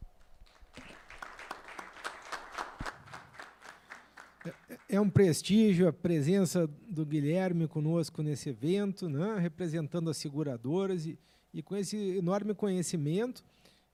[4.87, 11.17] É um prestígio a presença do Guilherme conosco nesse evento, né, representando as seguradoras e,
[11.53, 13.43] e com esse enorme conhecimento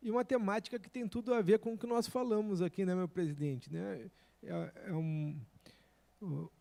[0.01, 2.95] e uma temática que tem tudo a ver com o que nós falamos aqui, né,
[2.95, 3.72] meu presidente?
[3.72, 4.09] Né?
[4.43, 5.39] É, é um,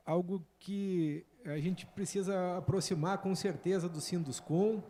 [0.05, 4.83] algo que a gente precisa aproximar com certeza do Sinduscom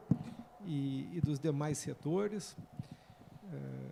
[0.64, 2.56] e, e dos demais setores.
[3.52, 3.90] É,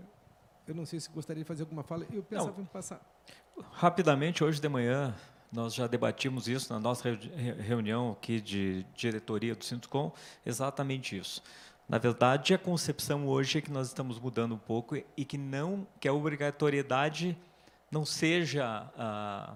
[0.66, 2.04] eu não sei se gostaria de fazer alguma fala.
[2.12, 2.62] Eu pensava não.
[2.62, 3.00] em passar.
[3.72, 5.14] Rapidamente, hoje de manhã,
[5.52, 7.08] nós já debatimos isso na nossa
[7.58, 10.12] reunião aqui de diretoria do Sinduscom,
[10.44, 11.42] exatamente isso.
[11.88, 15.86] Na verdade, a concepção hoje é que nós estamos mudando um pouco e que não
[15.98, 17.36] que a obrigatoriedade
[17.90, 19.54] não seja ah,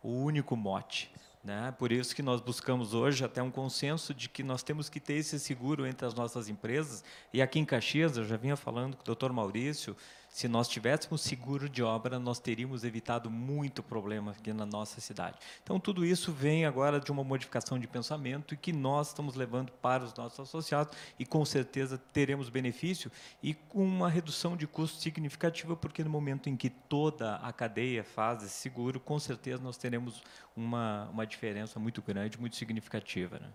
[0.00, 1.10] o único mote.
[1.42, 1.72] Né?
[1.78, 5.14] Por isso que nós buscamos hoje até um consenso de que nós temos que ter
[5.14, 7.04] esse seguro entre as nossas empresas.
[7.32, 9.96] E aqui em Caxias, eu já vinha falando com o doutor Maurício,
[10.36, 15.38] se nós tivéssemos seguro de obra, nós teríamos evitado muito problema aqui na nossa cidade.
[15.62, 19.72] Então, tudo isso vem agora de uma modificação de pensamento e que nós estamos levando
[19.72, 23.10] para os nossos associados e, com certeza, teremos benefício
[23.42, 28.04] e com uma redução de custo significativa, porque no momento em que toda a cadeia
[28.04, 30.22] faz esse seguro, com certeza nós teremos
[30.54, 33.38] uma, uma diferença muito grande, muito significativa.
[33.38, 33.48] Né?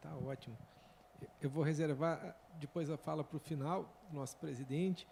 [0.00, 0.56] Tá ótimo.
[1.40, 5.04] Eu vou reservar depois a fala para o final, nosso presidente.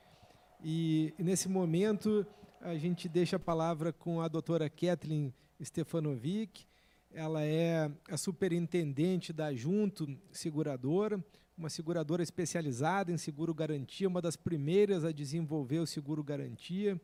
[0.62, 2.26] E, nesse momento,
[2.60, 5.32] a gente deixa a palavra com a doutora Kathleen
[5.62, 6.66] Stefanovic.
[7.10, 11.22] Ela é a superintendente da Junto Seguradora,
[11.56, 17.00] uma seguradora especializada em seguro garantia, uma das primeiras a desenvolver o seguro garantia.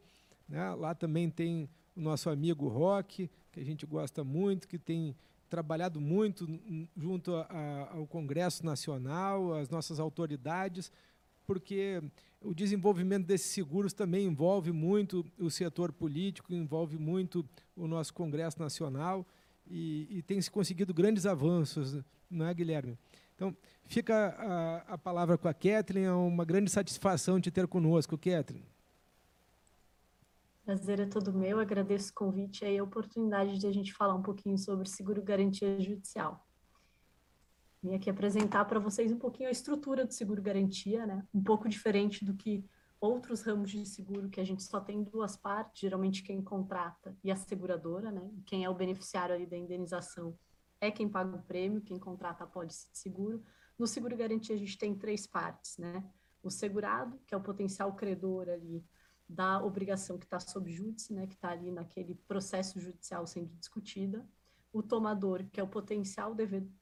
[0.46, 0.74] Né?
[0.74, 5.16] Lá também tem o nosso amigo Roque, que a gente gosta muito, que tem
[5.48, 6.46] trabalhado muito
[6.94, 10.92] junto a, a, ao Congresso Nacional, as nossas autoridades,
[11.46, 12.02] porque
[12.40, 17.44] o desenvolvimento desses seguros também envolve muito o setor político, envolve muito
[17.76, 19.26] o nosso Congresso Nacional
[19.68, 22.98] e, e tem se conseguido grandes avanços, não é, Guilherme?
[23.34, 23.54] Então,
[23.84, 28.64] fica a, a palavra com a Kathleen, é uma grande satisfação te ter conosco, Kathleen.
[30.64, 34.22] Prazer é todo meu, agradeço o convite e a oportunidade de a gente falar um
[34.22, 36.45] pouquinho sobre seguro garantia judicial.
[37.86, 41.24] Vim aqui apresentar para vocês um pouquinho a estrutura do seguro garantia, né?
[41.32, 42.64] Um pouco diferente do que
[43.00, 47.30] outros ramos de seguro que a gente só tem duas partes, geralmente quem contrata e
[47.30, 48.28] a seguradora, né?
[48.44, 50.36] Quem é o beneficiário ali da indenização
[50.80, 53.40] é quem paga o prêmio, quem contrata a pólice de seguro.
[53.78, 56.04] No seguro garantia a gente tem três partes, né?
[56.42, 58.84] O segurado, que é o potencial credor ali
[59.28, 61.28] da obrigação que está sob júdice, né?
[61.28, 64.28] Que está ali naquele processo judicial sendo discutida.
[64.72, 66.72] O tomador, que é o potencial devedor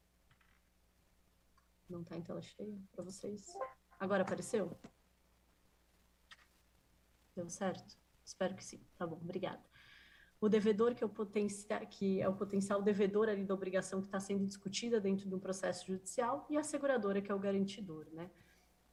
[1.89, 3.47] Não está em tela cheia para vocês?
[3.98, 4.77] Agora apareceu?
[7.35, 7.98] Deu certo?
[8.24, 8.81] Espero que sim.
[8.97, 9.62] Tá bom, obrigada.
[10.40, 14.09] O devedor, que é o, potencial, que é o potencial devedor ali da obrigação que
[14.09, 18.06] está sendo discutida dentro de um processo judicial, e a seguradora, que é o garantidor,
[18.12, 18.31] né?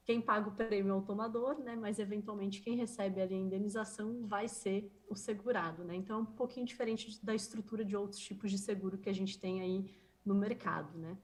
[0.03, 1.75] Quem paga o prêmio é o tomador, né?
[1.75, 5.95] Mas eventualmente quem recebe ali a indenização vai ser o segurado, né?
[5.95, 9.39] Então é um pouquinho diferente da estrutura de outros tipos de seguro que a gente
[9.39, 9.93] tem aí
[10.25, 11.17] no mercado, né?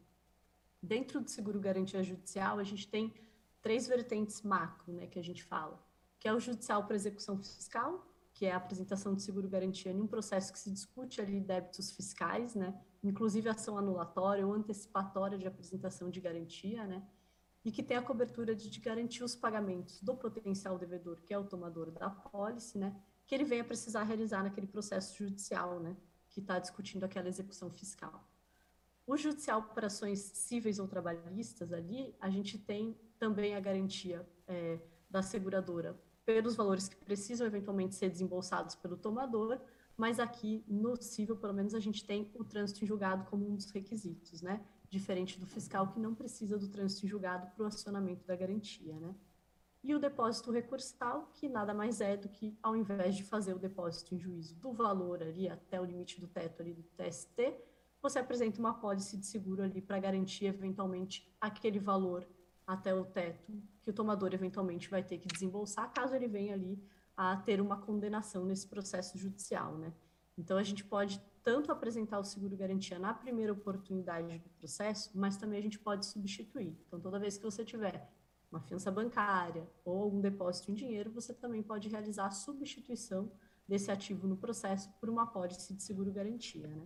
[0.81, 3.13] Dentro do seguro garantia judicial, a gente tem
[3.61, 5.85] três vertentes macro, né, que a gente fala
[6.19, 10.07] que é o judicial para execução fiscal, que é a apresentação de seguro-garantia em um
[10.07, 12.79] processo que se discute ali débitos fiscais, né?
[13.03, 17.03] inclusive ação anulatória ou antecipatória de apresentação de garantia, né?
[17.65, 21.37] e que tem a cobertura de, de garantir os pagamentos do potencial devedor, que é
[21.37, 22.95] o tomador da pólice, né?
[23.25, 25.95] que ele venha precisar realizar naquele processo judicial, né?
[26.29, 28.23] que está discutindo aquela execução fiscal.
[29.07, 34.81] O judicial para ações cíveis ou trabalhistas ali, a gente tem também a garantia é,
[35.09, 39.61] da seguradora pelos valores que precisam eventualmente ser desembolsados pelo tomador,
[39.95, 43.55] mas aqui no civil, pelo menos, a gente tem o trânsito em julgado como um
[43.55, 44.61] dos requisitos, né?
[44.89, 48.99] Diferente do fiscal, que não precisa do trânsito em julgado para o acionamento da garantia,
[48.99, 49.15] né?
[49.81, 53.59] E o depósito recursal, que nada mais é do que, ao invés de fazer o
[53.59, 57.55] depósito em juízo do valor ali até o limite do teto ali do TST,
[58.01, 62.27] você apresenta uma pólice de seguro ali para garantir, eventualmente, aquele valor
[62.65, 63.51] até o teto
[63.81, 66.77] que o tomador eventualmente vai ter que desembolsar caso ele venha ali
[67.15, 69.93] a ter uma condenação nesse processo judicial, né?
[70.37, 75.37] Então a gente pode tanto apresentar o seguro garantia na primeira oportunidade do processo, mas
[75.37, 76.77] também a gente pode substituir.
[76.85, 78.07] Então toda vez que você tiver
[78.51, 83.31] uma fiança bancária ou algum depósito em dinheiro, você também pode realizar a substituição
[83.67, 86.85] desse ativo no processo por uma pólice de seguro garantia, né?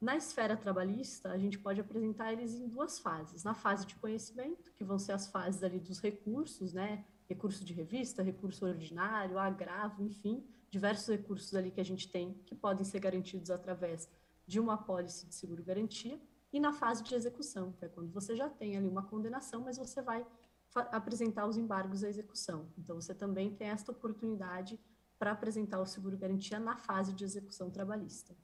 [0.00, 3.44] Na esfera trabalhista, a gente pode apresentar eles em duas fases.
[3.44, 7.04] Na fase de conhecimento, que vão ser as fases ali dos recursos, né?
[7.28, 12.54] Recurso de revista, recurso ordinário, agravo, enfim, diversos recursos ali que a gente tem que
[12.54, 14.08] podem ser garantidos através
[14.46, 16.18] de uma apólice de seguro-garantia.
[16.50, 19.76] E na fase de execução, que é quando você já tem ali uma condenação, mas
[19.76, 20.26] você vai
[20.74, 22.72] apresentar os embargos à execução.
[22.78, 24.80] Então, você também tem esta oportunidade
[25.18, 28.34] para apresentar o seguro-garantia na fase de execução trabalhista.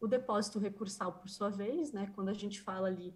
[0.00, 3.14] O depósito recursal, por sua vez, né, quando a gente fala ali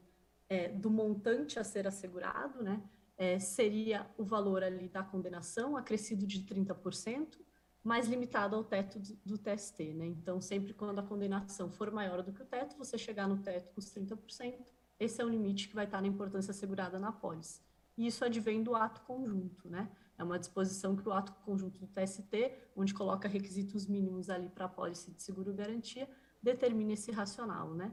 [0.49, 2.83] é, do montante a ser assegurado, né,
[3.17, 7.39] é, seria o valor ali da condenação, acrescido de 30%,
[7.83, 9.95] mais limitado ao teto do, do TST.
[9.95, 10.07] Né?
[10.07, 13.73] Então, sempre quando a condenação for maior do que o teto, você chegar no teto
[13.73, 14.65] com os 30%,
[14.99, 17.61] esse é o limite que vai estar na importância assegurada na pólice.
[17.97, 19.91] E isso advém do ato conjunto, né?
[20.17, 24.67] É uma disposição que o ato conjunto do TST, onde coloca requisitos mínimos ali para
[24.67, 26.09] a pólice de seguro-garantia,
[26.45, 27.93] determina esse racional, né?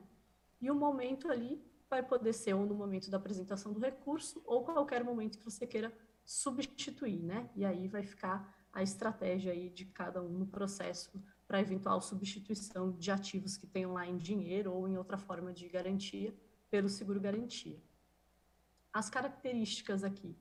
[0.59, 4.63] E o momento ali vai poder ser ou no momento da apresentação do recurso ou
[4.63, 5.91] qualquer momento que você queira
[6.25, 7.49] substituir, né?
[7.55, 11.11] E aí vai ficar a estratégia aí de cada um no processo
[11.47, 15.67] para eventual substituição de ativos que tenham lá em dinheiro ou em outra forma de
[15.67, 16.33] garantia
[16.69, 17.81] pelo seguro garantia.
[18.93, 20.37] As características aqui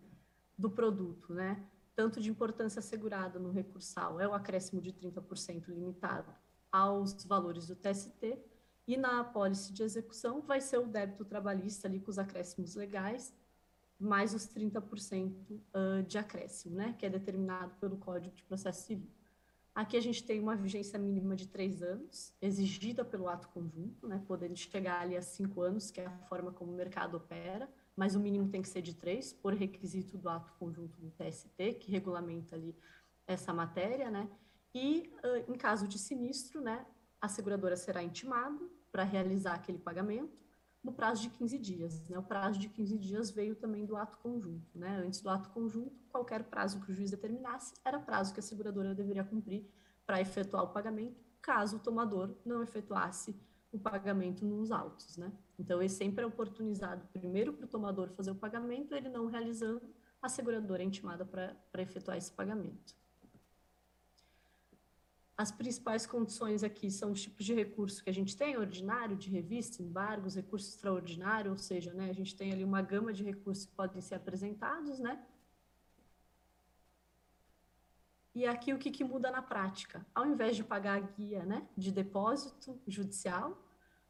[0.58, 1.64] do produto, né?
[1.94, 6.32] Tanto de importância assegurada no recursal é o acréscimo de 30% limitado
[6.70, 8.38] aos valores do TST,
[8.86, 13.32] e na apólice de execução vai ser o débito trabalhista ali com os acréscimos legais,
[13.98, 15.60] mais os 30%
[16.06, 19.10] de acréscimo, né, que é determinado pelo Código de Processo Civil.
[19.74, 24.20] Aqui a gente tem uma vigência mínima de três anos, exigida pelo ato conjunto, né,
[24.26, 28.14] podendo chegar ali a cinco anos, que é a forma como o mercado opera, mas
[28.16, 31.92] o mínimo tem que ser de três, por requisito do ato conjunto do TST, que
[31.92, 32.74] regulamenta ali
[33.26, 34.28] essa matéria, né,
[34.74, 35.12] e,
[35.48, 36.86] em caso de sinistro, né,
[37.20, 38.60] a seguradora será intimada
[38.90, 40.38] para realizar aquele pagamento
[40.82, 42.00] no prazo de 15 dias.
[42.08, 42.18] Né?
[42.18, 44.78] O prazo de 15 dias veio também do ato conjunto.
[44.78, 45.02] Né?
[45.04, 48.94] Antes do ato conjunto, qualquer prazo que o juiz determinasse era prazo que a seguradora
[48.94, 49.68] deveria cumprir
[50.06, 53.36] para efetuar o pagamento, caso o tomador não efetuasse
[53.70, 55.16] o pagamento nos autos.
[55.16, 55.30] Né?
[55.58, 59.82] Então, ele sempre é oportunizado primeiro para o tomador fazer o pagamento, ele não realizando,
[60.20, 62.94] a seguradora é intimada para efetuar esse pagamento.
[65.40, 69.30] As principais condições aqui são os tipos de recurso que a gente tem, ordinário, de
[69.30, 73.64] revista, embargos, recurso extraordinário, ou seja, né, a gente tem ali uma gama de recursos
[73.64, 75.18] que podem ser apresentados, né?
[78.34, 80.06] E aqui o que, que muda na prática?
[80.14, 83.56] Ao invés de pagar a guia né, de depósito judicial,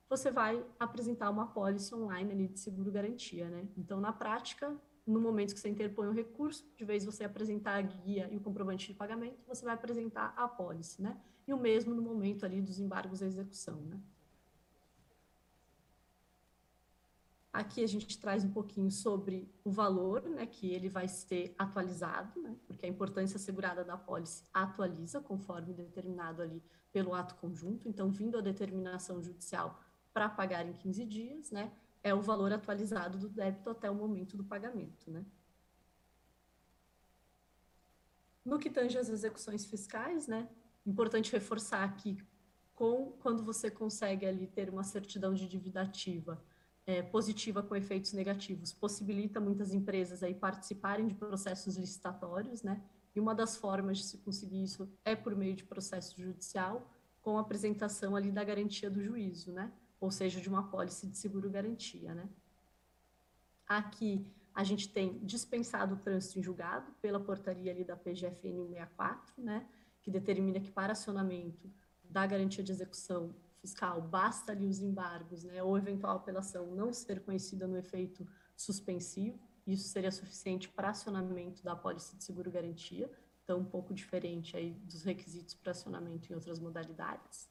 [0.09, 3.69] você vai apresentar uma pólice online ali de seguro-garantia, né?
[3.77, 4.77] Então, na prática,
[5.11, 8.41] no momento que você interpõe o recurso, de vez você apresentar a guia e o
[8.41, 11.21] comprovante de pagamento, você vai apresentar a apólice, né?
[11.47, 14.01] E o mesmo no momento ali dos embargos à execução, né?
[17.53, 22.41] Aqui a gente traz um pouquinho sobre o valor, né, que ele vai ser atualizado,
[22.41, 26.63] né, porque a importância assegurada da pólice atualiza conforme determinado ali
[26.93, 27.89] pelo ato conjunto.
[27.89, 29.83] Então, vindo a determinação judicial
[30.13, 34.37] para pagar em 15 dias, né, é o valor atualizado do débito até o momento
[34.37, 35.25] do pagamento, né.
[38.45, 40.49] No que tange às execuções fiscais, né,
[40.87, 42.17] importante reforçar aqui,
[42.75, 46.43] com, quando você consegue ali ter uma certidão de dívida ativa
[46.87, 52.83] é, positiva com efeitos negativos, possibilita muitas empresas aí participarem de processos licitatórios, né,
[53.15, 56.91] e uma das formas de se conseguir isso é por meio de processo judicial,
[57.21, 59.71] com a apresentação ali da garantia do juízo, né,
[60.01, 62.29] ou seja, de uma apólice de seguro-garantia, né.
[63.67, 69.43] Aqui, a gente tem dispensado o trânsito em julgado pela portaria ali da PGFN 164,
[69.43, 69.69] né,
[70.03, 71.71] que determina que para acionamento
[72.03, 77.21] da garantia de execução fiscal basta ali os embargos, né, ou eventual apelação não ser
[77.21, 83.11] conhecida no efeito suspensivo, isso seria suficiente para acionamento da apólice de seguro-garantia,
[83.45, 87.49] então um pouco diferente aí dos requisitos para acionamento em outras modalidades.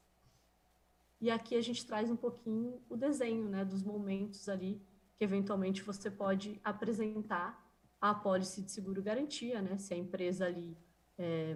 [1.20, 4.80] E aqui a gente traz um pouquinho o desenho, né, dos momentos ali
[5.16, 7.62] que eventualmente você pode apresentar
[8.00, 9.76] a apólice de seguro-garantia, né?
[9.76, 10.74] Se a empresa ali
[11.18, 11.54] é,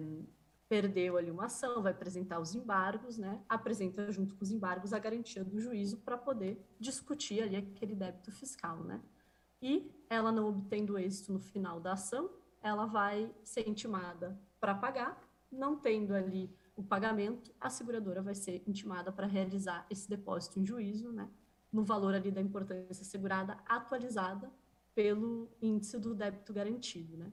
[0.69, 3.43] perdeu ali uma ação, vai apresentar os embargos, né?
[3.49, 8.31] Apresenta junto com os embargos a garantia do juízo para poder discutir ali aquele débito
[8.31, 9.01] fiscal, né?
[9.59, 12.29] E ela não obtendo êxito no final da ação,
[12.61, 15.19] ela vai ser intimada para pagar,
[15.51, 20.65] não tendo ali o pagamento, a seguradora vai ser intimada para realizar esse depósito em
[20.65, 21.29] juízo, né?
[21.75, 24.49] no valor ali da importância segurada atualizada
[24.95, 27.31] pelo índice do débito garantido, né?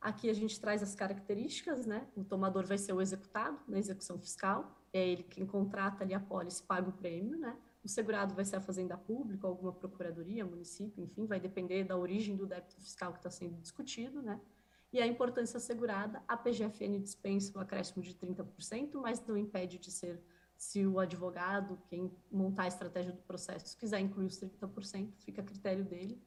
[0.00, 2.08] Aqui a gente traz as características, né?
[2.16, 6.20] O tomador vai ser o executado na execução fiscal, é ele quem contrata ali a
[6.20, 7.56] pólice, paga o prêmio, né?
[7.84, 12.36] O segurado vai ser a fazenda pública, alguma procuradoria, município, enfim, vai depender da origem
[12.36, 14.40] do débito fiscal que está sendo discutido, né?
[14.96, 19.90] E a importância assegurada, a PGFN dispensa o acréscimo de 30%, mas não impede de
[19.90, 20.18] ser
[20.56, 25.44] se o advogado, quem montar a estratégia do processo, quiser incluir os 30%, fica a
[25.44, 26.18] critério dele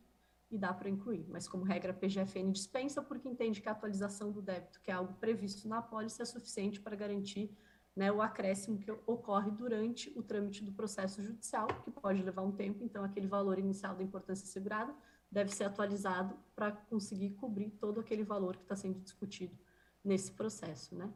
[0.51, 1.25] e dá para incluir.
[1.29, 4.93] Mas, como regra, a PGFN dispensa porque entende que a atualização do débito, que é
[4.93, 7.49] algo previsto na apólice, é suficiente para garantir
[7.95, 12.51] né, o acréscimo que ocorre durante o trâmite do processo judicial, que pode levar um
[12.51, 14.93] tempo, então aquele valor inicial da importância segurada
[15.31, 19.57] deve ser atualizado para conseguir cobrir todo aquele valor que está sendo discutido
[20.03, 21.11] nesse processo, né?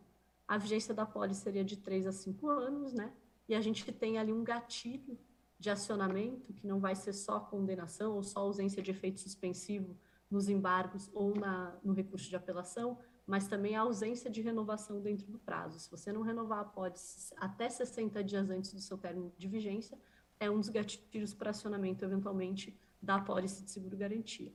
[0.47, 3.13] A vigência da pólice seria de 3 a 5 anos, né?
[3.47, 5.17] E a gente tem ali um gatilho
[5.59, 9.97] de acionamento, que não vai ser só condenação ou só ausência de efeito suspensivo
[10.29, 15.31] nos embargos ou na, no recurso de apelação, mas também a ausência de renovação dentro
[15.31, 15.79] do prazo.
[15.79, 19.97] Se você não renovar a pólice até 60 dias antes do seu término de vigência,
[20.39, 24.51] é um dos gatilhos para acionamento, eventualmente, da pólice de seguro-garantia.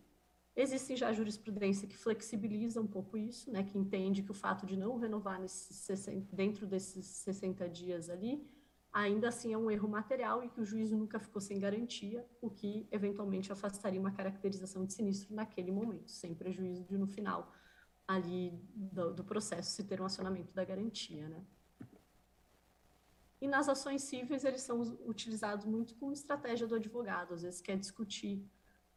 [0.57, 4.77] Existem já jurisprudência que flexibiliza um pouco isso, né, que entende que o fato de
[4.77, 8.45] não renovar nesses 60, dentro desses 60 dias ali,
[8.93, 12.51] ainda assim é um erro material e que o juízo nunca ficou sem garantia, o
[12.51, 17.53] que eventualmente afastaria uma caracterização de sinistro naquele momento, sem prejuízo de no final
[18.09, 21.45] ali do, do processo se ter um acionamento da garantia, né?
[23.41, 27.77] E nas ações cíveis eles são utilizados muito como estratégia do advogado, às vezes quer
[27.77, 28.45] discutir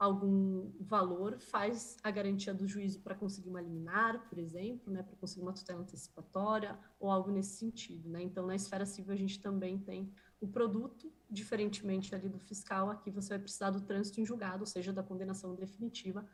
[0.01, 5.15] algum valor, faz a garantia do juízo para conseguir uma liminar, por exemplo, né, para
[5.15, 8.19] conseguir uma tutela antecipatória ou algo nesse sentido, né?
[8.23, 13.11] Então, na esfera civil a gente também tem o produto, diferentemente ali do fiscal, aqui
[13.11, 16.27] você vai precisar do trânsito em julgado, ou seja, da condenação definitiva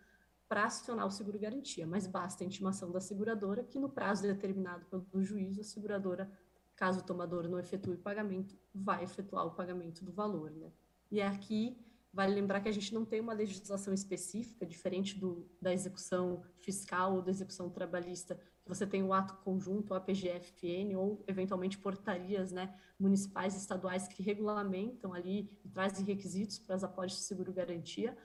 [0.48, 4.86] para acionar o seguro garantia, mas basta a intimação da seguradora que no prazo determinado
[4.86, 6.32] pelo juízo a seguradora,
[6.78, 10.72] caso o tomador não efetue o pagamento, vai efetuar o pagamento do valor, né?
[11.12, 11.78] E é aqui
[12.18, 17.16] Vale lembrar que a gente não tem uma legislação específica, diferente do, da execução fiscal
[17.16, 22.52] ou da execução trabalhista, que você tem o ato conjunto, a PGFN, ou eventualmente portarias
[22.52, 28.18] né, municipais e estaduais que regulamentam ali e trazem requisitos para as apólices de seguro-garantia.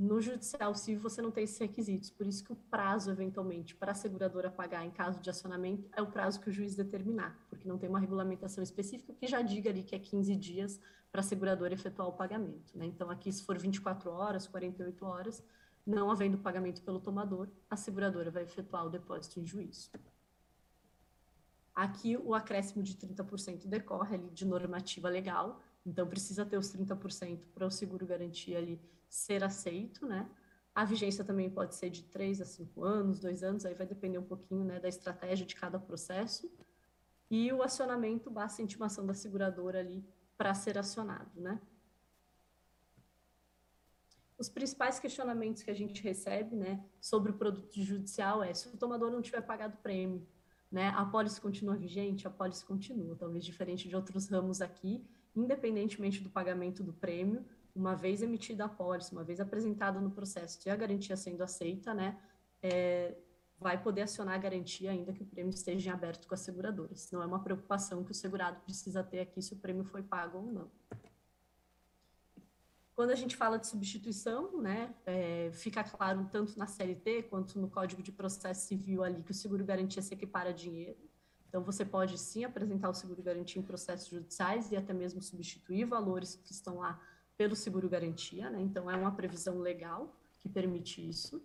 [0.00, 3.92] No judicial civil você não tem esses requisitos, por isso que o prazo, eventualmente, para
[3.92, 7.68] a seguradora pagar em caso de acionamento é o prazo que o juiz determinar, porque
[7.68, 10.80] não tem uma regulamentação específica que já diga ali que é 15 dias
[11.12, 12.72] para a seguradora efetuar o pagamento.
[12.74, 12.86] Né?
[12.86, 15.44] Então, aqui, se for 24 horas, 48 horas,
[15.86, 19.90] não havendo pagamento pelo tomador, a seguradora vai efetuar o depósito em juízo.
[21.74, 27.40] Aqui, o acréscimo de 30% decorre ali de normativa legal, então precisa ter os 30%
[27.52, 30.30] para o seguro garantia ali ser aceito, né?
[30.72, 34.18] A vigência também pode ser de 3 a 5 anos, 2 anos, aí vai depender
[34.18, 36.50] um pouquinho né, da estratégia de cada processo.
[37.28, 40.04] E o acionamento basta a intimação da seguradora ali
[40.38, 41.60] para ser acionado, né?
[44.38, 48.76] Os principais questionamentos que a gente recebe, né, sobre o produto judicial é se o
[48.76, 50.26] tomador não tiver pagado o prêmio,
[50.72, 55.04] né, a pólice continua vigente, a pólice continua, talvez diferente de outros ramos aqui,
[55.36, 57.44] independentemente do pagamento do prêmio,
[57.74, 61.94] uma vez emitida a pólice, uma vez apresentada no processo e a garantia sendo aceita,
[61.94, 62.18] né,
[62.62, 63.16] é,
[63.58, 67.10] vai poder acionar a garantia ainda que o prêmio esteja em aberto com as seguradoras.
[67.10, 70.38] Não é uma preocupação que o segurado precisa ter aqui se o prêmio foi pago
[70.38, 70.70] ou não.
[72.94, 77.70] Quando a gente fala de substituição, né, é, fica claro tanto na CLT quanto no
[77.70, 80.98] Código de Processo Civil ali que o seguro-garantia se equipara a dinheiro.
[81.48, 86.36] Então, você pode sim apresentar o seguro-garantia em processos judiciais e até mesmo substituir valores
[86.36, 87.00] que estão lá
[87.40, 88.60] pelo seguro-garantia, né?
[88.60, 91.42] Então, é uma previsão legal que permite isso.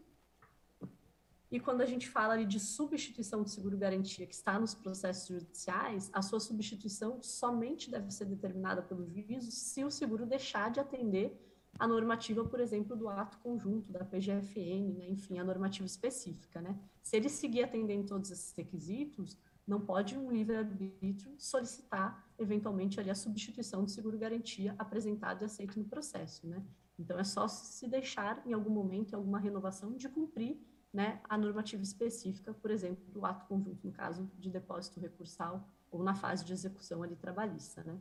[1.50, 6.22] E quando a gente fala de substituição de seguro-garantia que está nos processos judiciais, a
[6.22, 11.32] sua substituição somente deve ser determinada pelo juízo se o seguro deixar de atender
[11.80, 15.08] a normativa, por exemplo, do ato conjunto, da PGFN, né?
[15.08, 16.60] enfim, a normativa específica.
[16.62, 16.78] Né?
[17.02, 23.16] Se ele seguir atendendo todos esses requisitos, não pode um livre-arbítrio solicitar, eventualmente, ali, a
[23.16, 26.48] substituição do seguro-garantia apresentado e aceito no processo.
[26.48, 26.64] Né?
[27.00, 30.60] Então, é só se deixar, em algum momento, em alguma renovação, de cumprir
[30.96, 36.02] né, a normativa específica, por exemplo, do ato conjunto, no caso de depósito recursal ou
[36.02, 38.00] na fase de execução ali trabalhista, né.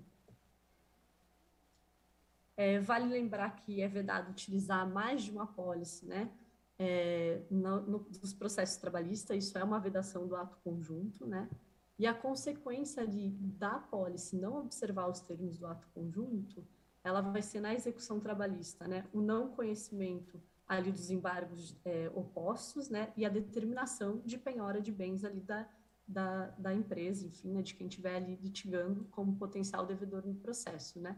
[2.56, 6.30] É, vale lembrar que é vedado utilizar mais de uma apólice, né,
[6.78, 11.50] é, no, no, nos processos trabalhistas, isso é uma vedação do ato conjunto, né,
[11.98, 16.66] e a consequência de, da apólice não observar os termos do ato conjunto,
[17.02, 22.88] ela vai ser na execução trabalhista, né, o não conhecimento ali dos embargos é, opostos,
[22.88, 25.68] né, e a determinação de penhora de bens ali da,
[26.08, 30.98] da, da empresa, enfim, né, de quem estiver ali litigando como potencial devedor no processo,
[30.98, 31.16] né.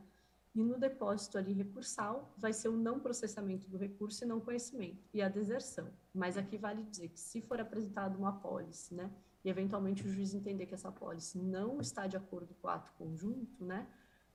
[0.54, 5.04] E no depósito ali recursal, vai ser o não processamento do recurso e não conhecimento,
[5.12, 5.86] e a deserção.
[6.14, 9.10] Mas aqui vale dizer que se for apresentado uma apólice, né,
[9.46, 12.92] e eventualmente o juiz entender que essa apólice não está de acordo com o ato
[12.98, 13.86] conjunto, né,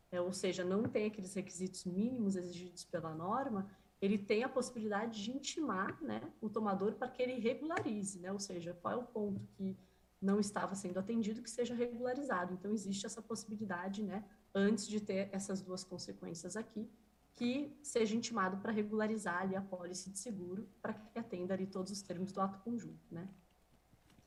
[0.09, 3.69] é, ou seja, não tem aqueles requisitos mínimos exigidos pela norma,
[4.01, 8.31] ele tem a possibilidade de intimar né, o tomador para que ele regularize, né?
[8.31, 9.77] ou seja, qual é o ponto que
[10.21, 12.53] não estava sendo atendido que seja regularizado.
[12.53, 14.23] Então, existe essa possibilidade, né,
[14.55, 16.89] antes de ter essas duas consequências aqui,
[17.33, 21.91] que seja intimado para regularizar ali a pólice de seguro, para que atenda ali todos
[21.91, 23.27] os termos do ato conjunto, né?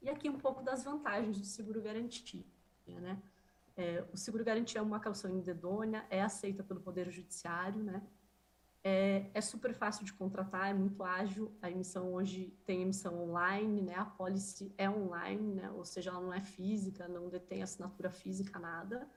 [0.05, 2.45] E aqui um pouco das vantagens do seguro garantia,
[2.87, 3.23] né?
[3.75, 8.07] É, o seguro garantia é uma calção indedônia, é aceita pelo Poder Judiciário, né?
[8.85, 11.57] É, é, super fácil de contratar, é muito ágil.
[11.63, 13.95] A emissão hoje tem emissão online, né?
[13.95, 15.71] A policy é online, né?
[15.71, 19.09] Ou seja, ela não é física, não detém assinatura física, nada.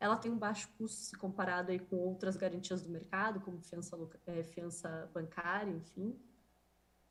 [0.00, 3.96] Ela tem um baixo custo se comparado aí com outras garantias do mercado, como fiança,
[4.26, 6.18] é, fiança bancária, enfim.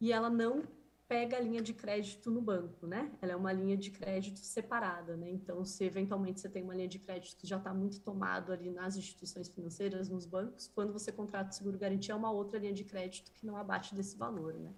[0.01, 0.63] E ela não
[1.07, 3.11] pega a linha de crédito no banco, né?
[3.21, 5.29] Ela é uma linha de crédito separada, né?
[5.29, 8.71] Então, se eventualmente você tem uma linha de crédito que já está muito tomado ali
[8.71, 12.73] nas instituições financeiras, nos bancos, quando você contrata o seguro garantia, é uma outra linha
[12.73, 14.73] de crédito que não abate desse valor, né?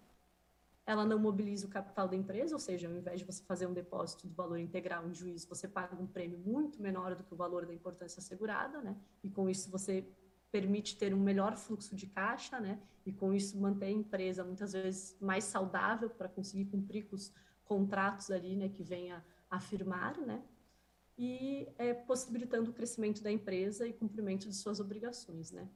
[0.86, 3.74] Ela não mobiliza o capital da empresa, ou seja, ao invés de você fazer um
[3.74, 7.38] depósito do valor integral em juízo, você paga um prêmio muito menor do que o
[7.38, 8.95] valor da importância assegurada, né?
[9.24, 10.06] E com isso você
[10.52, 12.80] permite ter um melhor fluxo de caixa, né?
[13.06, 17.34] E com isso manter a empresa muitas vezes mais saudável para conseguir cumprir com os
[17.65, 18.69] contratos ali, né?
[18.69, 20.41] Que venha a firmar, né?
[21.18, 25.68] E é, possibilitando o crescimento da empresa e cumprimento de suas obrigações, né?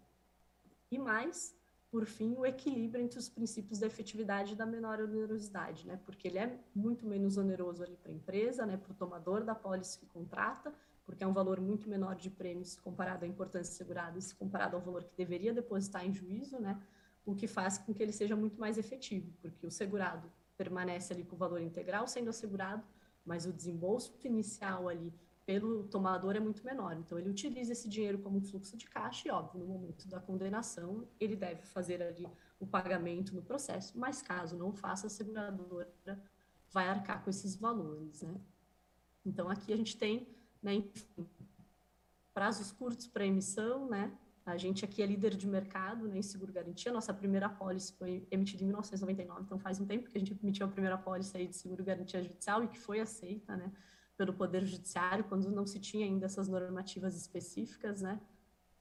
[0.92, 1.56] E mais,
[1.90, 6.00] por fim, o equilíbrio entre os princípios da efetividade e da menor onerosidade, né?
[6.06, 8.78] Porque ele é muito menos oneroso ali para a empresa, né?
[8.78, 10.74] Para o tomador da pólice que contrata,
[11.12, 14.82] porque é um valor muito menor de prêmios comparado à importância segurada se comparado ao
[14.82, 16.82] valor que deveria depositar em juízo, né?
[17.26, 21.26] O que faz com que ele seja muito mais efetivo, porque o segurado permanece ali
[21.26, 22.82] com o valor integral sendo assegurado,
[23.26, 25.14] mas o desembolso inicial ali
[25.46, 26.96] pelo tomador é muito menor.
[26.98, 31.06] Então, ele utiliza esse dinheiro como fluxo de caixa e, óbvio, no momento da condenação,
[31.20, 32.26] ele deve fazer ali
[32.58, 35.92] o pagamento no processo, mas caso não faça, a seguradora
[36.72, 38.40] vai arcar com esses valores, né?
[39.26, 40.26] Então, aqui a gente tem
[40.62, 40.76] né?
[40.76, 41.28] Enfim,
[42.34, 44.12] prazos curtos para emissão, né?
[44.46, 46.92] A gente aqui é líder de mercado né, em seguro garantia.
[46.92, 50.66] Nossa primeira apólice foi emitida em 1999, então faz um tempo que a gente emitiu
[50.66, 53.72] a primeira apólice aí de seguro garantia judicial e que foi aceita, né,
[54.18, 58.20] pelo Poder Judiciário quando não se tinha ainda essas normativas específicas, né?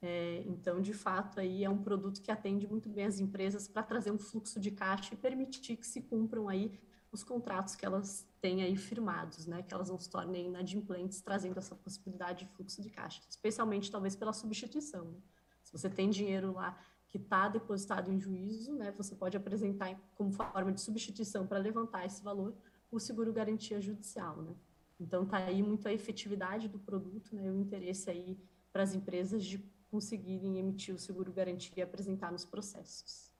[0.01, 3.83] É, então, de fato, aí é um produto que atende muito bem as empresas para
[3.83, 6.71] trazer um fluxo de caixa e permitir que se cumpram aí
[7.11, 11.57] os contratos que elas têm aí firmados, né, que elas não se tornem inadimplentes, trazendo
[11.59, 15.05] essa possibilidade de fluxo de caixa, especialmente talvez pela substituição.
[15.05, 15.17] Né?
[15.61, 16.79] Se você tem dinheiro lá
[17.09, 22.05] que está depositado em juízo, né, você pode apresentar como forma de substituição para levantar
[22.05, 22.55] esse valor
[22.89, 24.53] o seguro garantia judicial, né?
[24.99, 28.37] Então tá aí muito a efetividade do produto, né, o interesse aí
[28.71, 29.57] para as empresas de
[29.89, 33.30] conseguirem emitir o seguro garantia e apresentar nos processos.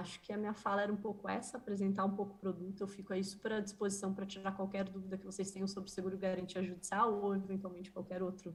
[0.00, 2.80] Acho que a minha fala era um pouco essa, apresentar um pouco o produto.
[2.80, 6.16] Eu fico aí super à disposição para tirar qualquer dúvida que vocês tenham sobre seguro
[6.18, 8.54] garantia judicial ou eventualmente qualquer outro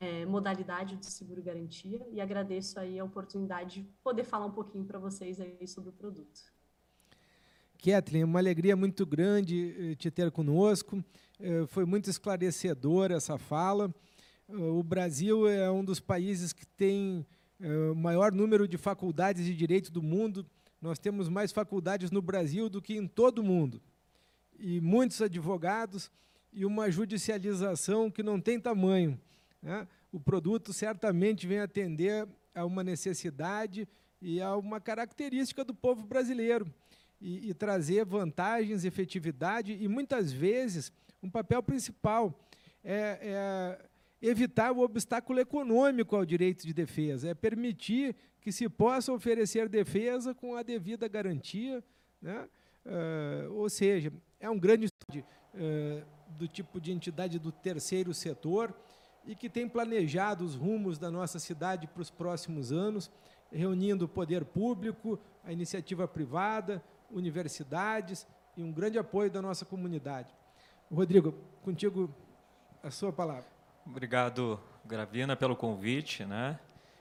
[0.00, 4.84] é, modalidade de seguro garantia e agradeço aí a oportunidade de poder falar um pouquinho
[4.84, 6.40] para vocês aí sobre o produto.
[7.78, 11.02] Kathleen, uma alegria muito grande eh, te ter conosco.
[11.38, 13.94] Eh, foi muito esclarecedora essa fala.
[14.48, 17.24] Eh, o Brasil é um dos países que tem
[17.92, 20.46] o maior número de faculdades de direito do mundo.
[20.80, 23.82] Nós temos mais faculdades no Brasil do que em todo o mundo.
[24.58, 26.10] E muitos advogados
[26.52, 29.20] e uma judicialização que não tem tamanho.
[29.62, 29.86] Né?
[30.12, 33.88] O produto certamente vem atender a uma necessidade
[34.20, 36.72] e a uma característica do povo brasileiro
[37.20, 40.92] e, e trazer vantagens, efetividade e muitas vezes
[41.22, 42.38] um papel principal
[42.84, 43.87] é, é
[44.20, 50.34] evitar o obstáculo econômico ao direito de defesa, é permitir que se possa oferecer defesa
[50.34, 51.82] com a devida garantia,
[52.20, 52.48] né?
[52.84, 56.04] Uh, ou seja, é um grande uh,
[56.38, 58.74] do tipo de entidade do terceiro setor,
[59.26, 63.10] e que tem planejado os rumos da nossa cidade para os próximos anos,
[63.52, 68.26] reunindo o poder público, a iniciativa privada, universidades
[68.56, 70.34] e um grande apoio da nossa comunidade.
[70.90, 72.10] Rodrigo, contigo
[72.82, 73.57] a sua palavra.
[73.90, 76.58] Obrigado, Gravina, pelo convite, né,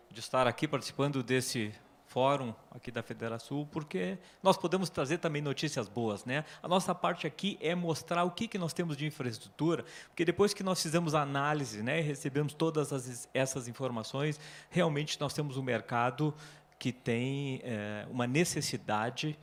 [0.09, 1.73] de estar aqui participando desse
[2.05, 6.45] fórum aqui da Federação, porque nós podemos trazer também notícias boas, né?
[6.63, 10.53] A nossa parte aqui é mostrar o que, que nós temos de infraestrutura, porque depois
[10.53, 14.39] que nós fizemos a análise, né, recebemos todas as, essas informações,
[14.69, 16.33] realmente nós temos um mercado
[16.79, 19.37] que tem é, uma necessidade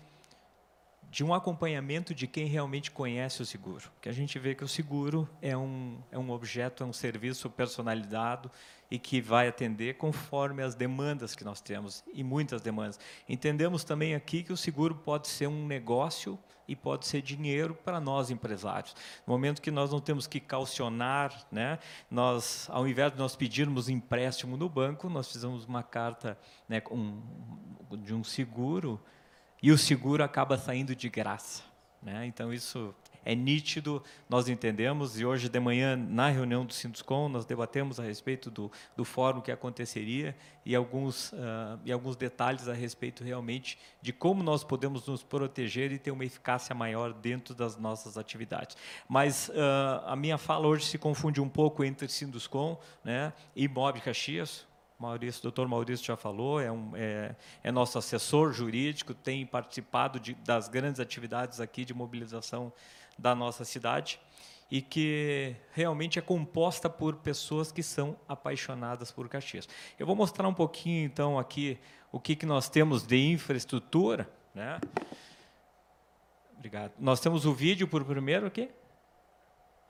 [1.15, 3.89] de um acompanhamento de quem realmente conhece o seguro.
[4.03, 7.49] Que a gente vê que o seguro é um, é um objeto, é um serviço
[7.49, 8.51] personalizado
[8.91, 12.99] e que vai atender conforme as demandas que nós temos, e muitas demandas.
[13.29, 18.01] Entendemos também aqui que o seguro pode ser um negócio e pode ser dinheiro para
[18.01, 18.97] nós empresários.
[19.25, 21.79] No momento que nós não temos que calcionar, né,
[22.11, 26.37] nós, ao invés de nós pedirmos empréstimo no banco, nós fizemos uma carta
[26.69, 27.23] né, um,
[28.03, 29.01] de um seguro
[29.65, 31.63] e o seguro acaba saindo de graça.
[32.03, 32.27] Né?
[32.27, 32.95] Então, isso
[33.25, 38.03] é nítido, nós entendemos, e hoje de manhã, na reunião do Sinduscom, nós debatemos a
[38.03, 40.37] respeito do, do fórum que aconteceria
[40.67, 45.93] e alguns, uh, e alguns detalhes a respeito realmente de como nós podemos nos proteger
[45.93, 48.77] e ter uma eficácia maior dentro das nossas atividades.
[49.09, 53.99] Mas uh, a minha fala hoje se confunde um pouco entre Sinduscom né, e Mob
[54.03, 54.67] Caxias,
[54.99, 60.35] Maurício, doutor Maurício já falou, é, um, é, é nosso assessor jurídico, tem participado de,
[60.35, 62.73] das grandes atividades aqui de mobilização
[63.19, 64.21] da nossa cidade
[64.71, 69.69] e que realmente é composta por pessoas que são apaixonadas por Caxias.
[69.99, 71.79] Eu vou mostrar um pouquinho, então, aqui
[72.11, 74.29] o que, que nós temos de infraestrutura.
[74.55, 74.81] Né?
[76.57, 76.93] Obrigado.
[76.99, 78.71] Nós temos o vídeo por primeiro aqui.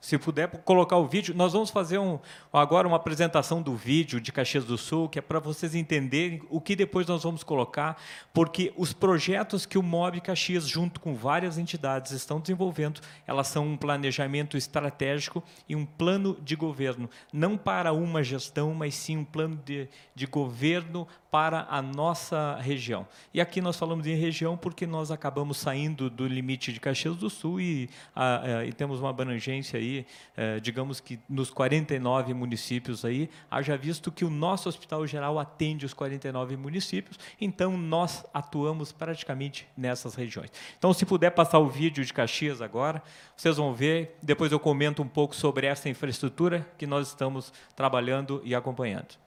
[0.05, 2.19] Se puder colocar o vídeo, nós vamos fazer um,
[2.53, 6.61] agora uma apresentação do vídeo de Caxias do Sul, que é para vocês entenderem o
[6.61, 7.99] que depois nós vamos colocar,
[8.31, 13.65] porque os projetos que o MOB Caxias, junto com várias entidades, estão desenvolvendo, elas são
[13.65, 19.25] um planejamento estratégico e um plano de governo, não para uma gestão, mas sim um
[19.25, 23.05] plano de, de governo para a nossa região.
[23.33, 27.29] E aqui nós falamos em região porque nós acabamos saindo do limite de Caxias do
[27.29, 29.94] Sul e, a, a, e temos uma abrangência aí,
[30.35, 35.85] é, digamos que nos 49 municípios aí, haja visto que o nosso Hospital Geral atende
[35.85, 40.51] os 49 municípios, então nós atuamos praticamente nessas regiões.
[40.77, 43.03] Então, se puder passar o vídeo de Caxias agora,
[43.37, 48.41] vocês vão ver, depois eu comento um pouco sobre essa infraestrutura que nós estamos trabalhando
[48.43, 49.24] e acompanhando.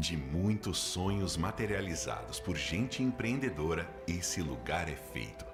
[0.00, 5.44] De muitos sonhos materializados por gente empreendedora, esse lugar é feito.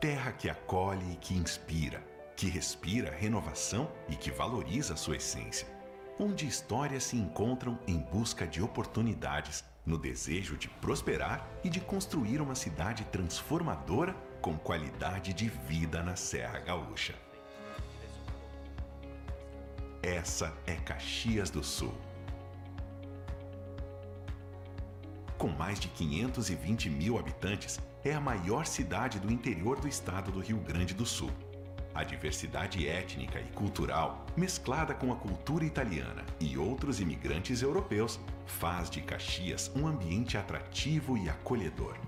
[0.00, 2.02] Terra que acolhe e que inspira,
[2.34, 5.68] que respira renovação e que valoriza sua essência.
[6.18, 12.40] Onde histórias se encontram em busca de oportunidades, no desejo de prosperar e de construir
[12.40, 17.14] uma cidade transformadora com qualidade de vida na Serra Gaúcha.
[20.02, 21.92] Essa é Caxias do Sul.
[25.44, 30.40] Com mais de 520 mil habitantes, é a maior cidade do interior do estado do
[30.40, 31.28] Rio Grande do Sul.
[31.94, 38.88] A diversidade étnica e cultural, mesclada com a cultura italiana e outros imigrantes europeus, faz
[38.88, 41.98] de Caxias um ambiente atrativo e acolhedor.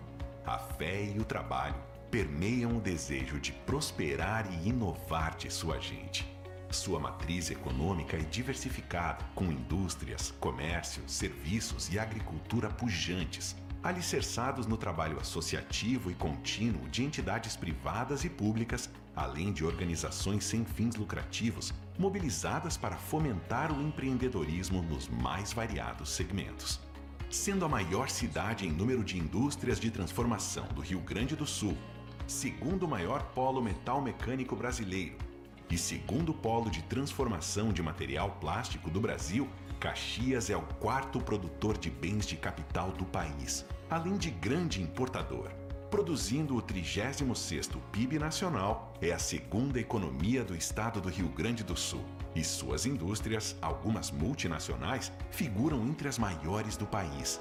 [0.47, 1.77] A fé e o trabalho
[2.11, 6.36] permeiam o desejo de prosperar e inovar de sua gente.
[6.71, 15.19] Sua matriz econômica é diversificada, com indústrias, comércio, serviços e agricultura pujantes, alicerçados no trabalho
[15.21, 22.77] associativo e contínuo de entidades privadas e públicas, além de organizações sem fins lucrativos, mobilizadas
[22.77, 26.81] para fomentar o empreendedorismo nos mais variados segmentos.
[27.31, 31.77] Sendo a maior cidade em número de indústrias de transformação do Rio Grande do Sul,
[32.27, 35.26] segundo maior polo metal mecânico brasileiro
[35.71, 39.49] e segundo polo de transformação de material plástico do Brasil,
[39.81, 45.51] Caxias é o quarto produtor de bens de capital do país, além de grande importador.
[45.91, 51.77] Produzindo o 36º PIB nacional, é a segunda economia do estado do Rio Grande do
[51.77, 52.05] Sul.
[52.35, 57.41] E suas indústrias, algumas multinacionais, figuram entre as maiores do país.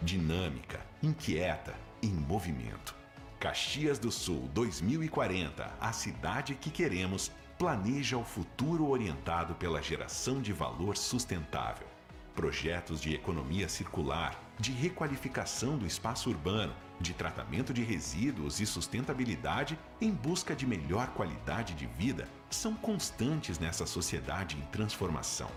[0.00, 3.03] Dinâmica, inquieta, em movimento.
[3.44, 10.50] Caxias do Sul 2040, a cidade que queremos, planeja o futuro orientado pela geração de
[10.50, 11.86] valor sustentável.
[12.34, 19.78] Projetos de economia circular, de requalificação do espaço urbano, de tratamento de resíduos e sustentabilidade
[20.00, 25.50] em busca de melhor qualidade de vida são constantes nessa sociedade em transformação.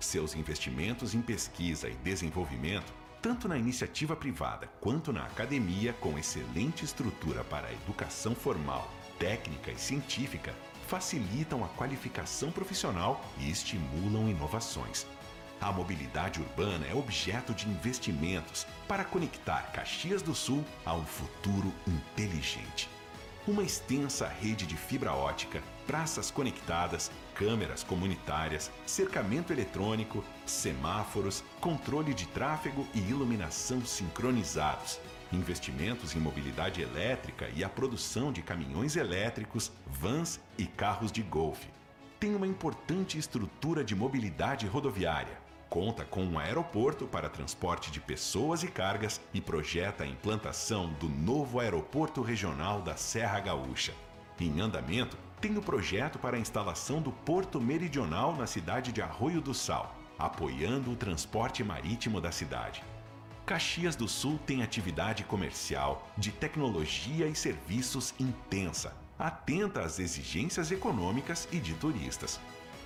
[0.00, 2.92] Seus investimentos em pesquisa e desenvolvimento
[3.22, 9.70] tanto na iniciativa privada quanto na academia, com excelente estrutura para a educação formal, técnica
[9.70, 10.54] e científica,
[10.86, 15.06] facilitam a qualificação profissional e estimulam inovações.
[15.60, 21.72] A mobilidade urbana é objeto de investimentos para conectar Caxias do Sul a um futuro
[21.86, 22.88] inteligente.
[23.46, 27.10] Uma extensa rede de fibra ótica, praças conectadas,
[27.40, 35.00] câmeras comunitárias, cercamento eletrônico, semáforos, controle de tráfego e iluminação sincronizados,
[35.32, 41.68] investimentos em mobilidade elétrica e a produção de caminhões elétricos, vans e carros de golfe.
[42.18, 45.40] Tem uma importante estrutura de mobilidade rodoviária.
[45.70, 51.08] Conta com um aeroporto para transporte de pessoas e cargas e projeta a implantação do
[51.08, 53.94] novo Aeroporto Regional da Serra Gaúcha.
[54.38, 59.40] Em andamento, tem o projeto para a instalação do Porto Meridional na cidade de Arroio
[59.40, 62.82] do Sal, apoiando o transporte marítimo da cidade.
[63.46, 71.48] Caxias do Sul tem atividade comercial, de tecnologia e serviços intensa, atenta às exigências econômicas
[71.50, 72.38] e de turistas.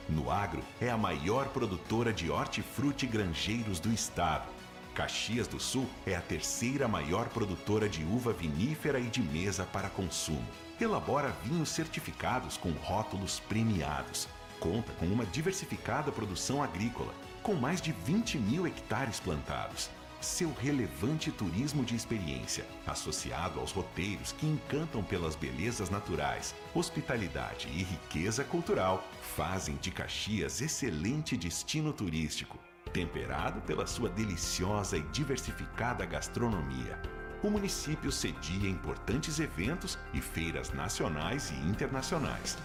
[0.08, 4.49] No agro, é a maior produtora de hortifruti granjeiros do estado.
[4.94, 9.89] Caxias do Sul é a terceira maior produtora de uva vinífera e de mesa para
[9.89, 10.47] consumo
[10.83, 14.28] elabora vinhos certificados com rótulos premiados.
[14.59, 17.12] Conta com uma diversificada produção agrícola,
[17.43, 19.91] com mais de 20 mil hectares plantados.
[20.20, 27.83] Seu relevante turismo de experiência, associado aos roteiros que encantam pelas belezas naturais, hospitalidade e
[27.83, 32.59] riqueza cultural, fazem de Caxias excelente destino turístico,
[32.91, 36.99] temperado pela sua deliciosa e diversificada gastronomia
[37.47, 42.56] o município cedia importantes eventos e feiras nacionais e internacionais.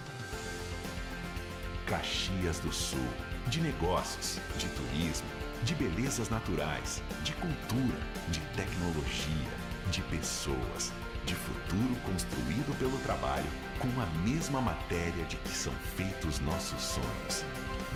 [1.85, 3.07] Caxias do Sul
[3.47, 5.27] de negócios, de turismo,
[5.63, 7.99] de belezas naturais, de cultura,
[8.29, 9.51] de tecnologia,
[9.91, 10.93] de pessoas,
[11.25, 13.49] de futuro construído pelo trabalho
[13.79, 17.43] com a mesma matéria de que são feitos nossos sonhos.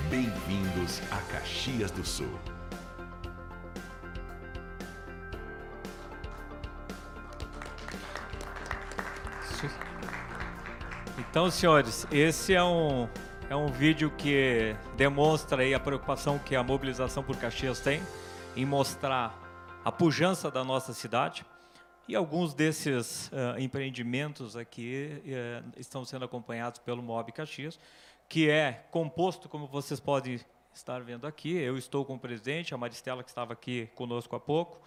[0.10, 2.53] Bem-vindos a Caxias do Sul.
[11.18, 13.08] Então, senhores, esse é um,
[13.50, 18.02] é um vídeo que demonstra aí a preocupação que a mobilização por Caxias tem
[18.56, 19.40] em mostrar
[19.84, 21.46] a pujança da nossa cidade.
[22.08, 27.80] E alguns desses uh, empreendimentos aqui uh, estão sendo acompanhados pelo MOB Caxias,
[28.28, 30.40] que é composto, como vocês podem
[30.74, 31.56] estar vendo aqui.
[31.56, 34.82] Eu estou com o presidente, a Maristela, que estava aqui conosco há pouco.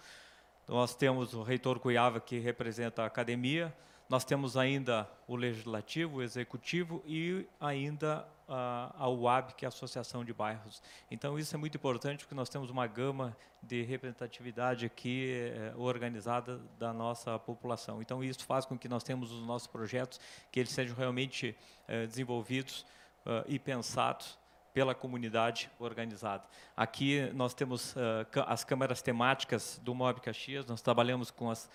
[0.67, 3.73] Nós temos o reitor Cuiava, que representa a academia.
[4.09, 9.69] Nós temos ainda o legislativo, o executivo e ainda a, a UAB, que é a
[9.69, 10.81] Associação de Bairros.
[11.11, 16.61] Então, isso é muito importante, porque nós temos uma gama de representatividade aqui eh, organizada
[16.79, 18.01] da nossa população.
[18.01, 20.21] Então, isso faz com que nós temos os nossos projetos,
[20.51, 22.85] que eles sejam realmente eh, desenvolvidos
[23.25, 24.37] eh, e pensados
[24.77, 26.43] pela comunidade organizada.
[26.75, 27.99] Aqui nós temos uh,
[28.45, 31.69] as câmaras temáticas do MOB Caxias, nós trabalhamos com as uh,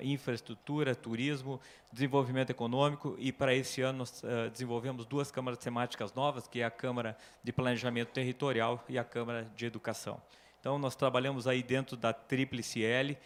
[0.00, 1.60] infraestrutura, turismo,
[1.92, 6.64] desenvolvimento econômico e para esse ano nós uh, desenvolvemos duas câmaras temáticas novas, que é
[6.64, 10.18] a Câmara de Planejamento Territorial e a Câmara de Educação.
[10.58, 13.18] Então nós trabalhamos aí dentro da Tríplice L,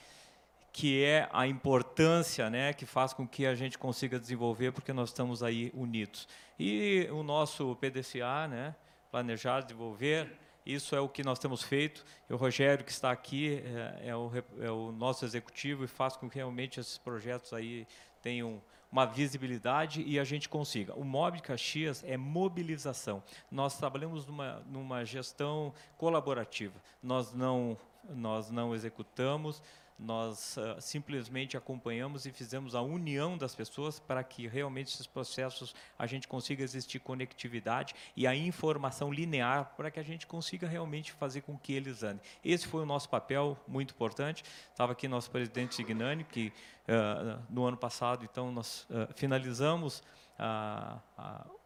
[0.73, 5.11] que é a importância né, que faz com que a gente consiga desenvolver, porque nós
[5.11, 6.27] estamos aí unidos.
[6.59, 8.75] E o nosso PDCA, né,
[9.11, 10.31] planejar, desenvolver.
[10.65, 12.05] Isso é o que nós temos feito.
[12.29, 14.31] E o Rogério, que está aqui, é, é, o,
[14.61, 17.87] é o nosso executivo e faz com que realmente esses projetos aí
[18.23, 20.95] tenham uma visibilidade e a gente consiga.
[20.95, 23.23] O MOB Caxias é mobilização.
[23.51, 26.75] Nós trabalhamos numa, numa gestão colaborativa.
[27.03, 27.77] Nós não,
[28.09, 29.63] nós não executamos,
[30.01, 35.75] nós uh, simplesmente acompanhamos e fizemos a união das pessoas para que realmente esses processos
[35.99, 41.13] a gente consiga existir conectividade e a informação linear para que a gente consiga realmente
[41.13, 42.21] fazer com que eles andem.
[42.43, 44.43] Esse foi o nosso papel muito importante.
[44.71, 46.53] Estava aqui nosso presidente Signani, que
[46.89, 50.03] uh, no ano passado, então, nós uh, finalizamos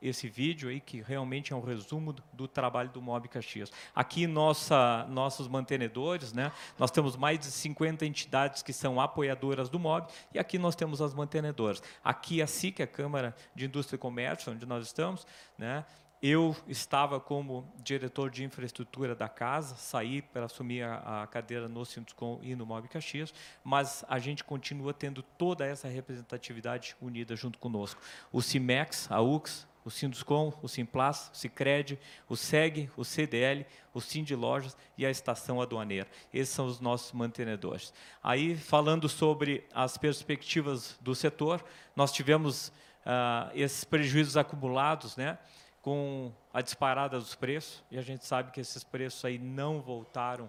[0.02, 3.72] esse vídeo aí, que realmente é um resumo do, do, trabalho do MOB Caxias.
[3.94, 6.52] Aqui, nossa, nossos mantenedores, né?
[6.78, 11.00] nós temos mais de 50 entidades que são apoiadoras do MOB, e aqui nós temos
[11.00, 11.82] as mantenedoras.
[12.02, 15.84] Aqui a SIC, a Câmara de Indústria e Comércio, onde nós estamos, né?
[16.26, 21.84] Eu estava como diretor de infraestrutura da casa, saí para assumir a, a cadeira no
[21.84, 27.58] Sinduscom e no Mob Caxias, mas a gente continua tendo toda essa representatividade unida junto
[27.58, 28.00] conosco.
[28.32, 34.00] O CIMEX, a UX, o Sinduscom, o Simplas, o Cicred, o SEG, o CDL, o
[34.00, 36.08] Sind Lojas e a Estação Aduaneira.
[36.32, 37.92] Esses são os nossos mantenedores.
[38.22, 41.62] Aí, falando sobre as perspectivas do setor,
[41.94, 42.68] nós tivemos
[43.04, 45.36] uh, esses prejuízos acumulados, né?
[45.84, 50.48] Com a disparada dos preços, e a gente sabe que esses preços aí não voltaram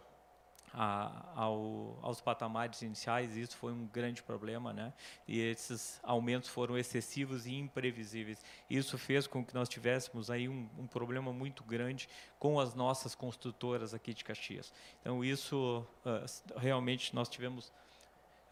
[0.73, 4.93] a, ao, aos patamares iniciais, e isso foi um grande problema, né?
[5.27, 8.41] E esses aumentos foram excessivos e imprevisíveis.
[8.69, 12.07] Isso fez com que nós tivéssemos aí um, um problema muito grande
[12.39, 14.71] com as nossas construtoras aqui de Caxias.
[15.01, 17.73] Então, isso uh, realmente nós tivemos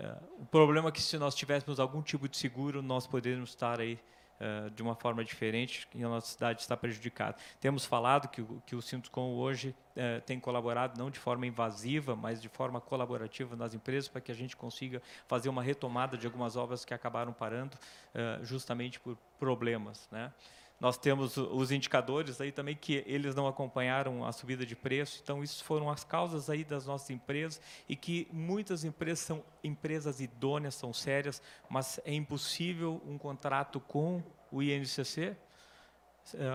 [0.02, 3.80] uh, o problema é que se nós tivéssemos algum tipo de seguro, nós poderíamos estar
[3.80, 3.98] aí
[4.44, 7.38] uh, de uma forma diferente e a nossa cidade está prejudicada.
[7.60, 12.42] Temos falado que, que o Sintoscom hoje uh, tem colaborado não de forma invasiva, mas
[12.42, 16.56] de forma colaborativa nas empresas para que a gente consiga fazer uma retomada de algumas
[16.56, 20.32] obras que acabaram parando uh, justamente por problemas, né?
[20.80, 25.42] Nós temos os indicadores aí também que eles não acompanharam a subida de preço, então
[25.42, 30.76] isso foram as causas aí das nossas empresas e que muitas empresas são empresas idôneas,
[30.76, 34.22] são sérias, mas é impossível um contrato com
[34.52, 35.38] o INCC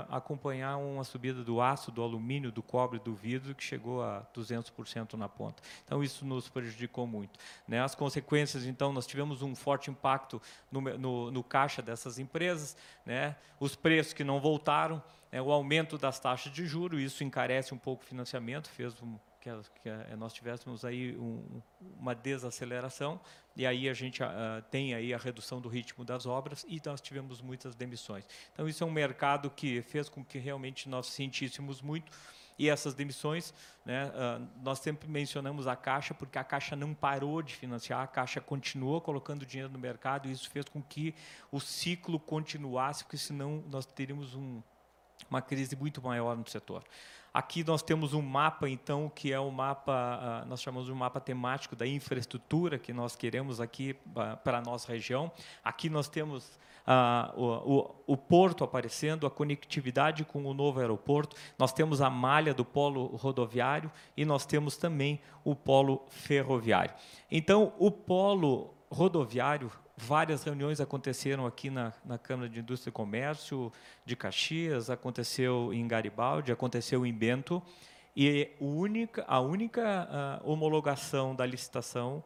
[0.09, 5.15] acompanhar uma subida do aço, do alumínio, do cobre, do vidro, que chegou a 200%
[5.15, 5.63] na ponta.
[5.85, 7.39] Então, isso nos prejudicou muito.
[7.67, 7.83] Né?
[7.83, 10.41] As consequências, então, nós tivemos um forte impacto
[10.71, 13.37] no, no, no caixa dessas empresas, né?
[13.61, 15.41] os preços que não voltaram, né?
[15.41, 19.51] o aumento das taxas de juros, isso encarece um pouco o financiamento, fez um, que,
[19.83, 21.63] que eh, nós tivéssemos aí um,
[21.99, 23.21] uma desaceleração
[23.57, 24.27] e aí a gente uh,
[24.71, 28.25] tem aí a redução do ritmo das obras e nós tivemos muitas demissões.
[28.53, 32.13] Então isso é um mercado que fez com que realmente nós sentíssemos muito
[32.59, 37.41] e essas demissões, né, uh, nós sempre mencionamos a Caixa, porque a Caixa não parou
[37.41, 41.15] de financiar, a Caixa continuou colocando dinheiro no mercado, e isso fez com que
[41.53, 44.61] o ciclo continuasse, porque senão nós teríamos um,
[45.31, 46.83] uma crise muito maior no setor.
[47.39, 50.93] Aqui nós temos um mapa, então, que é o um mapa, uh, nós chamamos de
[50.93, 55.31] um mapa temático da infraestrutura que nós queremos aqui uh, para a nossa região.
[55.63, 57.45] Aqui nós temos uh, o,
[57.79, 62.65] o, o, porto aparecendo, a conectividade com o novo aeroporto, nós temos a malha do
[62.65, 66.93] polo rodoviário e nós temos também o polo ferroviário.
[67.31, 69.71] Então, o polo rodoviário
[70.01, 73.73] Várias reuniões aconteceram aqui na, na Câmara de Indústria e Comércio
[74.07, 77.61] de Caxias, aconteceu em Garibaldi, aconteceu em Bento,
[78.17, 82.23] e única, a única uh, homologação da licitação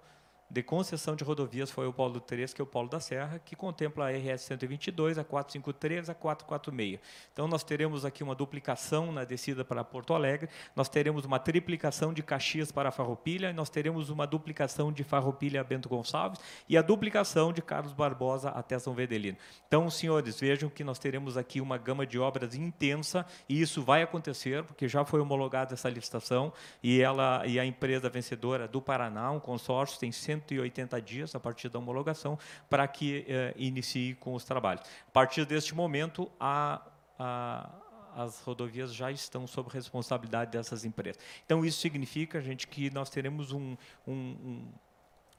[0.52, 3.56] de concessão de rodovias foi o Polo 3, que é o Polo da Serra, que
[3.56, 7.00] contempla a RS 122, a 453, a 446.
[7.32, 12.12] Então nós teremos aqui uma duplicação na descida para Porto Alegre, nós teremos uma triplicação
[12.12, 16.82] de Caxias para Farroupilha, nós teremos uma duplicação de Farroupilha a Bento Gonçalves e a
[16.82, 19.38] duplicação de Carlos Barbosa até São Vedelino.
[19.66, 24.02] Então, senhores, vejam que nós teremos aqui uma gama de obras intensa e isso vai
[24.02, 29.30] acontecer, porque já foi homologada essa licitação e ela e a empresa vencedora do Paraná,
[29.30, 30.12] um consórcio, tem
[30.46, 32.38] 180 dias a partir da homologação
[32.68, 34.82] para que eh, inicie com os trabalhos.
[35.08, 36.82] A partir deste momento, a,
[37.18, 37.70] a
[38.14, 41.20] as rodovias já estão sob responsabilidade dessas empresas.
[41.44, 44.68] Então, isso significa, gente, que nós teremos um, um, um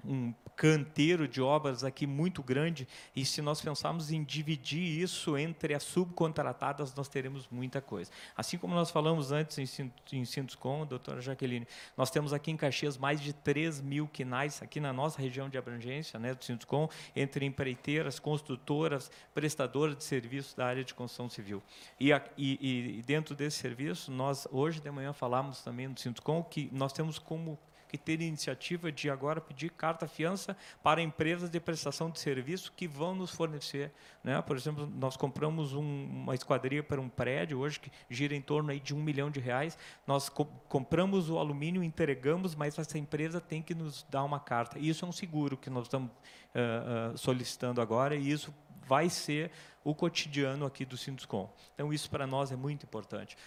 [0.05, 5.73] um canteiro de obras aqui muito grande e se nós pensarmos em dividir isso entre
[5.73, 8.11] as subcontratadas, nós teremos muita coisa.
[8.35, 11.67] Assim como nós falamos antes em, em Sintoscom, doutora Jaqueline,
[11.97, 15.57] nós temos aqui em Caxias mais de 3 mil quinais, aqui na nossa região de
[15.57, 21.63] abrangência, né, do Sintoscom, entre empreiteiras, construtoras, prestadoras de serviços da área de construção civil.
[21.99, 26.69] E, e, e dentro desse serviço, nós hoje de manhã falamos também no Sintoscom que
[26.71, 27.57] nós temos como
[27.93, 33.13] que ter iniciativa de agora pedir carta-fiança para empresas de prestação de serviço que vão
[33.13, 33.91] nos fornecer.
[34.23, 34.41] Né?
[34.41, 38.71] Por exemplo, nós compramos um, uma esquadria para um prédio hoje que gira em torno
[38.71, 39.77] aí de um milhão de reais.
[40.07, 44.79] Nós co compramos o alumínio, entregamos, mas essa empresa tem que nos dar uma carta.
[44.79, 48.51] Isso é um seguro que nós estamos uh, uh, solicitando agora e isso
[48.87, 49.51] vai ser
[49.83, 51.47] o cotidiano aqui do Sinduscom.
[51.75, 53.37] Então, isso para nós é muito importante.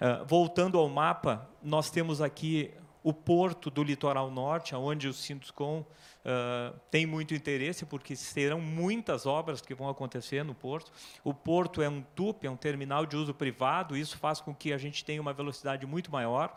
[0.00, 5.80] Uh, voltando ao mapa, nós temos aqui o porto do litoral norte, onde o Sinduscom
[5.80, 10.92] uh, tem muito interesse, porque serão muitas obras que vão acontecer no porto.
[11.24, 14.72] O porto é um TUP, é um terminal de uso privado, isso faz com que
[14.72, 16.56] a gente tenha uma velocidade muito maior.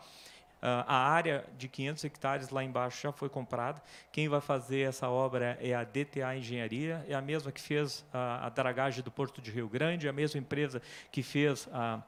[0.56, 3.82] Uh, a área de 500 hectares lá embaixo já foi comprada.
[4.10, 8.46] Quem vai fazer essa obra é a DTA Engenharia, é a mesma que fez a,
[8.46, 10.80] a dragagem do Porto de Rio Grande, é a mesma empresa
[11.12, 12.00] que fez a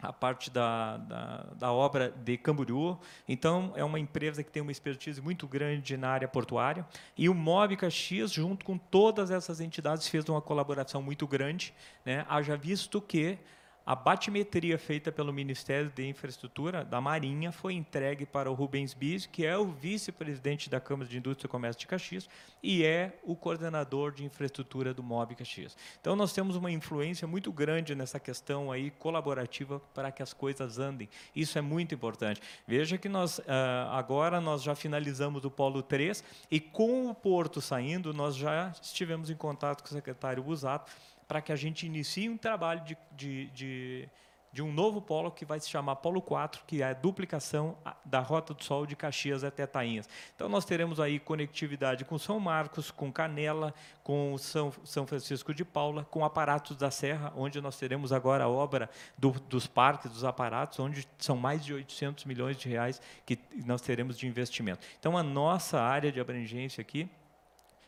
[0.00, 2.98] a parte da, da, da, obra de Camboriú.
[3.28, 6.86] Então, é uma empresa que tem uma expertise muito grande na área portuária.
[7.16, 11.72] E o MOB Caxias, junto com todas essas entidades, fez uma colaboração muito grande.
[12.04, 12.24] Né?
[12.28, 13.38] Haja visto que
[13.86, 19.26] a batimetria feita pelo Ministério de Infraestrutura da Marinha foi entregue para o Rubens Bis,
[19.26, 22.28] que é o vice-presidente da Câmara de Indústria e Comércio de Caxias
[22.62, 25.76] e é o coordenador de infraestrutura do MOB Caxias.
[26.00, 30.78] Então nós temos uma influência muito grande nessa questão aí colaborativa para que as coisas
[30.78, 31.08] andem.
[31.36, 32.40] Isso é muito importante.
[32.66, 37.60] Veja que nós ah, agora nós já finalizamos o Polo 3 e com o porto
[37.60, 40.90] saindo, nós já estivemos em contato com o secretário Busato
[41.34, 44.08] para que a gente inicie um trabalho de, de, de,
[44.52, 48.20] de, um novo polo que vai se chamar Polo 4, que é a duplicação da
[48.20, 50.08] Rota do Sol de Caxias até Tainhas.
[50.36, 55.64] Então, nós teremos aí conectividade com São Marcos, com Canela, com São, São Francisco de
[55.64, 58.88] Paula, com Aparatos da Serra, onde nós teremos agora a obra
[59.18, 63.80] do, dos parques, dos aparatos, onde são mais de 800 milhões de reais que nós
[63.80, 64.86] teremos de investimento.
[65.00, 67.10] Então, a nossa área de abrangência aqui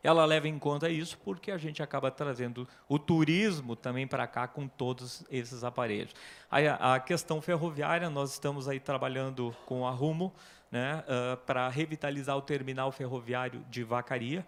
[0.02, 4.47] ela leva em conta isso porque a gente acaba trazendo o turismo também para cá
[4.47, 6.15] com todos esses aparelhos.
[6.50, 10.33] A, a questão ferroviária, nós estamos aí trabalhando com a Rumo
[10.70, 14.47] né, uh, para revitalizar o terminal ferroviário de Vacaria,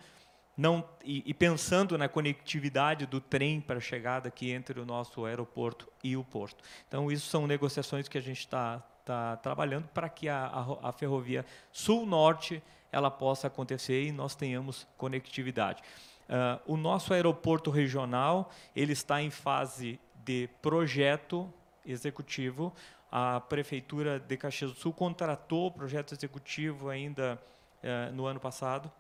[0.57, 5.89] não, e, e, pensando na conectividade do trem para chegada aqui entre o nosso aeroporto
[6.03, 6.65] e o porto.
[6.89, 10.93] Então, isso são negociações que a gente está tá trabalhando para que a, a, a
[10.93, 12.61] ferrovia sul-norte
[12.91, 15.83] ela possa acontecer e nós tenhamos conectividade.
[16.29, 21.53] Uh, o nosso aeroporto regional ele está em fase de projeto
[21.87, 22.73] executivo.
[23.11, 27.41] A prefeitura de Caxias do Sul contratou o projeto executivo ainda
[27.83, 28.93] uh, no ano passado.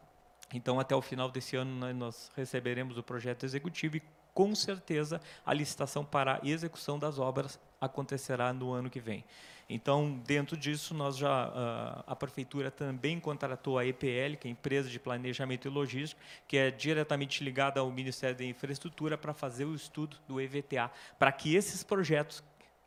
[0.55, 4.03] Então, até o final desse ano, nós receberemos o projeto executivo e,
[4.33, 9.25] com certeza, a licitação para a execução das obras acontecerá no ano que vem.
[9.69, 14.51] Então, dentro disso, nós já uh, a prefeitura também contratou a EPL, que é a
[14.51, 19.67] empresa de planejamento e logística, que é diretamente ligada ao Ministério da Infraestrutura para fazer
[19.67, 22.43] o estudo do EVTA, para que esses projetos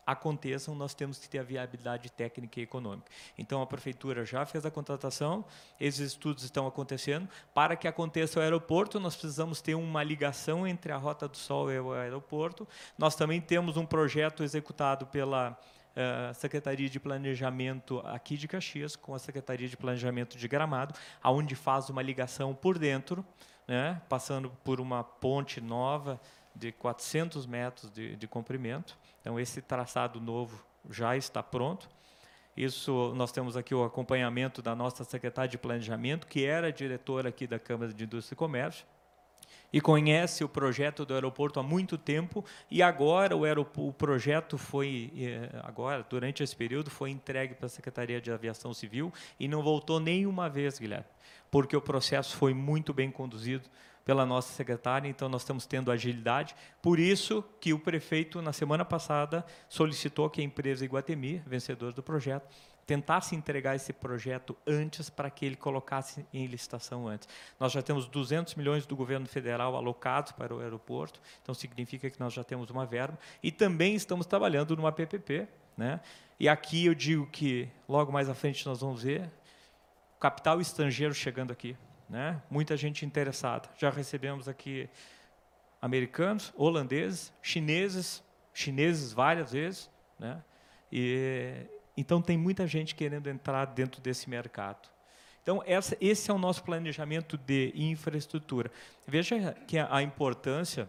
[0.06, 3.10] aconteçam, nós temos que ter a viabilidade técnica e econômica.
[3.38, 5.45] Então, a prefeitura já fez a contratação,
[5.80, 7.30] esses estudos estão acontecendo.
[7.53, 11.72] Para que aconteça o aeroporto, nós precisamos ter uma ligação entre a Rota do Sol
[11.72, 12.68] e o aeroporto.
[12.98, 15.58] Nós também temos um projeto executado pela
[15.95, 21.56] uh, Secretaria de Planejamento aqui de Caxias com a Secretaria de Planejamento de Gramado, aonde
[21.56, 23.26] faz uma ligação por dentro,
[23.68, 26.20] né, passando por uma ponte nova
[26.56, 28.98] de 400 metros de, de comprimento.
[29.22, 31.90] Então, esse traçado novo já está pronto.
[32.56, 37.48] Isso nós temos aqui o acompanhamento da nossa secretária de Planejamento, que era diretora aqui
[37.48, 38.86] da Câmara de Indústria e Comércio,
[39.72, 43.42] e conhece o projeto do aeroporto há muito tempo e agora o,
[43.78, 48.74] o projeto foi eh, agora durante esse período foi entregue para a Secretaria de Aviação
[48.74, 51.06] Civil e não voltou nenhuma vez, Guilherme,
[51.50, 53.70] porque o processo foi muito bem conduzido
[54.04, 56.56] pela nossa secretária, então nós estamos tendo agilidade.
[56.82, 62.02] Por isso que o prefeito na semana passada solicitou que a empresa Iguatemi, vencedora do
[62.02, 62.48] projeto,
[62.92, 67.26] tentasse entregar esse projeto antes para que ele colocasse em licitação antes.
[67.58, 72.20] Nós já temos 200 milhões do governo federal alocados para o aeroporto, então significa que
[72.20, 75.48] nós já temos uma verba e também estamos trabalhando numa PPP,
[75.78, 76.02] né?
[76.38, 79.32] E aqui eu digo que logo mais à frente nós vamos ver
[80.20, 81.78] capital estrangeiro chegando aqui,
[82.10, 82.42] né?
[82.50, 83.70] Muita gente interessada.
[83.78, 84.90] Já recebemos aqui
[85.82, 88.22] americanos, holandeses, chineses,
[88.53, 89.90] chineses várias vezes,
[90.20, 90.44] né?
[90.92, 94.90] E então, tem muita gente querendo entrar dentro desse mercado.
[95.42, 98.72] Então, essa, esse é o nosso planejamento de infraestrutura.
[99.08, 100.88] Veja que a, a importância,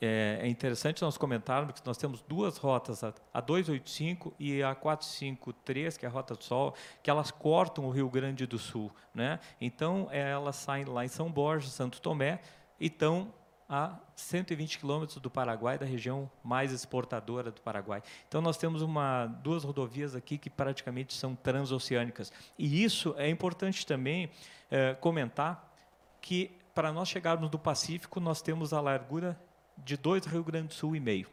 [0.00, 4.74] é, é, interessante nós comentarmos que nós temos duas rotas, a, a 285 e a
[4.74, 8.92] 453, que é a Rota do Sol, que elas cortam o Rio Grande do Sul.
[9.14, 9.38] Né?
[9.60, 12.40] Então, elas saem lá em São Borja, Santo Tomé,
[12.80, 13.32] e estão
[13.68, 18.02] a 120 quilômetros do Paraguai, da região mais exportadora do Paraguai.
[18.26, 22.32] Então, nós temos uma, duas rodovias aqui que praticamente são transoceânicas.
[22.58, 24.30] E isso é importante também
[24.70, 25.70] é, comentar
[26.20, 29.38] que, para nós chegarmos do Pacífico, nós temos a largura
[29.76, 31.28] de dois Rio Grande do Sul e meio.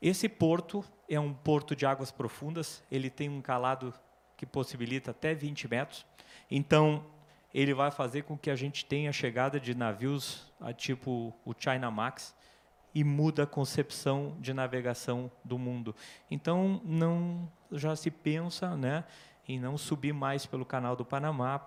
[0.00, 3.94] Esse porto é um porto de águas profundas, ele tem um calado
[4.36, 6.06] que possibilita até 20 metros.
[6.50, 7.04] Então,
[7.54, 11.90] ele vai fazer com que a gente tenha chegada de navios a tipo o China
[11.90, 12.34] Max
[12.94, 15.94] e muda a concepção de navegação do mundo.
[16.30, 19.04] Então não já se pensa, né,
[19.48, 21.58] em não subir mais pelo Canal do Panamá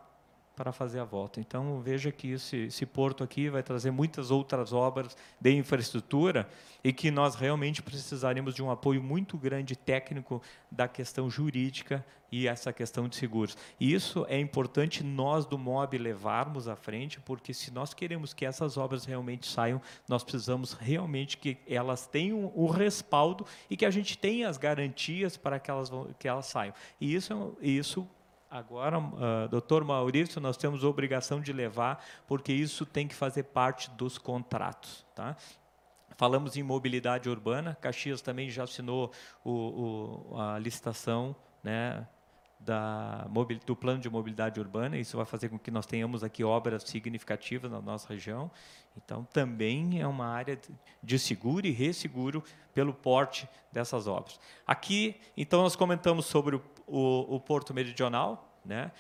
[0.56, 1.40] para fazer a volta.
[1.40, 6.48] Então, veja que esse, esse, porto aqui vai trazer muitas outras obras de infraestrutura
[6.84, 12.48] e que nós realmente precisaríamos de um apoio muito grande técnico da questão jurídica e
[12.48, 13.58] essa questão de seguros.
[13.80, 18.78] Isso é importante nós do MOB levarmos à frente, porque se nós queremos que essas
[18.78, 24.18] obras realmente saiam, nós precisamos realmente que elas tenham o respaldo e que a gente
[24.18, 26.74] tenha as garantias para que elas, que elas saiam.
[27.00, 28.08] E isso, isso
[28.50, 33.44] Agora, uh, doutor Maurício, nós temos a obrigação de levar, porque isso tem que fazer
[33.44, 35.06] parte dos contratos.
[35.16, 35.36] Tá?
[36.18, 39.12] Falamos em mobilidade urbana, Caxias também já assinou
[39.44, 42.08] o, o, a licitação né,
[42.66, 43.28] da,
[43.66, 47.72] do plano de mobilidade urbana, isso vai fazer com que nós tenhamos aqui obras significativas
[47.72, 48.50] na nossa região.
[48.98, 50.60] Então, também é uma área
[51.04, 54.40] de seguro e resseguro pelo porte dessas obras.
[54.66, 58.92] Aqui, então, nós comentamos sobre o, o, o Porto Meridional, né?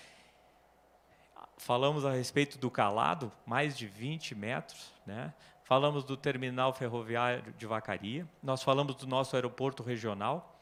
[1.57, 5.33] falamos a respeito do calado, mais de 20 metros, né?
[5.63, 10.61] falamos do terminal ferroviário de Vacaria, nós falamos do nosso aeroporto regional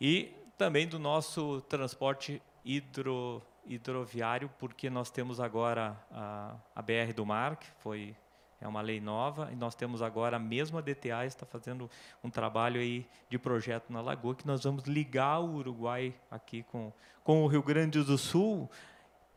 [0.00, 7.24] e também do nosso transporte hidro, hidroviário, porque nós temos agora a, a BR do
[7.24, 8.14] Mar, que foi
[8.60, 11.88] é uma lei nova, e nós temos agora a mesma DTA está fazendo
[12.24, 16.92] um trabalho aí de projeto na Lagoa, que nós vamos ligar o Uruguai aqui com,
[17.22, 18.68] com o Rio Grande do Sul,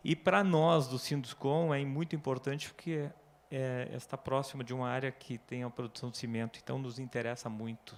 [0.04, 3.12] e para nós do Sinduscom é muito importante porque
[3.52, 7.48] é, está próximo de uma área que tem a produção de cimento, então nos interessa
[7.48, 7.96] muito.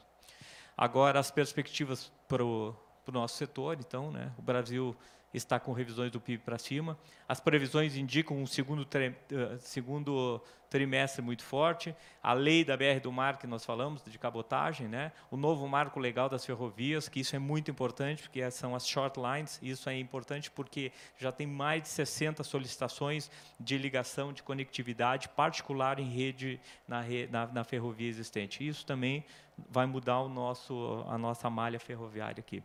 [0.75, 3.77] Agora, as perspectivas para o para o nosso setor.
[3.79, 4.95] Então, né, o Brasil
[5.33, 6.97] está com revisões do PIB para cima.
[7.27, 10.41] As previsões indicam um segundo, tri, uh, segundo
[10.73, 11.95] trimestre muito forte.
[12.21, 15.11] A lei da BR do Mar, que nós falamos, de cabotagem, né?
[15.29, 19.19] o novo marco legal das ferrovias, que isso é muito importante, porque são as short
[19.19, 19.59] lines.
[19.61, 23.29] Isso é importante porque já tem mais de 60 solicitações
[23.59, 28.67] de ligação, de conectividade particular em rede, na, na, na ferrovia existente.
[28.67, 29.23] Isso também
[29.69, 32.63] vai mudar o nosso, a nossa malha ferroviária aqui.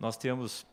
[0.00, 0.66] Nós temos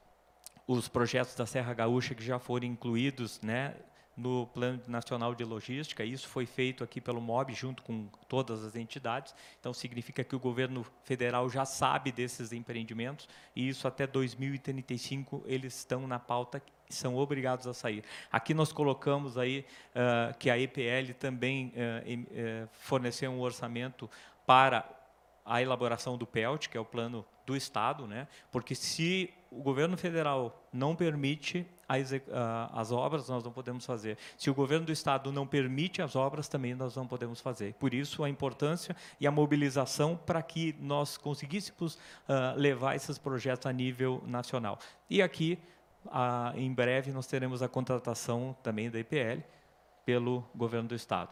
[0.72, 3.74] os projetos da Serra Gaúcha que já foram incluídos né,
[4.16, 6.06] no Plano Nacional de Logística.
[6.06, 9.34] Isso foi feito aqui pelo MOB, junto com todas as entidades.
[9.60, 15.76] Então, significa que o governo federal já sabe desses empreendimentos e isso até 2035 eles
[15.76, 18.04] estão na pauta são obrigados a sair.
[18.32, 19.66] Aqui nós colocamos aí
[19.96, 24.10] uh, que a EPL também uh, uh, forneceu um orçamento
[24.46, 24.88] para
[25.44, 28.28] a elaboração do PELT, que é o plano do Estado, né?
[28.52, 31.66] porque se o governo federal não permite,
[32.72, 34.18] as obras, nós não podemos fazer.
[34.38, 37.74] Se o governo do estado não permite as obras, também nós não podemos fazer.
[37.74, 41.98] Por isso, a importância e a mobilização para que nós conseguíssemos
[42.28, 44.78] ah, levar esses projetos a nível nacional.
[45.10, 45.58] E aqui,
[46.12, 49.42] ah, em breve, nós teremos a contratação também da IPL
[50.06, 51.30] pelo governo do estado.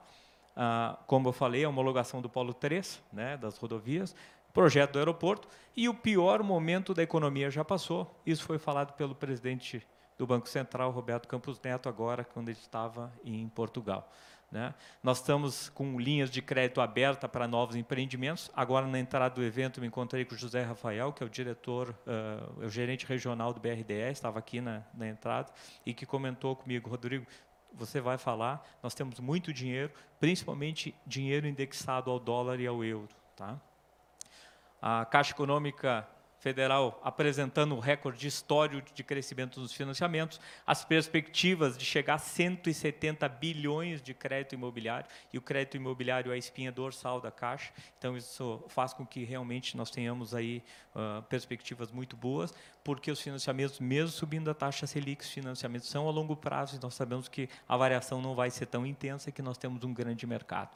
[0.56, 4.16] Ah, como eu falei, a homologação do Polo 3, né, das rodovias,
[4.58, 8.20] projeto do aeroporto, e o pior momento da economia já passou.
[8.26, 9.86] Isso foi falado pelo presidente
[10.18, 14.12] do Banco Central, Roberto Campos Neto, agora, quando ele estava em Portugal.
[14.52, 14.74] né?
[15.04, 18.50] Nós estamos com linhas de crédito aberta para novos empreendimentos.
[18.56, 21.96] Agora, na entrada do evento, me encontrei com o José Rafael, que é o diretor,
[22.60, 25.52] é o gerente regional do BRDE, estava aqui na, na entrada,
[25.86, 27.28] e que comentou comigo, Rodrigo,
[27.72, 33.10] você vai falar, nós temos muito dinheiro, principalmente dinheiro indexado ao dólar e ao euro.
[33.36, 33.62] Tá?
[34.82, 36.08] A Caixa Econômica
[36.40, 43.28] Federal apresentando um recorde histórico de crescimento dos financiamentos, as perspectivas de chegar a 170
[43.28, 48.16] bilhões de crédito imobiliário, e o crédito imobiliário é a espinha dorsal da Caixa, então
[48.16, 53.80] isso faz com que realmente nós tenhamos aí ah, perspectivas muito boas, porque os financiamentos,
[53.80, 57.50] mesmo subindo a taxa Selic, os financiamentos são a longo prazo, e nós sabemos que
[57.68, 60.70] a variação não vai ser tão intensa que nós temos um grande mercado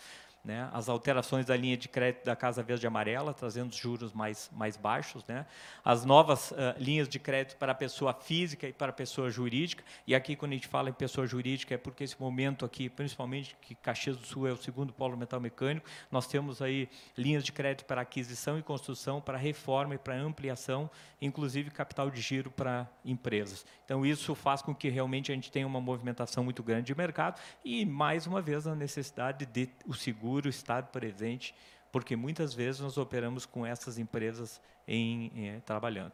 [0.43, 4.49] né, as alterações da linha de crédito da Casa Verde Amarela, trazendo os juros mais,
[4.51, 5.45] mais baixos, né,
[5.85, 9.83] as novas ah, linhas de crédito para a pessoa física e para a pessoa jurídica,
[10.07, 13.55] e aqui quando a gente fala em pessoa jurídica é porque esse momento aqui, principalmente
[13.61, 17.51] que Caxias do Sul é o segundo polo metal mecânico, nós temos aí linhas de
[17.51, 20.89] crédito para aquisição e construção, para reforma e para ampliação,
[21.21, 23.63] inclusive capital de giro para empresas.
[23.85, 27.39] Então isso faz com que realmente a gente tenha uma movimentação muito grande de mercado
[27.63, 31.53] e mais uma vez a necessidade de o seguro estar presente,
[31.91, 36.13] porque muitas vezes nós operamos com essas empresas em, em- trabalhando.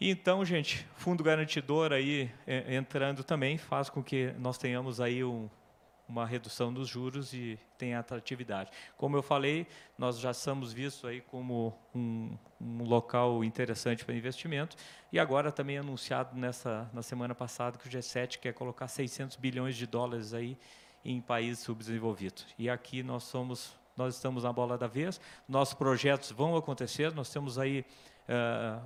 [0.00, 5.24] E então, gente, fundo garantidor aí eh, entrando também faz com que nós tenhamos aí
[5.24, 5.48] um,
[6.08, 8.70] uma redução dos juros e tenha atratividade.
[8.96, 9.66] Como eu falei,
[9.98, 14.76] nós já somos vistos aí como um, um local interessante para investimento
[15.10, 19.76] e agora também anunciado nessa na semana passada que o G7 quer colocar 600 bilhões
[19.76, 20.58] de dólares aí
[21.06, 22.46] em países subdesenvolvidos.
[22.58, 25.18] E aqui nós somos nós estamos na bola da vez,
[25.48, 27.82] nossos projetos vão acontecer, nós temos aí
[28.28, 28.82] ah,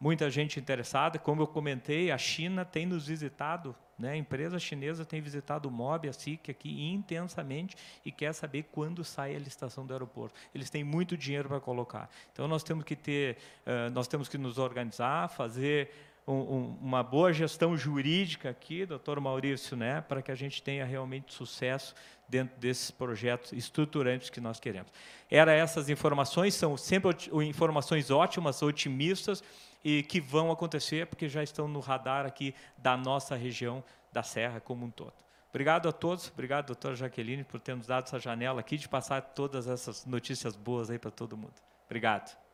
[0.00, 4.12] muita gente interessada, como eu comentei, a China tem nos visitado, né?
[4.12, 9.04] a empresa chinesa tem visitado o MOB, a SIC aqui intensamente e quer saber quando
[9.04, 10.34] sai a licitação do aeroporto.
[10.54, 12.10] Eles têm muito dinheiro para colocar.
[12.32, 17.02] Então nós temos que ter, ah, nós temos que nos organizar, fazer um- um- uma
[17.02, 21.94] boa gestão jurídica aqui, doutor Maurício, né, para que a gente tenha realmente sucesso
[22.28, 24.92] dentro desses projetos estruturantes que nós queremos.
[25.30, 27.10] Era essas informações, são sempre
[27.48, 29.42] informações ótimas, otimistas,
[29.82, 34.60] e que vão acontecer, porque já estão no radar aqui da nossa região da Serra
[34.60, 35.14] como um todo.
[35.48, 39.20] Obrigado a todos, obrigado, doutora Jaqueline, por ter nos dado essa janela aqui de passar
[39.22, 41.54] todas essas notícias boas aí para todo mundo.
[41.86, 42.49] Obrigado.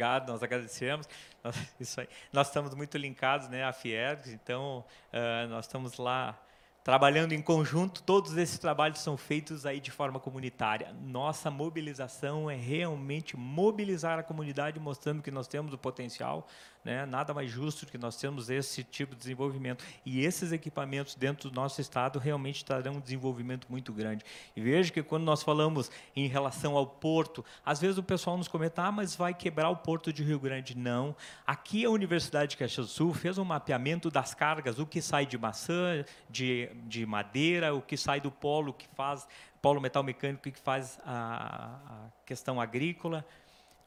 [0.00, 1.06] Obrigado, nós agradecemos.
[1.44, 2.08] Nós, isso aí.
[2.32, 6.40] Nós estamos muito linkados né, à Fiergs, então ah, nós estamos lá
[6.82, 8.02] trabalhando em conjunto.
[8.02, 10.94] Todos esses trabalhos são feitos aí de forma comunitária.
[11.02, 16.48] Nossa mobilização é realmente mobilizar a comunidade, mostrando que nós temos o potencial.
[16.84, 17.04] Né?
[17.04, 19.84] Nada mais justo que nós temos esse tipo de desenvolvimento.
[20.04, 24.24] E esses equipamentos dentro do nosso estado realmente trarão um desenvolvimento muito grande.
[24.56, 28.48] E veja que quando nós falamos em relação ao porto, às vezes o pessoal nos
[28.48, 30.76] comenta, ah, mas vai quebrar o porto de Rio Grande.
[30.76, 31.14] Não.
[31.46, 35.26] Aqui a Universidade de Caxias do Sul fez um mapeamento das cargas, o que sai
[35.26, 39.26] de maçã, de, de madeira, o que sai do polo, que faz
[39.60, 43.24] polo metal mecânico, que faz a, a questão agrícola.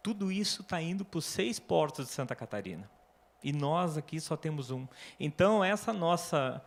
[0.04, 2.90] Tudo isso está indo para os seis portos de Santa Catarina.
[3.42, 4.86] E nós aqui só temos um.
[5.20, 6.64] Então, essa nossa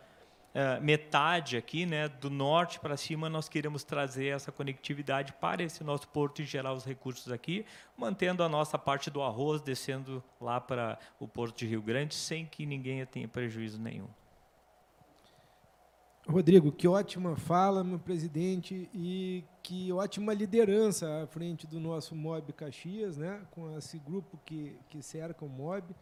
[0.59, 5.83] eh, metade aqui, né, do norte para cima, nós queremos trazer essa conectividade para esse
[5.83, 7.63] nosso porto e gerar os recursos aqui,
[7.95, 12.43] mantendo a nossa parte do arroz, descendo lá para o porto de Rio Grande, sem
[12.43, 14.07] que ninguém tenha prejuízo nenhum.
[16.29, 22.51] Rodrigo, que ótima fala, meu presidente, e que ótima liderança à frente do nosso MOB
[22.51, 23.41] Caxias, né?
[23.51, 25.95] com esse grupo que, que cerca o MOB.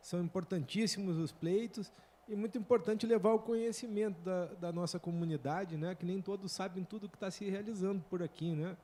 [0.00, 1.92] São importantíssimos os pleitos
[2.28, 5.96] e muito importante levar o conhecimento da, da nossa comunidade, né?
[5.96, 8.54] que nem todos sabem tudo que está se realizando por aqui.
[8.54, 8.76] Né?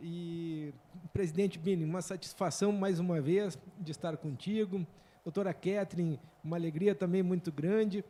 [0.00, 0.74] E,
[1.12, 4.84] presidente Bini, uma satisfação mais uma vez de estar contigo.
[5.22, 8.04] Doutora Catherine, uma alegria também muito grande.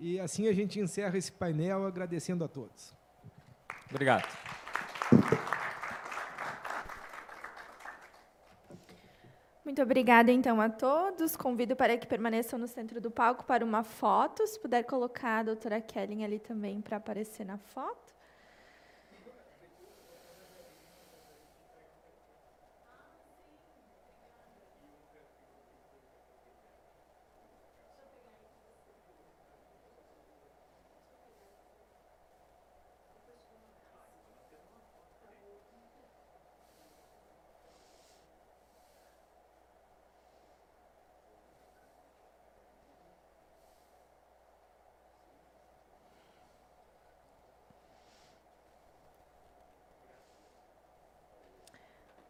[0.00, 2.94] E assim a gente encerra esse painel agradecendo a todos.
[3.90, 4.26] Obrigado.
[9.62, 11.36] Muito obrigada, então, a todos.
[11.36, 14.46] Convido para que permaneçam no centro do palco para uma foto.
[14.46, 18.09] Se puder colocar a doutora Kellen ali também para aparecer na foto.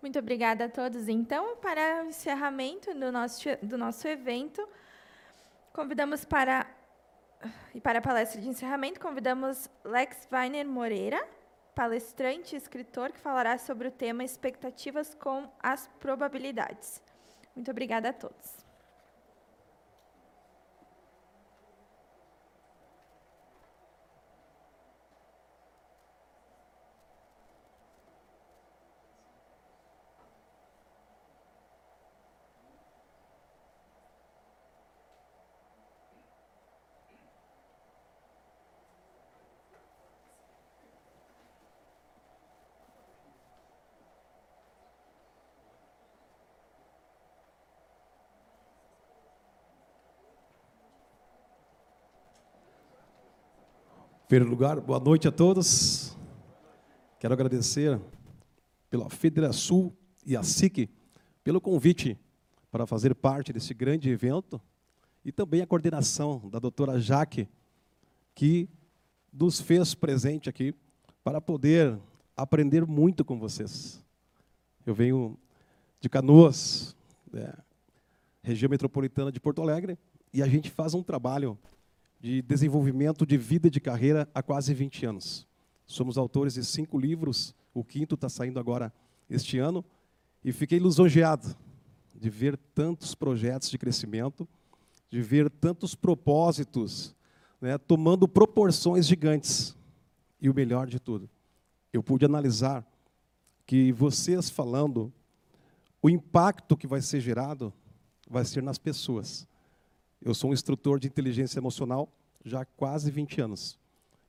[0.01, 1.09] Muito obrigada a todos.
[1.09, 4.67] Então, para o encerramento do nosso, do nosso evento,
[5.73, 6.67] convidamos para
[7.75, 11.27] e para a palestra de encerramento, convidamos Lex Weiner Moreira,
[11.75, 17.03] palestrante e escritor, que falará sobre o tema Expectativas com as Probabilidades.
[17.55, 18.70] Muito obrigada a todos.
[54.31, 56.17] Primeiro lugar, boa noite a todos.
[57.19, 58.01] Quero agradecer
[58.89, 59.93] pela Federação
[60.25, 60.89] e a SIC
[61.43, 62.17] pelo convite
[62.71, 64.61] para fazer parte desse grande evento
[65.25, 67.49] e também a coordenação da doutora Jaque,
[68.33, 68.69] que
[69.33, 70.73] nos fez presente aqui
[71.25, 71.99] para poder
[72.37, 74.01] aprender muito com vocês.
[74.87, 75.37] Eu venho
[76.01, 76.97] de Canoas,
[77.35, 77.53] é,
[78.45, 79.99] região metropolitana de Porto Alegre,
[80.33, 81.59] e a gente faz um trabalho
[82.21, 85.49] de desenvolvimento de vida e de carreira há quase 20 anos.
[85.87, 88.93] Somos autores de cinco livros, o quinto está saindo agora
[89.29, 89.85] este ano,
[90.45, 91.57] e fiquei lisonjeado
[92.15, 94.47] de ver tantos projetos de crescimento,
[95.09, 97.15] de ver tantos propósitos
[97.61, 99.77] né, tomando proporções gigantes.
[100.41, 101.29] E o melhor de tudo,
[101.93, 102.87] eu pude analisar
[103.67, 105.13] que vocês falando,
[106.03, 107.73] o impacto que vai ser gerado
[108.29, 109.47] vai ser nas pessoas.
[110.23, 112.09] Eu sou um instrutor de inteligência emocional
[112.45, 113.79] já há quase 20 anos.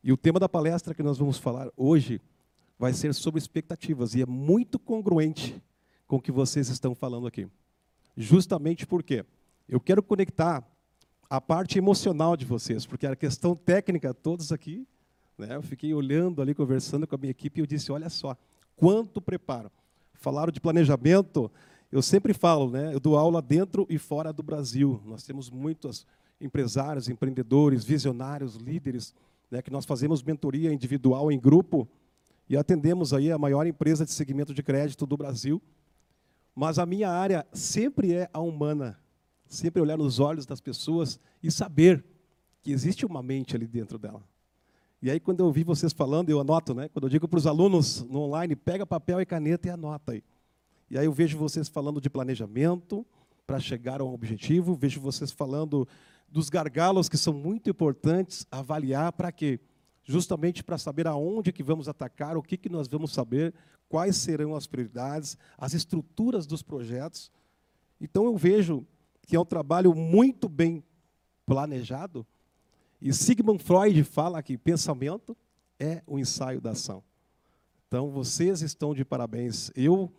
[0.03, 2.21] E o tema da palestra que nós vamos falar hoje
[2.79, 5.61] vai ser sobre expectativas e é muito congruente
[6.07, 7.47] com o que vocês estão falando aqui.
[8.15, 9.25] Justamente porque
[9.67, 10.63] eu quero conectar
[11.29, 14.87] a parte emocional de vocês, porque a questão técnica, todos aqui,
[15.37, 18.35] né, eu fiquei olhando ali, conversando com a minha equipe e eu disse: olha só,
[18.75, 19.71] quanto preparo.
[20.13, 21.51] Falaram de planejamento,
[21.91, 25.01] eu sempre falo, né, eu dou aula dentro e fora do Brasil.
[25.05, 26.05] Nós temos muitos
[26.39, 29.13] empresários, empreendedores, visionários, líderes,
[29.49, 31.87] né, que nós fazemos mentoria individual em grupo
[32.49, 35.61] e atendemos aí a maior empresa de segmento de crédito do Brasil.
[36.55, 38.99] Mas a minha área sempre é a humana,
[39.47, 42.03] sempre olhar nos olhos das pessoas e saber
[42.61, 44.23] que existe uma mente ali dentro dela.
[45.01, 46.87] E aí, quando eu ouvi vocês falando, eu anoto, né?
[46.89, 50.23] Quando eu digo para os alunos no online, pega papel e caneta e anota aí.
[50.91, 53.05] E aí eu vejo vocês falando de planejamento
[53.47, 55.87] para chegar a um objetivo, vejo vocês falando
[56.27, 59.57] dos gargalos que são muito importantes avaliar para quê?
[60.03, 63.53] Justamente para saber aonde que vamos atacar, o que que nós vamos saber,
[63.87, 67.31] quais serão as prioridades, as estruturas dos projetos.
[68.01, 68.85] Então eu vejo
[69.25, 70.83] que é um trabalho muito bem
[71.45, 72.27] planejado.
[73.01, 75.37] E Sigmund Freud fala que pensamento
[75.79, 77.01] é o ensaio da ação.
[77.87, 79.71] Então vocês estão de parabéns.
[79.73, 80.11] Eu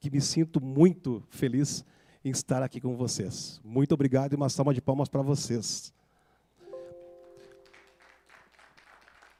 [0.00, 1.84] que me sinto muito feliz
[2.24, 3.60] em estar aqui com vocês.
[3.64, 5.92] Muito obrigado e uma salva de palmas para vocês.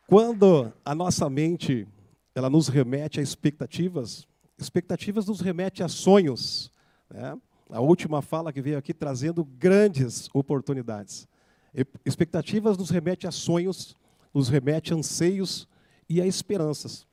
[0.07, 1.87] Quando a nossa mente
[2.35, 6.73] ela nos remete a expectativas, expectativas nos remete a sonhos.
[7.11, 7.37] Né?
[7.69, 11.28] A última fala que veio aqui trazendo grandes oportunidades.
[12.05, 13.97] Expectativas nos remete a sonhos,
[14.33, 15.69] nos remete a anseios
[16.09, 17.07] e a esperanças.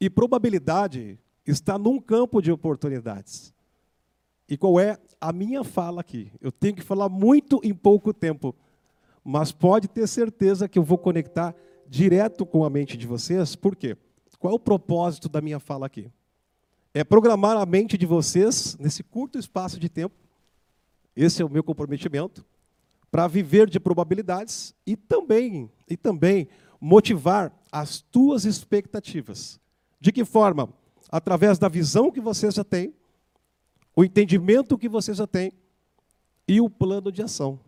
[0.00, 3.54] E probabilidade está num campo de oportunidades.
[4.48, 6.30] E qual é a minha fala aqui?
[6.40, 8.54] Eu tenho que falar muito em pouco tempo.
[9.26, 11.54] mas pode ter certeza que eu vou conectar
[11.88, 13.56] direto com a mente de vocês.
[13.56, 13.96] Por quê?
[14.38, 16.10] Qual é o propósito da minha fala aqui?
[16.92, 20.14] É programar a mente de vocês nesse curto espaço de tempo.
[21.16, 22.44] Esse é o meu comprometimento
[23.10, 26.48] para viver de probabilidades e também e também
[26.78, 29.58] motivar as tuas expectativas.
[29.98, 30.68] De que forma?
[31.14, 32.92] Através da visão que você já tem,
[33.94, 35.52] o entendimento que você já tem
[36.48, 37.60] e o plano de ação.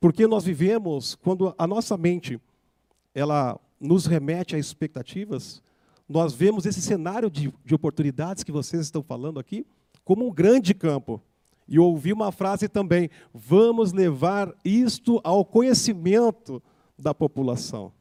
[0.00, 2.40] Porque nós vivemos, quando a nossa mente
[3.14, 5.62] ela nos remete a expectativas,
[6.08, 9.66] nós vemos esse cenário de, de oportunidades que vocês estão falando aqui
[10.02, 11.20] como um grande campo.
[11.68, 16.62] E ouvi uma frase também: vamos levar isto ao conhecimento
[16.98, 17.92] da população.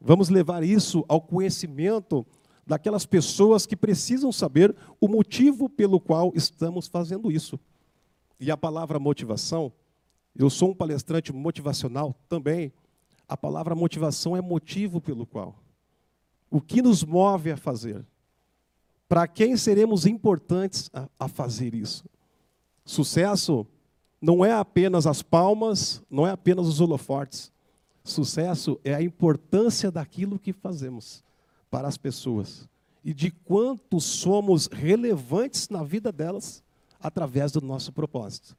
[0.00, 2.26] Vamos levar isso ao conhecimento
[2.66, 7.58] daquelas pessoas que precisam saber o motivo pelo qual estamos fazendo isso.
[8.38, 9.72] E a palavra motivação,
[10.34, 12.72] eu sou um palestrante motivacional também.
[13.28, 15.56] A palavra motivação é motivo pelo qual.
[16.50, 18.04] O que nos move a fazer?
[19.08, 22.04] Para quem seremos importantes a, a fazer isso?
[22.84, 23.66] Sucesso
[24.20, 27.50] não é apenas as palmas, não é apenas os holofortes.
[28.04, 31.22] Sucesso é a importância daquilo que fazemos
[31.72, 32.68] para as pessoas
[33.02, 36.62] e de quanto somos relevantes na vida delas
[37.00, 38.54] através do nosso propósito.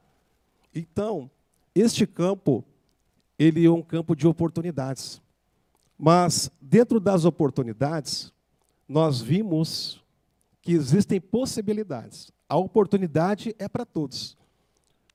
[0.74, 1.30] Então,
[1.76, 2.66] este campo,
[3.38, 5.22] ele é um campo de oportunidades.
[5.96, 8.34] Mas dentro das oportunidades,
[8.90, 10.04] nós vimos
[10.60, 12.32] que existem possibilidades.
[12.50, 14.36] A oportunidade é para todos.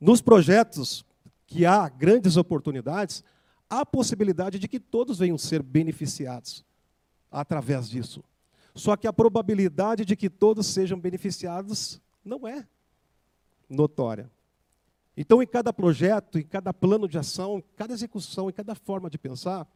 [0.00, 1.04] Nos projetos
[1.48, 3.24] que há grandes oportunidades,
[3.68, 6.64] há possibilidade de que todos venham ser beneficiados
[7.30, 8.22] através disso.
[8.74, 12.66] Só que a probabilidade de que todos sejam beneficiados não é
[13.68, 14.30] notória.
[15.16, 19.10] Então, em cada projeto, em cada plano de ação, em cada execução, em cada forma
[19.10, 19.66] de pensar,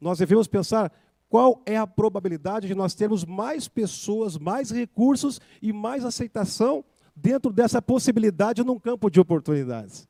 [0.00, 0.90] nós devemos pensar
[1.28, 7.52] qual é a probabilidade de nós termos mais pessoas, mais recursos e mais aceitação dentro
[7.52, 10.08] dessa possibilidade num campo de oportunidades.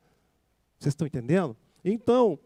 [0.77, 1.57] Vocês estão entendendo?
[1.83, 2.39] Então,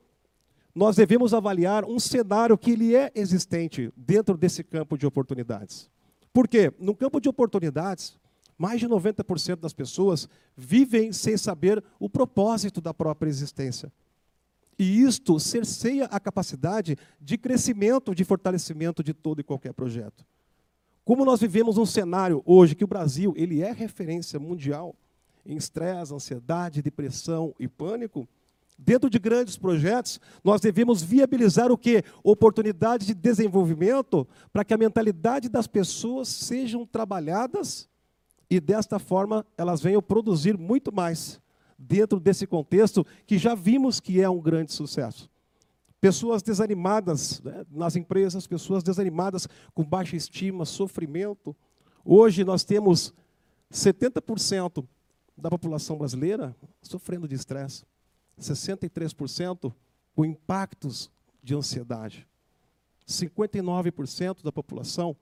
[0.73, 5.89] nós devemos avaliar um cenário que ele é existente dentro desse campo de oportunidades.
[6.31, 6.73] Por quê?
[6.79, 8.17] No campo de oportunidades,
[8.57, 10.27] mais de 90% das pessoas
[10.57, 13.91] vivem sem saber o propósito da própria existência.
[14.77, 20.25] E isto cerceia a capacidade de crescimento, de fortalecimento de todo e qualquer projeto.
[21.05, 24.95] Como nós vivemos um cenário hoje que o Brasil ele é referência mundial
[25.45, 28.27] em estresse, ansiedade, depressão e pânico,
[28.77, 32.03] dentro de grandes projetos, nós devemos viabilizar o que?
[32.23, 37.89] Oportunidades de desenvolvimento para que a mentalidade das pessoas sejam trabalhadas
[38.49, 41.41] e desta forma elas venham produzir muito mais
[41.77, 45.29] dentro desse contexto que já vimos que é um grande sucesso.
[45.99, 51.55] Pessoas desanimadas né, nas empresas, pessoas desanimadas com baixa estima, sofrimento.
[52.03, 53.13] Hoje nós temos
[53.71, 54.85] 70%
[55.37, 57.85] da população brasileira sofrendo de estresse,
[58.39, 59.73] 63%
[60.15, 62.27] com impactos de ansiedade,
[63.07, 65.15] 59% da população,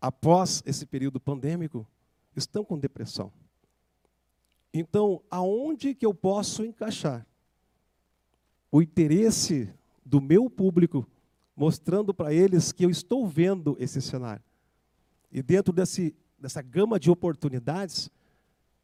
[0.00, 1.86] após esse período pandêmico,
[2.34, 3.32] estão com depressão.
[4.72, 7.26] Então, aonde que eu posso encaixar
[8.70, 9.72] o interesse
[10.04, 11.06] do meu público,
[11.54, 14.42] mostrando para eles que eu estou vendo esse cenário?
[15.30, 18.10] E dentro desse, dessa gama de oportunidades,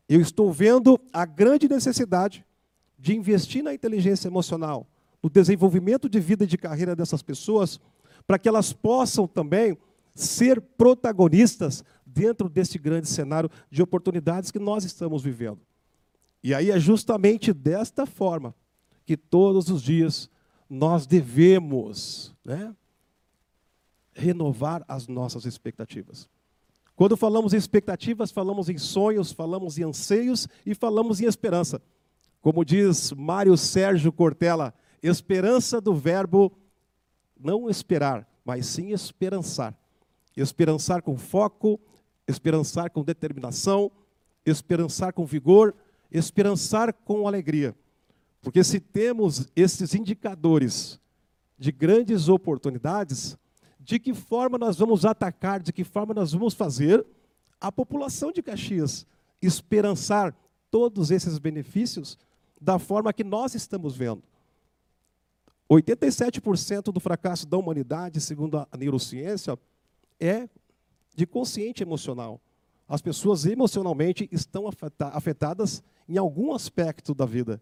[0.08, 2.44] eu estou vendo a grande necessidade
[2.98, 4.86] de investir na inteligência emocional,
[5.22, 7.80] no desenvolvimento de vida e de carreira dessas pessoas,
[8.26, 9.76] para que elas possam também
[10.14, 15.60] ser protagonistas dentro desse grande cenário de oportunidades que nós estamos vivendo.
[16.42, 18.54] E aí é justamente desta forma
[19.06, 20.28] que todos os dias
[20.68, 22.74] nós devemos né,
[24.12, 26.28] renovar as nossas expectativas.
[26.94, 31.80] Quando falamos em expectativas, falamos em sonhos, falamos em anseios e falamos em esperança.
[32.48, 36.50] Como diz Mário Sérgio Cortella, esperança do verbo
[37.38, 39.76] não esperar, mas sim esperançar.
[40.34, 41.78] Esperançar com foco,
[42.26, 43.92] esperançar com determinação,
[44.46, 45.74] esperançar com vigor,
[46.10, 47.76] esperançar com alegria.
[48.40, 50.98] Porque se temos esses indicadores
[51.58, 53.36] de grandes oportunidades,
[53.78, 57.04] de que forma nós vamos atacar, de que forma nós vamos fazer
[57.60, 59.06] a população de Caxias
[59.42, 60.34] esperançar
[60.70, 62.16] todos esses benefícios
[62.60, 64.22] da forma que nós estamos vendo.
[65.70, 69.58] 87% do fracasso da humanidade, segundo a neurociência,
[70.18, 70.48] é
[71.14, 72.40] de consciente emocional.
[72.88, 74.64] As pessoas emocionalmente estão
[75.12, 77.60] afetadas em algum aspecto da vida.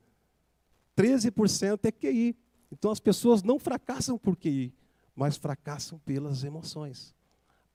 [0.96, 2.36] 13% é QI.
[2.70, 4.72] Então as pessoas não fracassam por QI,
[5.14, 7.14] mas fracassam pelas emoções.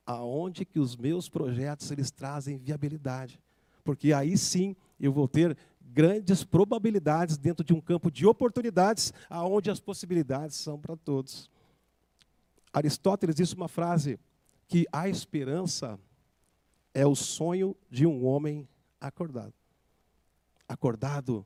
[0.06, 3.40] Aonde que os meus projetos eles trazem viabilidade?
[3.84, 5.58] Porque aí sim eu vou ter
[5.92, 11.50] grandes probabilidades dentro de um campo de oportunidades, aonde as possibilidades são para todos.
[12.74, 14.20] Aristóteles disse uma frase
[14.68, 16.00] que a esperança
[16.94, 18.68] é o sonho de um homem
[19.00, 19.54] acordado.
[20.68, 21.46] Acordado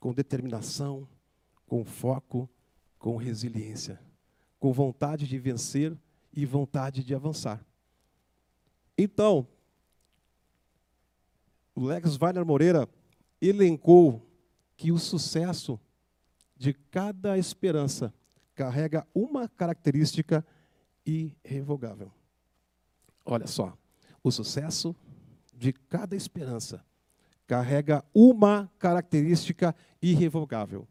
[0.00, 1.08] com determinação,
[1.66, 2.48] com foco,
[2.98, 4.00] com resiliência,
[4.60, 5.96] com vontade de vencer
[6.32, 7.64] e vontade de avançar.
[8.96, 9.46] Então,
[11.74, 12.88] o Lex Weiner Moreira
[13.42, 14.24] elencou
[14.76, 15.78] que o sucesso
[16.56, 18.14] de cada esperança
[18.54, 20.46] carrega uma característica
[21.04, 22.12] irrevogável.
[23.24, 23.76] Olha só,
[24.22, 24.94] o sucesso
[25.52, 26.84] de cada esperança
[27.46, 30.86] carrega uma característica irrevogável.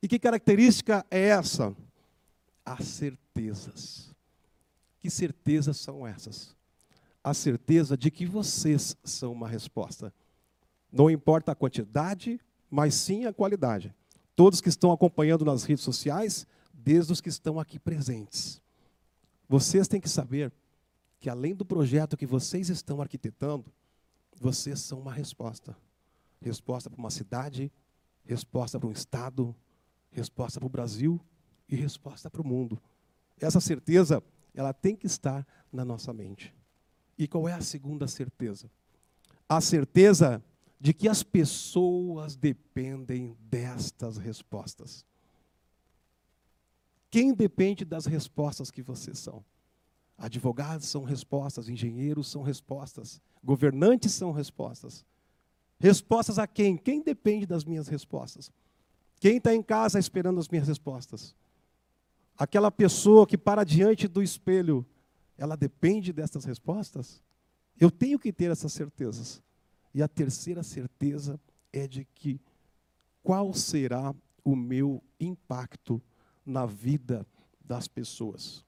[0.00, 1.74] E que característica é essa?
[2.64, 4.14] As certezas.
[5.00, 6.54] Que certezas são essas?
[7.22, 10.14] A certeza de que vocês são uma resposta.
[10.96, 13.94] Não importa a quantidade, mas sim a qualidade.
[14.34, 18.62] Todos que estão acompanhando nas redes sociais, desde os que estão aqui presentes.
[19.46, 20.50] Vocês têm que saber
[21.20, 23.70] que além do projeto que vocês estão arquitetando,
[24.40, 25.76] vocês são uma resposta.
[26.40, 27.70] Resposta para uma cidade,
[28.24, 29.54] resposta para um estado,
[30.10, 31.20] resposta para o Brasil
[31.68, 32.80] e resposta para o mundo.
[33.38, 34.22] Essa certeza,
[34.54, 36.54] ela tem que estar na nossa mente.
[37.18, 38.70] E qual é a segunda certeza?
[39.46, 40.42] A certeza
[40.80, 45.04] de que as pessoas dependem destas respostas.
[47.10, 49.44] Quem depende das respostas que vocês são?
[50.18, 55.04] Advogados são respostas, engenheiros são respostas, governantes são respostas.
[55.78, 56.76] Respostas a quem?
[56.76, 58.50] Quem depende das minhas respostas?
[59.20, 61.34] Quem está em casa esperando as minhas respostas?
[62.36, 64.86] Aquela pessoa que para diante do espelho,
[65.38, 67.22] ela depende dessas respostas?
[67.78, 69.42] Eu tenho que ter essas certezas.
[69.96, 71.40] E a terceira certeza
[71.72, 72.38] é de que
[73.22, 76.02] qual será o meu impacto
[76.44, 77.26] na vida
[77.64, 78.62] das pessoas.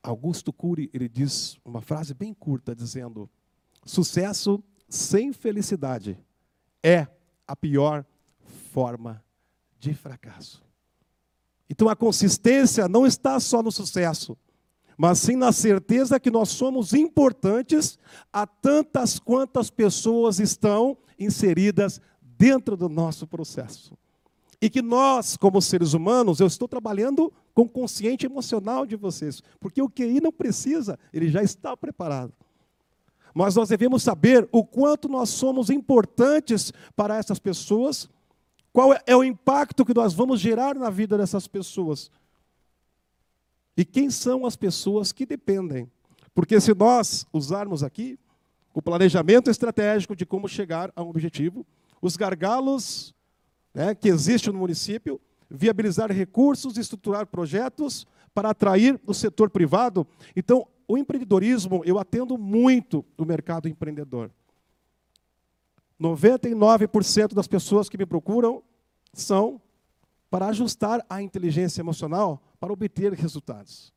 [0.00, 3.28] Augusto Cury, ele diz uma frase bem curta dizendo:
[3.84, 6.16] "Sucesso sem felicidade
[6.80, 7.08] é
[7.48, 8.06] a pior
[8.70, 9.24] forma
[9.76, 10.64] de fracasso".
[11.68, 14.38] Então a consistência não está só no sucesso,
[14.96, 17.98] mas sim na certeza que nós somos importantes
[18.32, 23.96] a tantas quantas pessoas estão inseridas dentro do nosso processo.
[24.60, 29.42] E que nós, como seres humanos, eu estou trabalhando com o consciente emocional de vocês,
[29.60, 32.32] porque o QI não precisa, ele já está preparado.
[33.34, 38.08] Mas nós devemos saber o quanto nós somos importantes para essas pessoas,
[38.72, 42.10] qual é o impacto que nós vamos gerar na vida dessas pessoas.
[43.76, 45.90] E quem são as pessoas que dependem?
[46.34, 48.18] Porque se nós usarmos aqui
[48.72, 51.66] o planejamento estratégico de como chegar a um objetivo,
[52.00, 53.14] os gargalos
[53.74, 60.06] né, que existem no município, viabilizar recursos, estruturar projetos para atrair o setor privado.
[60.34, 64.30] Então, o empreendedorismo, eu atendo muito o mercado empreendedor.
[66.00, 68.62] 99% das pessoas que me procuram
[69.12, 69.60] são
[70.30, 73.92] para ajustar a inteligência emocional para obter resultados.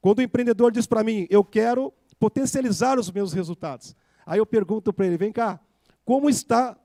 [0.00, 4.92] Quando o empreendedor diz para mim, eu quero potencializar os meus resultados, aí eu pergunto
[4.92, 5.60] para ele, vem cá,
[6.04, 6.76] como está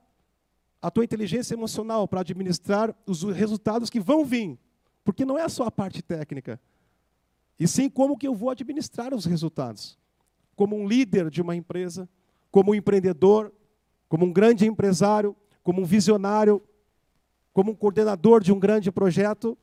[0.82, 4.58] a tua inteligência emocional para administrar os resultados que vão vir?
[5.04, 6.60] Porque não é só a parte técnica,
[7.60, 9.98] e sim como que eu vou administrar os resultados.
[10.56, 12.08] Como um líder de uma empresa,
[12.52, 13.52] como um empreendedor,
[14.08, 16.62] como um grande empresário, como um visionário,
[17.58, 19.58] como um coordenador de um grande projeto,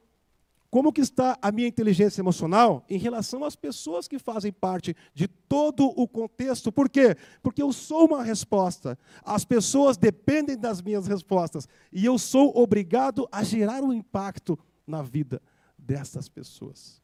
[0.68, 5.28] como que está a minha inteligência emocional em relação às pessoas que fazem parte de
[5.28, 6.72] todo o contexto?
[6.72, 7.16] Por quê?
[7.40, 8.98] Porque eu sou uma resposta.
[9.24, 15.00] As pessoas dependem das minhas respostas e eu sou obrigado a gerar um impacto na
[15.00, 15.40] vida
[15.78, 17.00] dessas pessoas.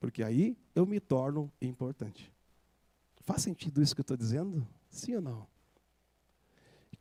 [0.00, 2.32] Porque aí eu me torno importante.
[3.20, 4.66] Faz sentido isso que eu estou dizendo?
[4.88, 5.46] Sim ou não?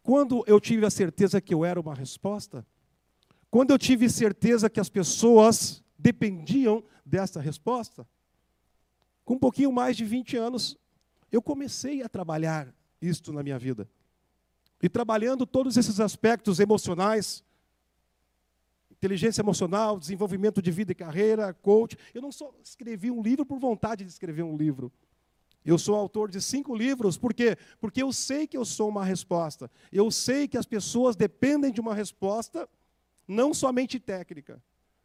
[0.03, 2.67] Quando eu tive a certeza que eu era uma resposta,
[3.55, 8.05] quando eu tive certeza que as pessoas dependiam dessa resposta,
[9.23, 10.77] com um pouquinho mais de 20 anos,
[11.31, 13.89] eu comecei a trabalhar isto na minha vida.
[14.83, 17.45] E trabalhando todos esses aspectos emocionais,
[18.91, 21.97] inteligência emocional, desenvolvimento de vida e carreira, coach.
[22.13, 24.91] Eu não só escrevi um livro por vontade de escrever um livro.
[25.63, 27.57] Eu sou autor de cinco livros, por quê?
[27.79, 29.71] Porque eu sei que eu sou uma resposta.
[29.93, 32.67] Eu sei que as pessoas dependem de uma resposta
[33.27, 34.61] não somente técnica.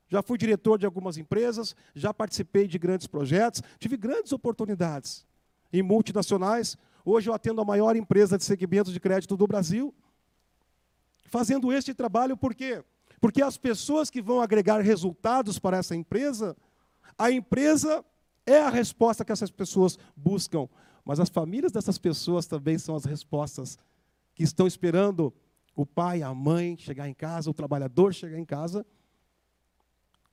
[0.09, 5.25] Já fui diretor de algumas empresas, já participei de grandes projetos, tive grandes oportunidades
[5.73, 6.77] em multinacionais.
[7.05, 9.95] Hoje eu atendo a maior empresa de segmento de crédito do Brasil.
[11.27, 12.83] Fazendo este trabalho, por quê?
[13.21, 16.57] Porque as pessoas que vão agregar resultados para essa empresa,
[17.17, 18.05] a empresa
[18.45, 20.69] é a resposta que essas pessoas buscam.
[21.05, 23.79] Mas as famílias dessas pessoas também são as respostas
[24.35, 25.33] que estão esperando
[25.81, 28.85] o pai, a mãe chegar em casa, o trabalhador chegar em casa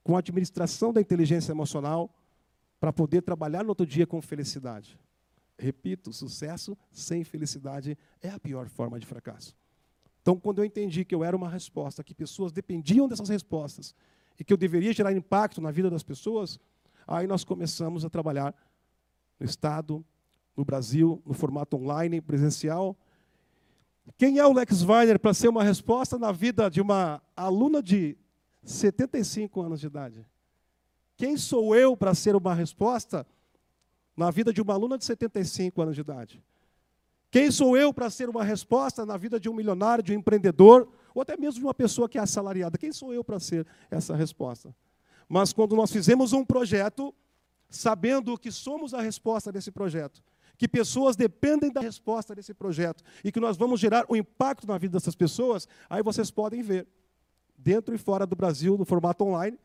[0.04, 2.14] com a administração da inteligência emocional
[2.82, 5.00] para poder trabalhar no outro dia com felicidade.
[5.58, 9.56] Repito, sucesso sem felicidade é a pior forma de fracasso.
[10.22, 13.96] Então, quando eu entendi que eu era uma resposta, que pessoas dependiam dessas respostas
[14.38, 16.60] e que eu deveria gerar impacto na vida das pessoas,
[17.08, 18.54] aí nós começamos a trabalhar
[19.40, 20.06] no Estado,
[20.58, 22.98] no Brasil, no formato online, presencial.
[24.16, 28.18] Quem é o Lex Weiner para ser uma resposta na vida de uma aluna de
[28.64, 30.26] 75 anos de idade.
[31.16, 33.26] Quem sou eu para ser uma resposta
[34.16, 36.44] na vida de uma aluna de 75 anos de idade?
[37.32, 40.88] Quem sou eu para ser uma resposta na vida de um milionário, de um empreendedor,
[41.14, 42.78] ou até mesmo de uma pessoa que é assalariada?
[42.78, 44.74] Quem sou eu para ser essa resposta?
[45.28, 47.14] Mas quando nós fizemos um projeto,
[47.70, 50.24] sabendo que somos a resposta desse projeto,
[50.58, 54.78] que pessoas dependem da resposta desse projeto e que nós vamos gerar um impacto na
[54.78, 56.88] vida dessas pessoas, aí vocês podem ver
[57.58, 59.58] dentro e fora do Brasil, no formato online,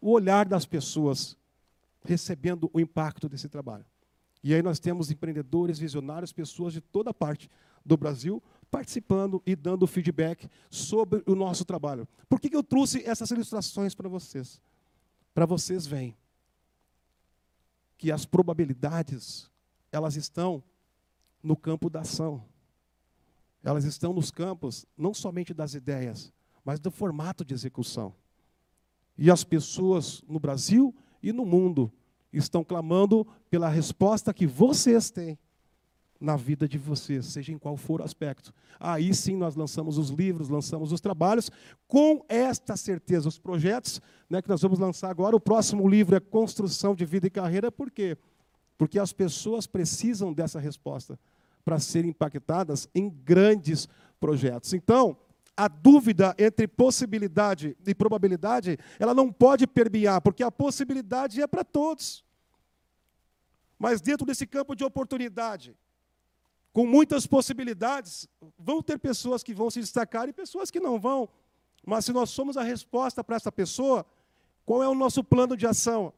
[0.00, 1.36] o olhar das pessoas
[2.04, 3.84] recebendo o impacto desse trabalho.
[4.42, 7.48] E aí nós temos empreendedores, visionários, pessoas de toda parte
[7.84, 12.08] do Brasil participando e dando feedback sobre o nosso trabalho.
[12.28, 14.60] Por que, eu trouxe essas ilustrações para vocês?
[15.34, 16.16] Para vocês verem
[17.98, 19.50] que as probabilidades,
[19.92, 20.64] elas estão
[21.42, 22.42] no campo da ação.
[23.62, 26.32] Elas estão nos campos não somente das ideias,
[26.64, 28.14] mas do formato de execução.
[29.16, 31.92] E as pessoas no Brasil e no mundo
[32.32, 35.38] estão clamando pela resposta que vocês têm
[36.18, 38.54] na vida de vocês, seja em qual for o aspecto.
[38.78, 41.50] Aí sim nós lançamos os livros, lançamos os trabalhos,
[41.86, 45.36] com esta certeza, os projetos né, que nós vamos lançar agora.
[45.36, 48.16] O próximo livro é Construção de Vida e Carreira, por quê?
[48.16, 48.31] Porque
[48.98, 51.18] as pessoas precisam dessa resposta
[51.64, 53.88] para serem impactadas em grandes
[54.18, 54.72] projetos.
[54.72, 55.16] Então,
[55.56, 61.62] a dúvida entre possibilidade e probabilidade, ela não pode permear, porque a possibilidade é para
[61.62, 62.24] todos.
[63.78, 65.76] Mas dentro desse campo de oportunidade,
[66.72, 68.28] com muitas possibilidades,
[68.58, 71.28] vão ter pessoas que vão se destacar e pessoas que não vão.
[71.84, 74.06] Mas se nós somos a resposta para essa pessoa,
[74.64, 76.14] qual é o nosso plano de ação?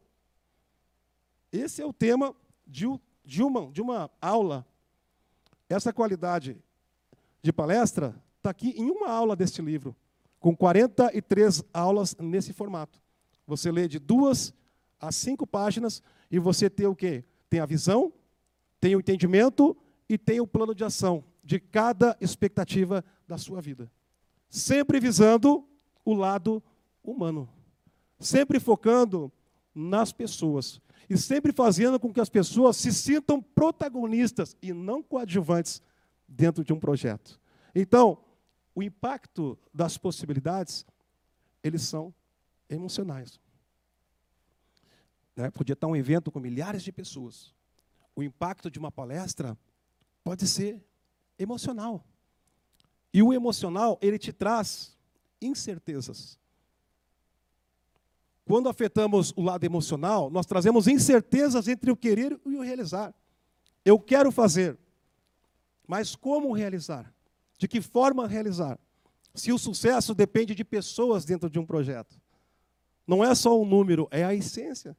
[1.50, 2.34] Esse é o tema
[2.66, 2.86] de,
[3.24, 4.66] de, uma, de uma aula.
[5.68, 6.56] Essa qualidade
[7.42, 9.96] de palestra está aqui em uma aula deste livro,
[10.38, 13.00] com 43 aulas nesse formato.
[13.46, 14.54] Você lê de duas
[15.00, 17.24] a cinco páginas e você tem o quê?
[17.48, 18.12] Tem a visão,
[18.80, 19.76] tem o entendimento
[20.08, 23.90] e tem o plano de ação de cada expectativa da sua vida.
[24.48, 25.66] Sempre visando
[26.04, 26.62] o lado
[27.02, 27.48] humano.
[28.18, 29.30] Sempre focando
[29.74, 30.80] nas pessoas.
[31.08, 35.82] E sempre fazendo com que as pessoas se sintam protagonistas e não coadjuvantes
[36.26, 37.40] dentro de um projeto.
[37.74, 38.18] Então,
[38.74, 40.84] o impacto das possibilidades,
[41.62, 42.12] eles são
[42.68, 43.40] emocionais.
[45.36, 45.50] Né?
[45.50, 47.54] Podia estar um evento com milhares de pessoas.
[48.14, 49.58] O impacto de uma palestra
[50.22, 50.82] pode ser
[51.38, 52.04] emocional.
[53.12, 54.96] E o emocional, ele te traz
[55.40, 56.38] incertezas.
[58.44, 63.14] Quando afetamos o lado emocional, nós trazemos incertezas entre o querer e o realizar.
[63.84, 64.78] Eu quero fazer,
[65.86, 67.12] mas como realizar?
[67.58, 68.78] De que forma realizar?
[69.34, 72.20] Se o sucesso depende de pessoas dentro de um projeto.
[73.06, 74.96] Não é só um número, é a essência.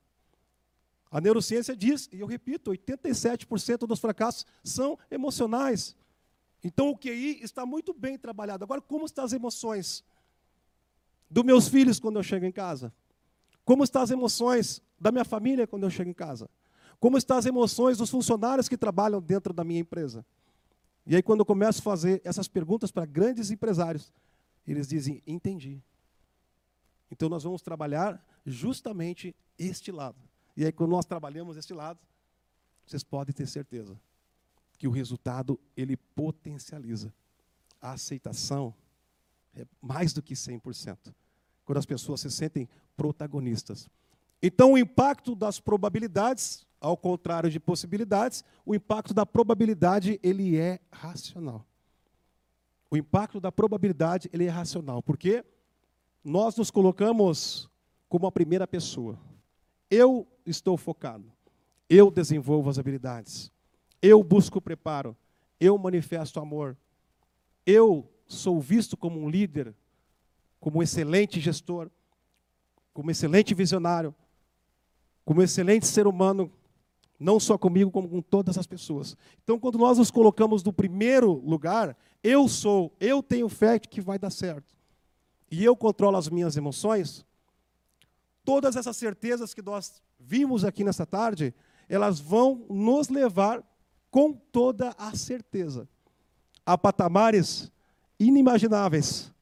[1.10, 5.96] A neurociência diz, e eu repito, 87% dos fracassos são emocionais.
[6.64, 8.64] Então o QI está muito bem trabalhado.
[8.64, 10.04] Agora, como estão as emoções
[11.30, 12.92] dos meus filhos quando eu chego em casa?
[13.66, 16.48] Como estão as emoções da minha família quando eu chego em casa?
[17.00, 20.24] Como estão as emoções dos funcionários que trabalham dentro da minha empresa?
[21.06, 24.14] E aí, quando eu começo a fazer essas perguntas para grandes empresários,
[24.66, 25.82] eles dizem: entendi.
[27.11, 30.18] Então, nós vamos trabalhar justamente este lado.
[30.56, 32.00] E aí, quando nós trabalhamos este lado,
[32.85, 34.00] vocês podem ter certeza
[34.77, 37.14] que o resultado ele potencializa.
[37.82, 38.74] A aceitação
[39.56, 41.14] é mais do que 100%.
[41.66, 43.90] Quando as pessoas se sentem protagonistas.
[44.42, 50.80] Então, o impacto das probabilidades ao contrário de possibilidades, o impacto da probabilidade ele é
[50.92, 51.66] racional.
[52.92, 55.02] O impacto da probabilidade ele é racional.
[55.02, 55.44] Por quê?
[56.26, 57.69] nós nos colocamos
[58.10, 59.19] como a primeira pessoa.
[59.92, 61.32] Eu estou focado.
[61.88, 63.52] Eu desenvolvo as habilidades.
[64.02, 65.16] Eu busco o preparo.
[65.60, 66.76] Eu manifesto amor.
[67.64, 69.76] Eu sou visto como um líder,
[70.66, 71.92] como excelente gestor,
[72.92, 74.16] como excelente visionário,
[75.24, 76.52] como excelente ser humano,
[77.19, 79.16] não só comigo, como com todas as pessoas.
[79.44, 84.18] Então, quando nós nos colocamos no primeiro lugar, eu sou, eu tenho fé que vai
[84.18, 84.76] dar certo.
[85.52, 87.24] E eu controlo as minhas emoções.
[88.44, 91.53] Todas essas certezas que nós vimos aqui nessa tarde,
[91.88, 93.64] elas vão nos levar
[94.10, 95.88] com toda a certeza
[96.66, 97.72] a patamares
[98.19, 99.35] inimagináveis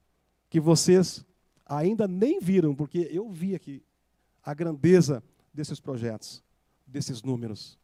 [0.53, 1.25] que vocês
[1.65, 3.83] ainda nem viram, porque eu vi aqui
[4.43, 6.43] a grandeza desses projetos,
[6.85, 7.79] desses números.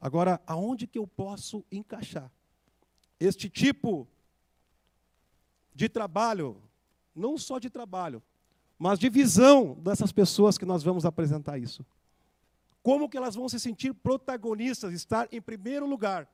[0.00, 2.32] Agora, aonde que eu posso encaixar
[3.20, 4.08] este tipo
[5.74, 6.62] de trabalho,
[7.14, 8.22] não só de trabalho,
[8.78, 11.84] mas de visão dessas pessoas que nós vamos apresentar isso?
[12.82, 16.26] Como que elas vão se sentir protagonistas, estar em primeiro lugar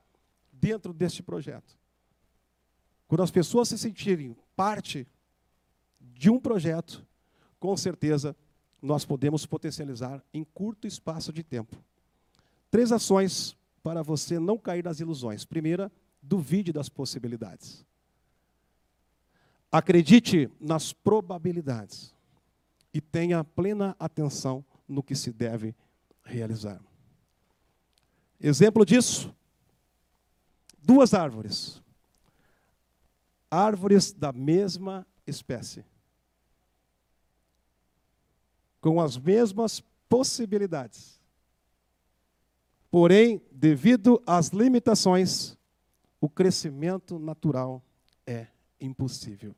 [0.52, 1.76] dentro deste projeto?
[3.08, 5.04] Quando as pessoas se sentirem parte
[6.18, 7.06] de um projeto,
[7.60, 8.36] com certeza
[8.82, 11.76] nós podemos potencializar em curto espaço de tempo.
[12.72, 15.44] Três ações para você não cair nas ilusões.
[15.44, 17.86] Primeira, duvide das possibilidades.
[19.70, 22.12] Acredite nas probabilidades
[22.92, 25.72] e tenha plena atenção no que se deve
[26.24, 26.80] realizar.
[28.40, 29.32] Exemplo disso:
[30.82, 31.80] duas árvores.
[33.48, 35.84] Árvores da mesma espécie.
[38.88, 41.20] Com as mesmas possibilidades.
[42.90, 45.58] Porém, devido às limitações,
[46.18, 47.82] o crescimento natural
[48.26, 48.46] é
[48.80, 49.54] impossível.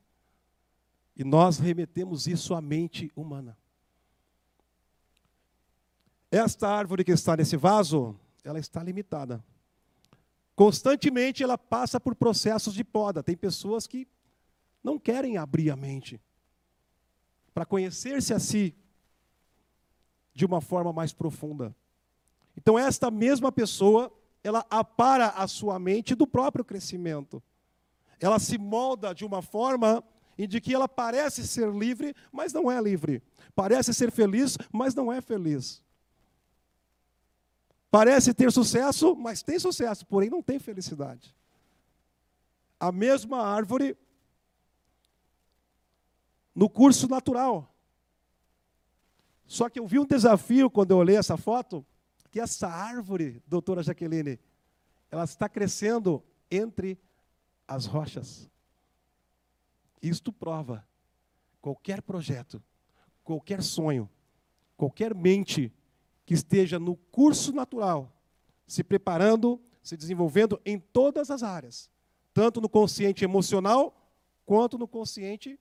[1.15, 3.57] E nós remetemos isso à mente humana.
[6.29, 9.41] Esta árvore que está nesse vaso, ela está limitada.
[10.57, 13.23] Constantemente ela passa por processos de poda.
[13.23, 14.05] Tem pessoas que
[14.83, 16.19] não querem abrir a mente
[17.53, 18.75] para conhecer-se a si
[20.41, 21.75] de uma forma mais profunda.
[22.57, 24.11] Então esta mesma pessoa,
[24.43, 27.43] ela apara a sua mente do próprio crescimento.
[28.19, 30.03] Ela se molda de uma forma
[30.39, 33.21] em que ela parece ser livre, mas não é livre.
[33.53, 35.83] Parece ser feliz, mas não é feliz.
[37.91, 41.35] Parece ter sucesso, mas tem sucesso, porém não tem felicidade.
[42.79, 43.95] A mesma árvore
[46.55, 47.70] no curso natural.
[49.51, 51.85] Só que eu vi um desafio quando eu olhei essa foto,
[52.31, 54.39] que essa árvore, doutora Jaqueline,
[55.11, 56.97] ela está crescendo entre
[57.67, 58.49] as rochas.
[60.01, 60.87] Isto prova
[61.59, 62.63] qualquer projeto,
[63.25, 64.09] qualquer sonho,
[64.77, 65.69] qualquer mente
[66.25, 68.09] que esteja no curso natural,
[68.65, 71.89] se preparando, se desenvolvendo em todas as áreas,
[72.33, 74.01] tanto no consciente emocional
[74.45, 75.59] quanto no consciente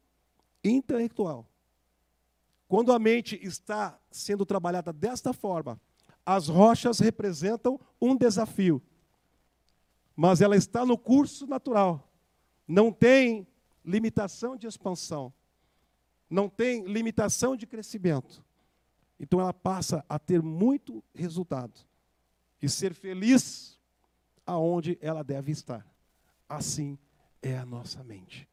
[0.62, 1.44] intelectual.
[2.70, 5.76] Quando a mente está sendo trabalhada desta forma,
[6.24, 8.80] as rochas representam um desafio,
[10.14, 12.08] mas ela está no curso natural,
[12.68, 13.44] não tem
[13.84, 15.34] limitação de expansão,
[16.30, 18.40] não tem limitação de crescimento.
[19.18, 21.74] Então ela passa a ter muito resultado
[22.62, 23.80] e ser feliz
[24.46, 25.84] aonde ela deve estar.
[26.48, 26.96] Assim
[27.42, 28.48] é a nossa mente.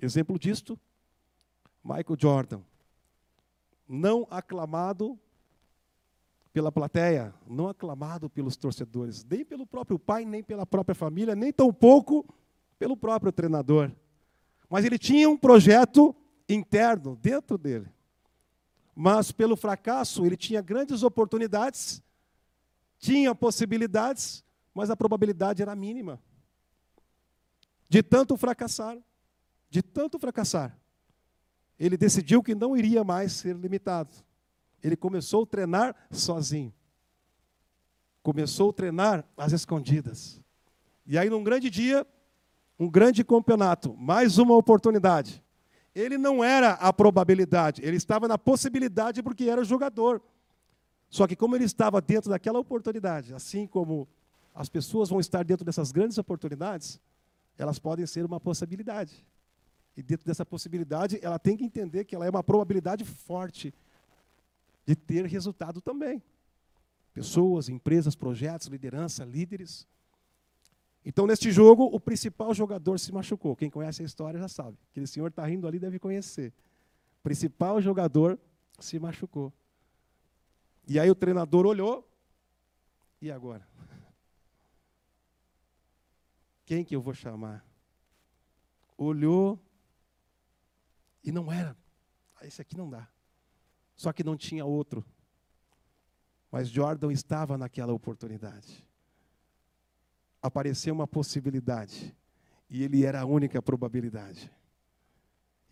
[0.00, 0.80] Exemplo disto,
[1.84, 2.62] Michael Jordan,
[3.90, 5.18] não aclamado
[6.52, 11.52] pela plateia, não aclamado pelos torcedores, nem pelo próprio pai, nem pela própria família, nem
[11.52, 12.24] tampouco
[12.78, 13.90] pelo próprio treinador.
[14.68, 16.14] Mas ele tinha um projeto
[16.48, 17.90] interno dentro dele
[19.02, 22.02] mas pelo fracasso ele tinha grandes oportunidades,
[22.98, 24.44] tinha possibilidades,
[24.74, 26.20] mas a probabilidade era mínima.
[27.88, 28.98] De tanto fracassar,
[29.70, 30.78] de tanto fracassar,
[31.80, 34.10] ele decidiu que não iria mais ser limitado.
[34.80, 36.72] Ele começou a treinar sozinho.
[38.22, 40.40] Começou a treinar às escondidas.
[41.04, 42.06] E aí, num grande dia,
[42.78, 45.42] um grande campeonato, mais uma oportunidade
[45.94, 50.22] ele não era a probabilidade, ele estava na possibilidade porque era jogador.
[51.08, 54.08] Só que como ele estava dentro daquela oportunidade, assim como
[54.54, 57.00] as pessoas vão estar dentro dessas grandes oportunidades,
[57.58, 59.26] elas podem ser uma possibilidade.
[59.96, 63.74] E dentro dessa possibilidade, ela tem que entender que ela é uma probabilidade forte
[64.86, 66.22] de ter resultado também.
[67.12, 69.86] Pessoas, empresas, projetos, liderança, líderes.
[71.04, 73.56] Então, neste jogo, o principal jogador se machucou.
[73.56, 74.76] Quem conhece a história já sabe.
[74.90, 76.52] Aquele senhor está rindo ali deve conhecer.
[77.22, 78.38] principal jogador
[78.78, 79.52] se machucou.
[80.86, 82.06] E aí o treinador olhou,
[83.20, 83.66] e agora?
[86.64, 87.64] Quem que eu vou chamar?
[88.96, 89.58] Olhou
[91.22, 91.76] e não era.
[92.36, 93.08] Ah, esse aqui não dá.
[93.94, 95.04] Só que não tinha outro.
[96.50, 98.84] Mas Jordan estava naquela oportunidade.
[100.42, 102.16] Apareceu uma possibilidade.
[102.68, 104.50] E ele era a única probabilidade.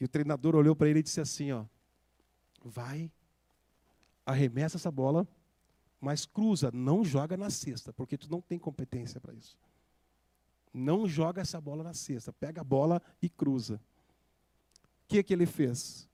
[0.00, 1.64] E o treinador olhou para ele e disse assim: ó,
[2.64, 3.10] vai,
[4.26, 5.26] arremessa essa bola,
[6.00, 9.56] mas cruza, não joga na cesta, porque tu não tem competência para isso.
[10.72, 13.80] Não joga essa bola na cesta, pega a bola e cruza.
[15.08, 16.08] Que, que ele fez?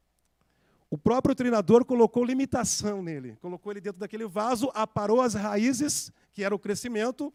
[0.88, 6.44] O próprio treinador colocou limitação nele, colocou ele dentro daquele vaso, aparou as raízes, que
[6.44, 7.34] era o crescimento,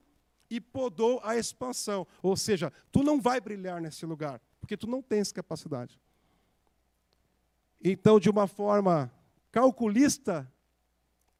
[0.49, 2.07] e podou a expansão.
[2.23, 5.99] Ou seja, tu não vai brilhar nesse lugar, porque tu não tens capacidade.
[7.83, 9.11] Então, de uma forma
[9.51, 10.49] calculista,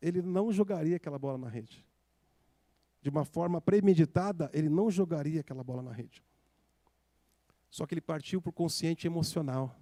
[0.01, 1.85] ele não jogaria aquela bola na rede.
[3.01, 6.21] De uma forma premeditada, ele não jogaria aquela bola na rede.
[7.69, 9.75] Só que ele partiu para o consciente emocional.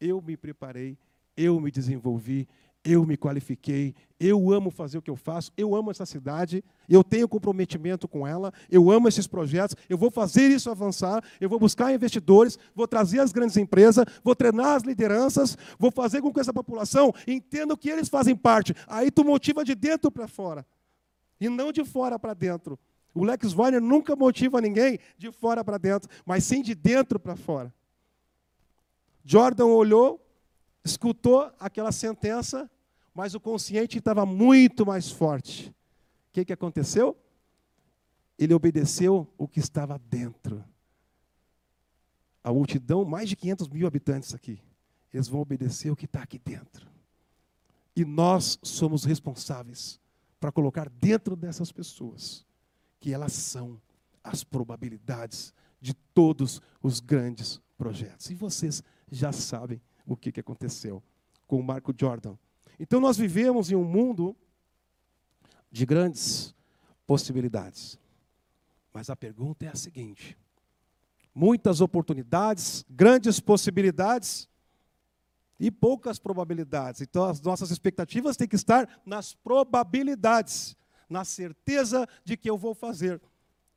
[0.00, 0.98] Eu me preparei,
[1.36, 2.48] eu me desenvolvi,
[2.86, 7.02] eu me qualifiquei, eu amo fazer o que eu faço, eu amo essa cidade, eu
[7.02, 11.58] tenho comprometimento com ela, eu amo esses projetos, eu vou fazer isso avançar, eu vou
[11.58, 16.38] buscar investidores, vou trazer as grandes empresas, vou treinar as lideranças, vou fazer com que
[16.38, 18.72] essa população entenda que eles fazem parte.
[18.86, 20.64] Aí tu motiva de dentro para fora,
[21.40, 22.78] e não de fora para dentro.
[23.12, 27.34] O Lex Weiner nunca motiva ninguém de fora para dentro, mas sim de dentro para
[27.34, 27.74] fora.
[29.26, 30.24] Jordan olhou,
[30.84, 32.70] escutou aquela sentença
[33.16, 35.70] mas o consciente estava muito mais forte.
[35.70, 37.16] O que, que aconteceu?
[38.38, 40.62] Ele obedeceu o que estava dentro.
[42.44, 44.60] A multidão, mais de 500 mil habitantes aqui,
[45.14, 46.86] eles vão obedecer o que está aqui dentro.
[47.96, 49.98] E nós somos responsáveis
[50.38, 52.44] para colocar dentro dessas pessoas
[53.00, 53.80] que elas são
[54.22, 58.28] as probabilidades de todos os grandes projetos.
[58.28, 61.02] E vocês já sabem o que, aconteceu
[61.46, 62.36] com o Marco Jordan
[62.78, 64.36] então nós vivemos em um mundo
[65.70, 66.54] de grandes
[67.06, 67.98] possibilidades.
[68.92, 70.36] Mas a pergunta é a seguinte:
[71.34, 74.48] muitas oportunidades, grandes possibilidades
[75.58, 77.00] e poucas probabilidades.
[77.00, 80.76] Então as nossas expectativas têm que estar nas probabilidades,
[81.08, 83.20] na certeza de que eu vou fazer,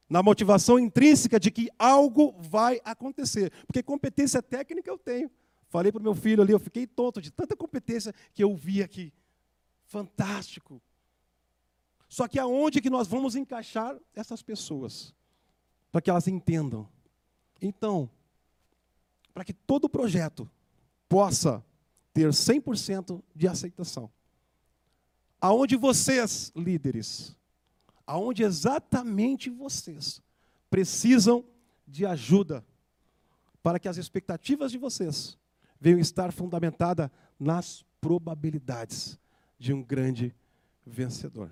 [0.10, 3.52] na motivação intrínseca de que algo vai acontecer.
[3.68, 5.30] Porque competência técnica eu tenho.
[5.68, 8.82] Falei para o meu filho ali, eu fiquei tonto de tanta competência que eu vi
[8.82, 9.14] aqui.
[9.86, 10.82] Fantástico.
[12.08, 15.14] Só que aonde que nós vamos encaixar essas pessoas?
[15.92, 16.90] Para que elas entendam.
[17.62, 18.10] Então,
[19.32, 20.50] para que todo projeto
[21.08, 21.64] possa
[22.14, 24.12] ter 100% de aceitação.
[25.40, 27.36] Aonde vocês, líderes,
[28.10, 30.20] aonde exatamente vocês
[30.68, 31.46] precisam
[31.88, 32.66] de ajuda
[33.62, 35.38] para que as expectativas de vocês
[35.80, 39.20] veio estar fundamentada nas probabilidades
[39.60, 40.36] de um grande
[40.84, 41.52] vencedor.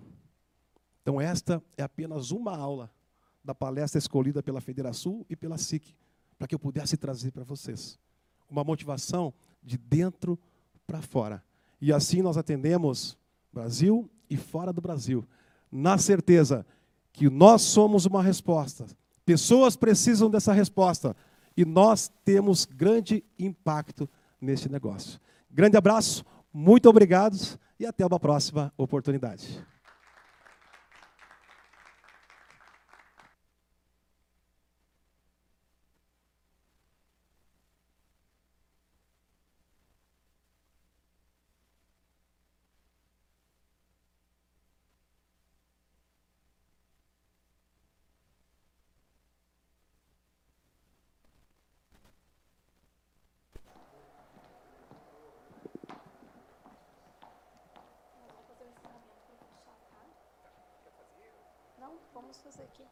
[1.03, 2.91] Então, esta é apenas uma aula
[3.43, 5.95] da palestra escolhida pela Federação e pela SIC,
[6.39, 7.99] para que eu pudesse trazer para vocês
[8.49, 10.39] uma motivação de dentro
[10.87, 11.43] para fora.
[11.79, 13.15] E assim nós atendemos
[13.53, 15.23] Brasil e fora do Brasil,
[15.71, 16.65] na certeza
[17.11, 18.85] que nós somos uma resposta.
[19.25, 21.15] Pessoas precisam dessa resposta
[21.55, 24.07] e nós temos grande impacto
[24.39, 25.19] neste negócio.
[25.51, 26.23] Grande abraço,
[26.53, 27.37] muito obrigado
[27.79, 29.65] e até uma próxima oportunidade.
[62.27, 62.83] vamos fazer aqui.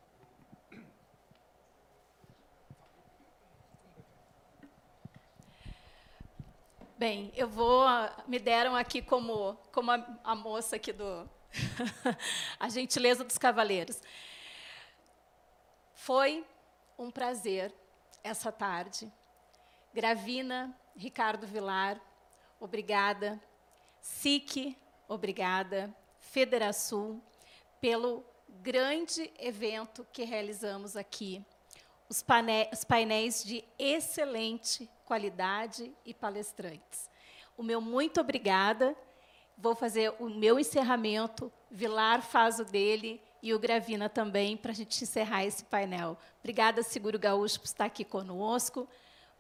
[7.07, 7.85] Bem, eu vou.
[8.25, 11.29] Me deram aqui como, como a, a moça aqui do.
[12.59, 14.01] a gentileza dos cavaleiros.
[15.93, 16.43] Foi
[16.97, 17.71] um prazer
[18.23, 19.13] essa tarde.
[19.93, 22.01] Gravina, Ricardo Vilar,
[22.59, 23.39] obrigada.
[24.01, 24.75] SIC,
[25.07, 25.95] obrigada.
[26.17, 27.21] Federação,
[27.79, 31.45] pelo grande evento que realizamos aqui.
[32.07, 32.23] Os,
[32.71, 37.09] os painéis de excelente qualidade e palestrantes.
[37.57, 38.95] o meu muito obrigada.
[39.57, 44.75] Vou fazer o meu encerramento, Vilar faz o dele e o Gravina também, para a
[44.75, 46.17] gente encerrar esse painel.
[46.39, 48.89] Obrigada, Seguro Gaúcho, por estar aqui conosco.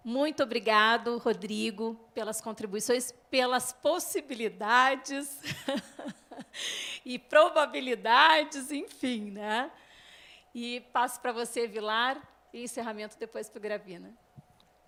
[0.03, 5.39] Muito obrigado, Rodrigo, pelas contribuições, pelas possibilidades
[7.03, 9.71] e probabilidades, enfim, né?
[10.53, 12.21] E passo para você, Vilar,
[12.55, 14.13] e encerramento depois para o Gravina.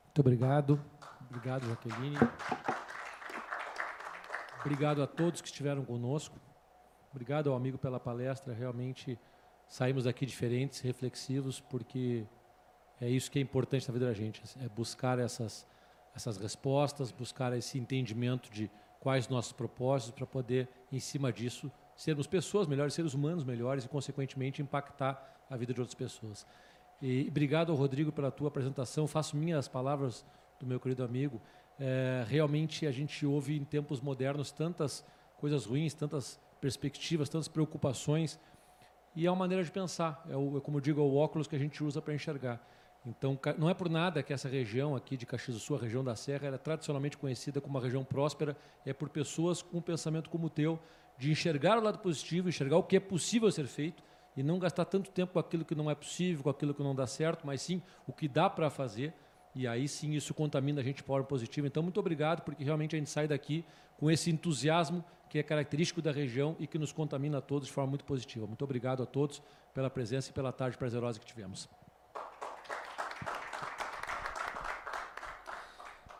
[0.05, 0.81] Muito obrigado.
[1.29, 2.17] Obrigado, Jaqueline.
[4.61, 6.39] Obrigado a todos que estiveram conosco.
[7.11, 8.53] Obrigado ao amigo pela palestra.
[8.53, 9.19] Realmente
[9.67, 12.25] saímos daqui diferentes, reflexivos, porque
[13.01, 15.67] é isso que é importante na vida da gente, é buscar essas,
[16.15, 18.71] essas respostas, buscar esse entendimento de
[19.01, 23.89] quais nossos propósitos para poder, em cima disso, sermos pessoas melhores, seres humanos melhores e,
[23.89, 26.45] consequentemente, impactar a vida de outras pessoas.
[27.01, 29.07] E obrigado Rodrigo pela tua apresentação.
[29.07, 30.25] Faço minhas palavras
[30.59, 31.41] do meu querido amigo.
[31.79, 35.05] É, realmente a gente ouve em tempos modernos tantas
[35.37, 38.39] coisas ruins, tantas perspectivas, tantas preocupações,
[39.15, 40.23] e é uma maneira de pensar.
[40.27, 42.59] É, o, é como eu digo, é o óculos que a gente usa para enxergar.
[43.05, 46.03] Então, não é por nada que essa região aqui de Caxias do Sul, a região
[46.03, 50.29] da Serra, é tradicionalmente conhecida como uma região próspera, é por pessoas com um pensamento
[50.29, 50.79] como o teu,
[51.17, 54.03] de enxergar o lado positivo, enxergar o que é possível ser feito
[54.37, 56.93] e não gastar tanto tempo com aquilo que não é possível, com aquilo que não
[56.93, 59.11] dá certo, mas sim o que dá para fazer.
[59.55, 61.65] E aí sim isso contamina a gente para o positivo.
[61.65, 63.65] Então, muito obrigado, porque realmente a gente sai daqui
[63.97, 67.73] com esse entusiasmo que é característico da região e que nos contamina a todos de
[67.73, 68.45] forma muito positiva.
[68.45, 69.41] Muito obrigado a todos
[69.73, 71.67] pela presença e pela tarde prazerosa que tivemos.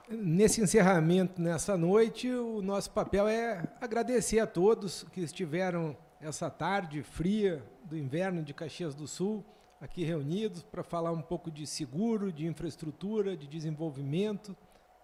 [0.10, 7.04] Nesse encerramento, nessa noite, o nosso papel é agradecer a todos que estiveram essa tarde
[7.04, 9.44] fria do inverno de Caxias do Sul,
[9.80, 14.56] aqui reunidos para falar um pouco de seguro, de infraestrutura, de desenvolvimento.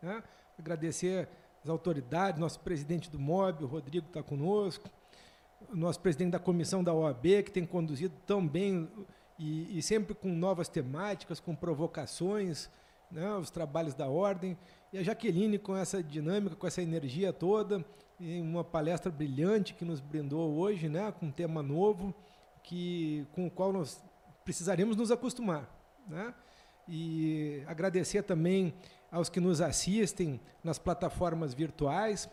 [0.02, 0.22] Né?
[0.60, 1.30] Agradecer
[1.64, 4.90] as autoridades, nosso presidente do MOB, o Rodrigo está conosco,
[5.72, 8.90] o nosso presidente da comissão da OAB, que tem conduzido tão bem
[9.40, 12.70] e, e sempre com novas temáticas, com provocações,
[13.10, 14.58] né, os trabalhos da ordem.
[14.92, 17.84] E a Jaqueline, com essa dinâmica, com essa energia toda,
[18.20, 22.14] e uma palestra brilhante que nos brindou hoje, né, com um tema novo,
[22.64, 24.02] que, com o qual nós
[24.44, 25.70] precisaremos nos acostumar.
[26.08, 26.34] Né?
[26.88, 28.74] E agradecer também
[29.12, 32.30] aos que nos assistem nas plataformas virtuais.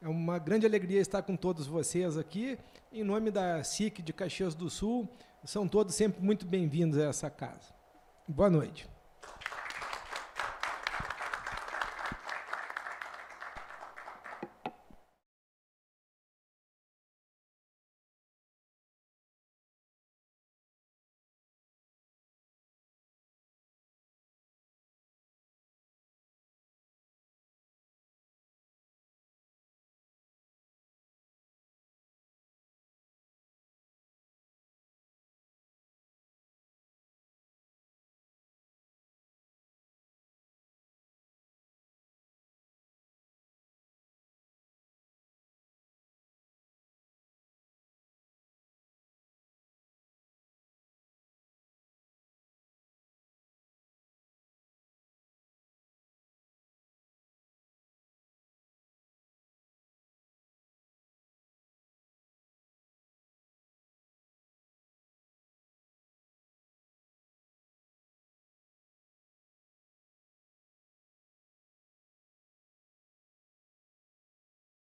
[0.00, 2.58] É uma grande alegria estar com todos vocês aqui.
[2.92, 5.08] Em nome da SIC de Caxias do Sul,
[5.44, 7.72] são todos sempre muito bem-vindos a essa casa.
[8.26, 8.91] Boa noite.